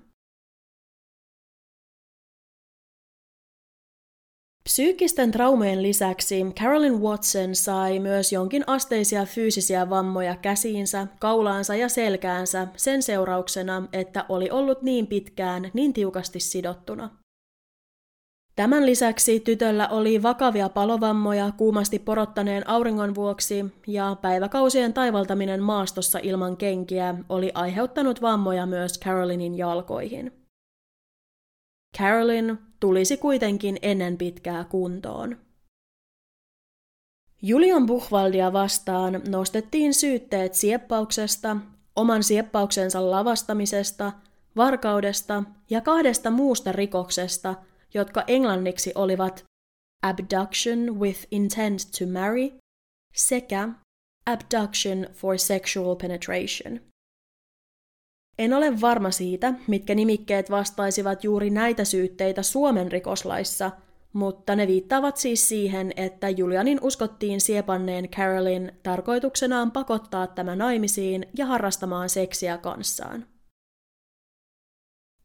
Psyykkisten 4.63 5.31
traumojen 5.31 5.83
lisäksi 5.83 6.43
Carolyn 6.59 7.01
Watson 7.01 7.55
sai 7.55 7.99
myös 7.99 8.31
jonkin 8.31 8.63
asteisia 8.67 9.25
fyysisiä 9.25 9.89
vammoja 9.89 10.35
käsiinsä, 10.35 11.07
kaulaansa 11.19 11.75
ja 11.75 11.89
selkäänsä 11.89 12.67
sen 12.77 13.03
seurauksena, 13.03 13.87
että 13.93 14.25
oli 14.29 14.49
ollut 14.49 14.81
niin 14.81 15.07
pitkään 15.07 15.71
niin 15.73 15.93
tiukasti 15.93 16.39
sidottuna. 16.39 17.09
Tämän 18.55 18.85
lisäksi 18.85 19.39
tytöllä 19.39 19.87
oli 19.87 20.23
vakavia 20.23 20.69
palovammoja 20.69 21.51
kuumasti 21.57 21.99
porottaneen 21.99 22.69
auringon 22.69 23.15
vuoksi 23.15 23.65
ja 23.87 24.17
päiväkausien 24.21 24.93
taivaltaminen 24.93 25.63
maastossa 25.63 26.19
ilman 26.23 26.57
kenkiä 26.57 27.15
oli 27.29 27.51
aiheuttanut 27.53 28.21
vammoja 28.21 28.65
myös 28.65 28.99
Carolynin 28.99 29.57
jalkoihin. 29.57 30.31
Carolyn 31.97 32.70
tulisi 32.81 33.17
kuitenkin 33.17 33.77
ennen 33.81 34.17
pitkää 34.17 34.63
kuntoon. 34.63 35.37
Julian 37.41 37.85
Buchwaldia 37.85 38.53
vastaan 38.53 39.21
nostettiin 39.27 39.93
syytteet 39.93 40.53
sieppauksesta, 40.53 41.57
oman 41.95 42.23
sieppauksensa 42.23 43.11
lavastamisesta, 43.11 44.11
varkaudesta 44.55 45.43
ja 45.69 45.81
kahdesta 45.81 46.31
muusta 46.31 46.71
rikoksesta, 46.71 47.55
jotka 47.93 48.23
englanniksi 48.27 48.91
olivat 48.95 49.43
abduction 50.03 50.99
with 50.99 51.27
intent 51.31 51.79
to 51.99 52.05
marry 52.05 52.49
sekä 53.13 53.69
abduction 54.25 55.07
for 55.13 55.37
sexual 55.37 55.95
penetration. 55.95 56.90
En 58.41 58.53
ole 58.53 58.81
varma 58.81 59.11
siitä, 59.11 59.53
mitkä 59.67 59.95
nimikkeet 59.95 60.51
vastaisivat 60.51 61.23
juuri 61.23 61.49
näitä 61.49 61.83
syytteitä 61.85 62.43
Suomen 62.43 62.91
rikoslaissa, 62.91 63.71
mutta 64.13 64.55
ne 64.55 64.67
viittaavat 64.67 65.17
siis 65.17 65.49
siihen, 65.49 65.93
että 65.95 66.29
Julianin 66.29 66.79
uskottiin 66.81 67.41
siepanneen 67.41 68.09
Carolin 68.09 68.71
tarkoituksenaan 68.83 69.71
pakottaa 69.71 70.27
tämä 70.27 70.55
naimisiin 70.55 71.25
ja 71.37 71.45
harrastamaan 71.45 72.09
seksiä 72.09 72.57
kanssaan. 72.57 73.25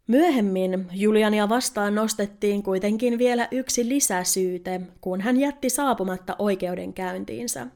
Myöhemmin 0.07 0.87
Juliania 0.95 1.49
vastaan 1.49 1.95
nostettiin 1.95 2.63
kuitenkin 2.63 3.19
vielä 3.19 3.49
yksi 3.51 3.89
lisäsyyte, 3.89 4.81
kun 5.01 5.21
hän 5.21 5.37
jätti 5.37 5.71
saapumatta 5.71 6.37
oikeudenkäyntiinsä. 6.39 7.67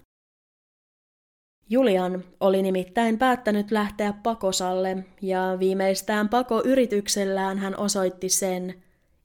Julian 1.72 2.24
oli 2.40 2.62
nimittäin 2.62 3.18
päättänyt 3.18 3.70
lähteä 3.70 4.14
pakosalle, 4.22 5.04
ja 5.22 5.56
viimeistään 5.58 6.28
pakoyrityksellään 6.28 7.58
hän 7.58 7.78
osoitti 7.78 8.28
sen, 8.28 8.82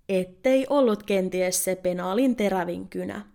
ettei 0.09 0.67
ollut 0.69 1.03
kenties 1.03 1.63
se 1.63 1.75
penaalin 1.75 2.35
terävin 2.35 2.87
kynä. 2.89 3.25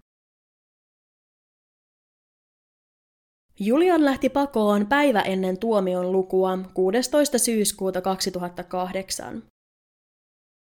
Julian 3.61 4.05
lähti 4.05 4.29
pakoon 4.29 4.87
päivä 4.87 5.21
ennen 5.21 5.59
tuomion 5.59 6.13
lukua 6.13 6.59
16. 6.75 7.39
syyskuuta 7.39 8.01
2008. 8.01 9.43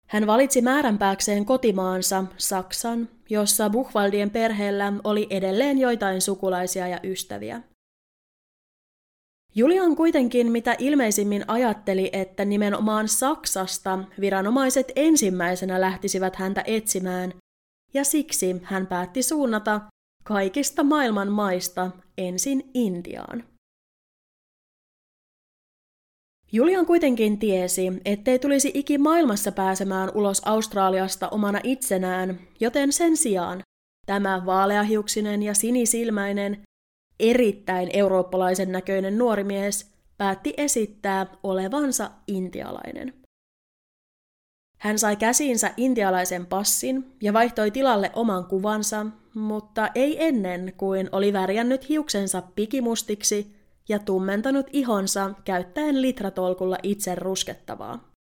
Hän 0.09 0.27
valitsi 0.27 0.63
määränpääkseen 0.63 1.45
kotimaansa, 1.45 2.25
Saksan, 2.37 3.09
jossa 3.31 3.71
Buchwaldien 3.71 4.31
perheellä 4.31 4.93
oli 5.05 5.27
edelleen 5.31 5.79
joitain 5.79 6.21
sukulaisia 6.21 6.89
ja 6.89 7.01
ystäviä. 7.05 7.63
Julian 9.57 9.97
kuitenkin 9.97 10.53
mitä 10.53 10.77
ilmeisimmin 10.79 11.45
ajatteli, 11.49 12.11
että 12.13 12.45
nimenomaan 12.45 13.09
Saksasta 13.09 13.99
viranomaiset 14.21 14.93
ensimmäisenä 14.97 15.81
lähtisivät 15.81 16.37
häntä 16.37 16.65
etsimään, 16.67 17.33
ja 17.95 18.05
siksi 18.05 18.57
hän 18.63 18.87
päätti 18.87 19.23
suunnata 19.23 19.81
kaikista 20.25 20.83
maailman 20.83 21.33
maista 21.33 21.91
ensin 22.19 22.71
Intiaan. 22.75 23.45
Julian 26.53 26.87
kuitenkin 26.87 27.39
tiesi, 27.39 27.93
ettei 28.05 28.39
tulisi 28.39 28.71
iki 28.75 28.99
maailmassa 28.99 29.53
pääsemään 29.53 30.11
ulos 30.15 30.43
Australiasta 30.45 31.29
omana 31.29 31.61
itsenään, 31.63 32.41
joten 32.61 32.93
sen 32.93 33.17
sijaan 33.17 33.61
tämä 34.07 34.47
vaaleahiuksinen 34.47 35.43
ja 35.43 35.55
sinisilmäinen, 35.55 36.63
erittäin 37.21 37.91
eurooppalaisen 37.93 38.73
näköinen 38.73 39.19
nuori 39.19 39.45
mies 39.45 39.93
päätti 40.17 40.55
esittää 40.57 41.27
olevansa 41.43 42.11
intialainen. 42.27 43.15
Hän 44.79 44.99
sai 44.99 45.17
käsiinsä 45.17 45.71
intialaisen 45.77 46.47
passin 46.47 47.13
ja 47.23 47.33
vaihtoi 47.33 47.71
tilalle 47.71 48.11
oman 48.15 48.45
kuvansa, 48.45 49.07
mutta 49.35 49.89
ei 49.95 50.25
ennen 50.25 50.73
kuin 50.77 51.09
oli 51.13 51.33
värjännyt 51.33 51.89
hiuksensa 51.89 52.43
pikimustiksi 52.55 53.57
ja 53.89 53.99
tummentanut 53.99 54.67
ihonsa 54.73 55.31
käyttäen 55.45 56.03
litratolkulla 56.03 56.79
itse 56.83 57.15
ruskettavaa. 57.15 58.14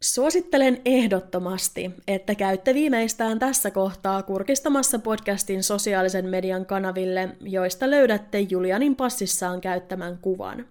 Suosittelen 0.00 0.80
ehdottomasti, 0.84 1.90
että 2.08 2.34
käytte 2.34 2.74
viimeistään 2.74 3.38
tässä 3.38 3.70
kohtaa 3.70 4.22
kurkistamassa 4.22 4.98
podcastin 4.98 5.62
sosiaalisen 5.62 6.26
median 6.26 6.66
kanaville, 6.66 7.28
joista 7.40 7.90
löydätte 7.90 8.40
Julianin 8.40 8.96
passissaan 8.96 9.60
käyttämän 9.60 10.18
kuvan. 10.18 10.66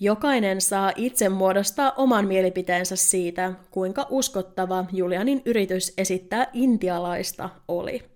Jokainen 0.00 0.60
saa 0.60 0.92
itse 0.96 1.28
muodostaa 1.28 1.92
oman 1.96 2.26
mielipiteensä 2.26 2.96
siitä, 2.96 3.52
kuinka 3.70 4.06
uskottava 4.10 4.84
Julianin 4.92 5.42
yritys 5.44 5.94
esittää 5.98 6.50
intialaista 6.52 7.50
oli. 7.68 8.10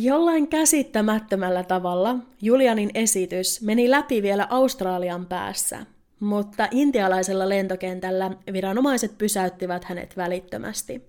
Jollain 0.00 0.48
käsittämättömällä 0.48 1.64
tavalla 1.64 2.16
Julianin 2.42 2.90
esitys 2.94 3.62
meni 3.62 3.90
läpi 3.90 4.22
vielä 4.22 4.46
Australian 4.50 5.26
päässä, 5.26 5.86
mutta 6.20 6.68
intialaisella 6.70 7.48
lentokentällä 7.48 8.30
viranomaiset 8.52 9.18
pysäyttivät 9.18 9.84
hänet 9.84 10.16
välittömästi. 10.16 11.02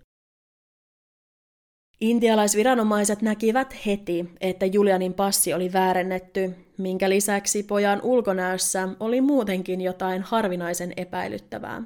Intialaisviranomaiset 2.02 3.22
näkivät 3.22 3.76
heti, 3.86 4.26
että 4.42 4.66
Julianin 4.66 5.14
passi 5.14 5.54
oli 5.54 5.74
väärennetty, 5.74 6.56
minkä 6.78 7.10
lisäksi 7.10 7.64
pojan 7.64 8.02
ulkonäössä 8.04 8.90
oli 9.00 9.22
muutenkin 9.22 9.82
jotain 9.82 10.22
harvinaisen 10.22 10.94
epäilyttävää. 10.98 11.84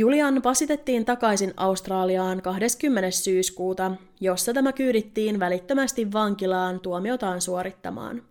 Julian 0.00 0.42
pasitettiin 0.42 1.04
takaisin 1.04 1.54
Australiaan 1.56 2.42
20. 2.42 3.10
syyskuuta, 3.10 3.92
jossa 4.20 4.54
tämä 4.54 4.72
kyydittiin 4.72 5.40
välittömästi 5.40 6.12
vankilaan 6.12 6.80
tuomiotaan 6.80 7.40
suorittamaan. 7.40 8.22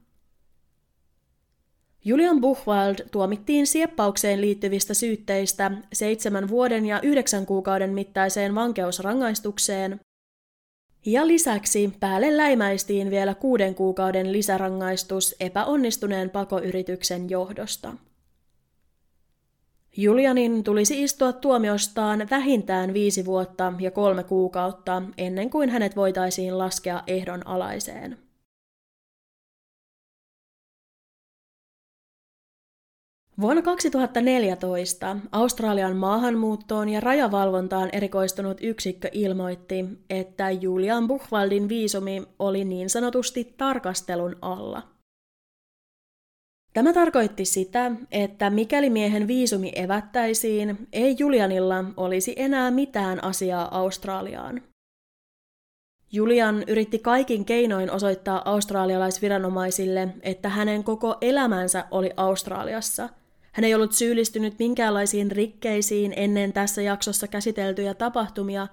Julian 2.05 2.41
Buchwald 2.41 2.95
tuomittiin 3.11 3.67
sieppaukseen 3.67 4.41
liittyvistä 4.41 4.93
syytteistä 4.93 5.71
seitsemän 5.93 6.47
vuoden 6.47 6.85
ja 6.85 7.01
yhdeksän 7.01 7.45
kuukauden 7.45 7.93
mittaiseen 7.93 8.55
vankeusrangaistukseen, 8.55 9.99
ja 11.05 11.27
lisäksi 11.27 11.93
päälle 11.99 12.37
läimäistiin 12.37 13.09
vielä 13.11 13.35
kuuden 13.35 13.75
kuukauden 13.75 14.31
lisärangaistus 14.31 15.35
epäonnistuneen 15.39 16.29
pakoyrityksen 16.29 17.29
johdosta. 17.29 17.93
Julianin 20.01 20.63
tulisi 20.63 21.03
istua 21.03 21.33
tuomiostaan 21.33 22.27
vähintään 22.31 22.93
viisi 22.93 23.25
vuotta 23.25 23.73
ja 23.79 23.91
kolme 23.91 24.23
kuukautta 24.23 25.01
ennen 25.17 25.49
kuin 25.49 25.69
hänet 25.69 25.95
voitaisiin 25.95 26.57
laskea 26.57 27.03
ehdon 27.07 27.47
alaiseen. 27.47 28.17
Vuonna 33.41 33.61
2014 33.61 35.17
Australian 35.31 35.97
maahanmuuttoon 35.97 36.89
ja 36.89 36.99
rajavalvontaan 36.99 37.89
erikoistunut 37.91 38.57
yksikkö 38.61 39.09
ilmoitti, 39.11 39.85
että 40.09 40.51
Julian 40.51 41.07
Buchwaldin 41.07 41.69
viisumi 41.69 42.23
oli 42.39 42.65
niin 42.65 42.89
sanotusti 42.89 43.53
tarkastelun 43.57 44.35
alla– 44.41 44.81
Tämä 46.73 46.93
tarkoitti 46.93 47.45
sitä, 47.45 47.91
että 48.11 48.49
mikäli 48.49 48.89
miehen 48.89 49.27
viisumi 49.27 49.71
evättäisiin, 49.75 50.87
ei 50.93 51.15
Julianilla 51.19 51.85
olisi 51.97 52.33
enää 52.37 52.71
mitään 52.71 53.23
asiaa 53.23 53.77
Australiaan. 53.77 54.61
Julian 56.11 56.63
yritti 56.67 56.99
kaikin 56.99 57.45
keinoin 57.45 57.91
osoittaa 57.91 58.41
australialaisviranomaisille, 58.45 60.07
että 60.21 60.49
hänen 60.49 60.83
koko 60.83 61.17
elämänsä 61.21 61.85
oli 61.91 62.11
Australiassa. 62.17 63.09
Hän 63.51 63.63
ei 63.63 63.75
ollut 63.75 63.91
syyllistynyt 63.91 64.59
minkäänlaisiin 64.59 65.31
rikkeisiin 65.31 66.13
ennen 66.15 66.53
tässä 66.53 66.81
jaksossa 66.81 67.27
käsiteltyjä 67.27 67.93
tapahtumia, 67.93 68.67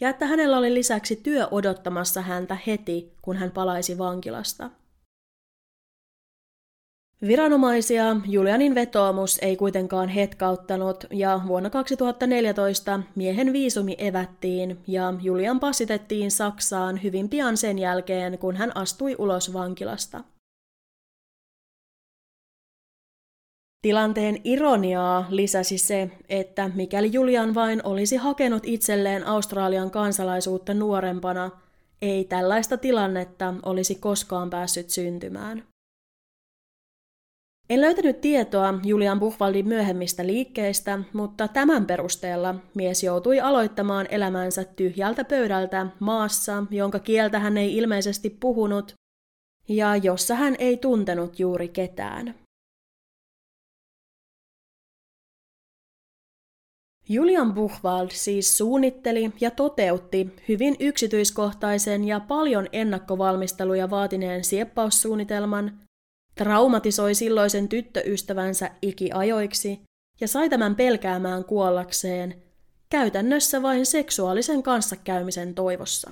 ja 0.00 0.08
että 0.08 0.26
hänellä 0.26 0.58
oli 0.58 0.74
lisäksi 0.74 1.16
työ 1.16 1.48
odottamassa 1.50 2.22
häntä 2.22 2.56
heti, 2.66 3.12
kun 3.22 3.36
hän 3.36 3.50
palaisi 3.50 3.98
vankilasta. 3.98 4.70
Viranomaisia 7.26 8.16
Julianin 8.26 8.74
vetoomus 8.74 9.38
ei 9.42 9.56
kuitenkaan 9.56 10.08
hetkauttanut 10.08 11.04
ja 11.10 11.40
vuonna 11.46 11.70
2014 11.70 13.00
miehen 13.14 13.52
viisumi 13.52 13.96
evättiin 13.98 14.78
ja 14.86 15.14
Julian 15.22 15.60
passitettiin 15.60 16.30
Saksaan 16.30 17.02
hyvin 17.02 17.28
pian 17.28 17.56
sen 17.56 17.78
jälkeen, 17.78 18.38
kun 18.38 18.56
hän 18.56 18.76
astui 18.76 19.16
ulos 19.18 19.52
vankilasta. 19.52 20.24
Tilanteen 23.82 24.40
ironiaa 24.44 25.26
lisäsi 25.30 25.78
se, 25.78 26.10
että 26.28 26.70
mikäli 26.74 27.12
Julian 27.12 27.54
vain 27.54 27.86
olisi 27.86 28.16
hakenut 28.16 28.62
itselleen 28.66 29.26
Australian 29.26 29.90
kansalaisuutta 29.90 30.74
nuorempana, 30.74 31.50
ei 32.02 32.24
tällaista 32.24 32.76
tilannetta 32.76 33.54
olisi 33.62 33.94
koskaan 33.94 34.50
päässyt 34.50 34.90
syntymään. 34.90 35.69
En 37.70 37.80
löytänyt 37.80 38.20
tietoa 38.20 38.74
Julian 38.84 39.20
Buchwaldin 39.20 39.68
myöhemmistä 39.68 40.26
liikkeistä, 40.26 40.98
mutta 41.12 41.48
tämän 41.48 41.86
perusteella 41.86 42.54
mies 42.74 43.02
joutui 43.02 43.40
aloittamaan 43.40 44.06
elämänsä 44.10 44.64
tyhjältä 44.64 45.24
pöydältä 45.24 45.86
maassa, 46.00 46.64
jonka 46.70 46.98
kieltä 46.98 47.38
hän 47.38 47.56
ei 47.56 47.76
ilmeisesti 47.76 48.30
puhunut 48.30 48.94
ja 49.68 49.96
jossa 49.96 50.34
hän 50.34 50.56
ei 50.58 50.76
tuntenut 50.76 51.38
juuri 51.38 51.68
ketään. 51.68 52.34
Julian 57.08 57.54
Buchwald 57.54 58.08
siis 58.10 58.58
suunnitteli 58.58 59.32
ja 59.40 59.50
toteutti 59.50 60.34
hyvin 60.48 60.76
yksityiskohtaisen 60.80 62.04
ja 62.04 62.20
paljon 62.20 62.66
ennakkovalmisteluja 62.72 63.90
vaatineen 63.90 64.44
sieppaussuunnitelman, 64.44 65.89
traumatisoi 66.40 67.14
silloisen 67.14 67.68
tyttöystävänsä 67.68 68.70
ikiajoiksi 68.82 69.80
ja 70.20 70.28
sai 70.28 70.48
tämän 70.48 70.76
pelkäämään 70.76 71.44
kuollakseen, 71.44 72.42
käytännössä 72.90 73.62
vain 73.62 73.86
seksuaalisen 73.86 74.62
kanssakäymisen 74.62 75.54
toivossa. 75.54 76.10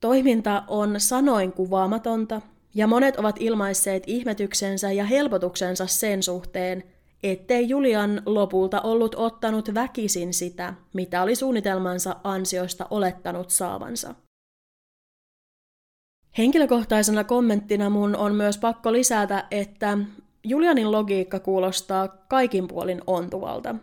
Toiminta 0.00 0.64
on 0.68 1.00
sanoin 1.00 1.52
kuvaamatonta, 1.52 2.40
ja 2.74 2.86
monet 2.86 3.16
ovat 3.16 3.36
ilmaisseet 3.40 4.02
ihmetyksensä 4.06 4.92
ja 4.92 5.04
helpotuksensa 5.04 5.86
sen 5.86 6.22
suhteen, 6.22 6.84
ettei 7.22 7.68
Julian 7.68 8.22
lopulta 8.26 8.80
ollut 8.80 9.14
ottanut 9.14 9.74
väkisin 9.74 10.34
sitä, 10.34 10.74
mitä 10.92 11.22
oli 11.22 11.34
suunnitelmansa 11.34 12.16
ansiosta 12.24 12.86
olettanut 12.90 13.50
saavansa. 13.50 14.14
Henkilökohtaisena 16.38 17.24
kommenttina 17.24 17.90
mun 17.90 18.16
on 18.16 18.34
myös 18.34 18.58
pakko 18.58 18.92
lisätä, 18.92 19.44
että 19.50 19.98
Julianin 20.44 20.92
logiikka 20.92 21.40
kuulostaa 21.40 22.08
kaikin 22.08 22.68
puolin 22.68 23.02
ontuvalta. 23.06 23.74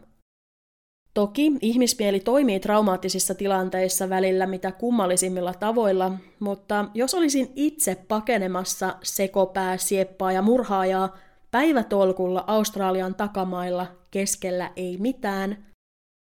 Toki 1.13 1.51
ihmismieli 1.61 2.19
toimii 2.19 2.59
traumaattisissa 2.59 3.35
tilanteissa 3.35 4.09
välillä 4.09 4.45
mitä 4.45 4.71
kummallisimmilla 4.71 5.53
tavoilla, 5.53 6.11
mutta 6.39 6.85
jos 6.93 7.13
olisin 7.13 7.51
itse 7.55 7.95
pakenemassa 7.95 8.95
sekopää, 9.03 9.77
sieppaa 9.77 10.31
ja 10.31 10.41
murhaajaa 10.41 11.17
päivätolkulla 11.51 12.43
Australian 12.47 13.15
takamailla 13.15 13.87
keskellä 14.11 14.71
ei 14.75 14.97
mitään, 14.97 15.65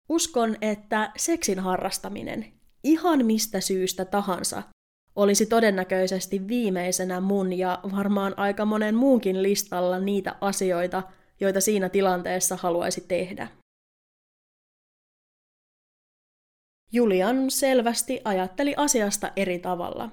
uskon, 0.08 0.56
että 0.60 1.12
seksin 1.16 1.58
harrastaminen, 1.58 2.46
ihan 2.84 3.26
mistä 3.26 3.60
syystä 3.60 4.04
tahansa, 4.04 4.62
olisi 5.16 5.46
todennäköisesti 5.46 6.48
viimeisenä 6.48 7.20
mun 7.20 7.52
ja 7.52 7.80
varmaan 7.96 8.34
aika 8.36 8.64
monen 8.64 8.94
muunkin 8.94 9.42
listalla 9.42 9.98
niitä 9.98 10.36
asioita, 10.40 11.02
joita 11.40 11.60
siinä 11.60 11.88
tilanteessa 11.88 12.56
haluaisi 12.56 13.00
tehdä. 13.08 13.48
Julian 16.92 17.50
selvästi 17.50 18.20
ajatteli 18.24 18.74
asiasta 18.76 19.32
eri 19.36 19.58
tavalla. 19.58 20.10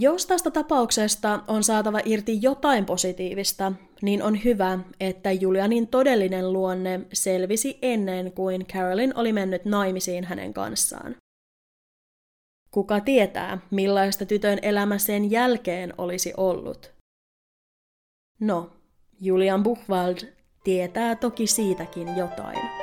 Jos 0.00 0.26
tästä 0.26 0.50
tapauksesta 0.50 1.40
on 1.48 1.64
saatava 1.64 2.00
irti 2.04 2.38
jotain 2.42 2.86
positiivista, 2.86 3.72
niin 4.02 4.22
on 4.22 4.44
hyvä, 4.44 4.78
että 5.00 5.32
Julianin 5.32 5.88
todellinen 5.88 6.52
luonne 6.52 7.00
selvisi 7.12 7.78
ennen 7.82 8.32
kuin 8.32 8.66
Carolyn 8.66 9.16
oli 9.16 9.32
mennyt 9.32 9.64
naimisiin 9.64 10.24
hänen 10.24 10.54
kanssaan. 10.54 11.16
Kuka 12.70 13.00
tietää, 13.00 13.58
millaista 13.70 14.26
tytön 14.26 14.58
elämä 14.62 14.98
sen 14.98 15.30
jälkeen 15.30 15.94
olisi 15.98 16.32
ollut? 16.36 16.92
No, 18.40 18.70
Julian 19.20 19.62
Buchwald 19.62 20.18
tietää 20.64 21.16
toki 21.16 21.46
siitäkin 21.46 22.16
jotain. 22.16 22.77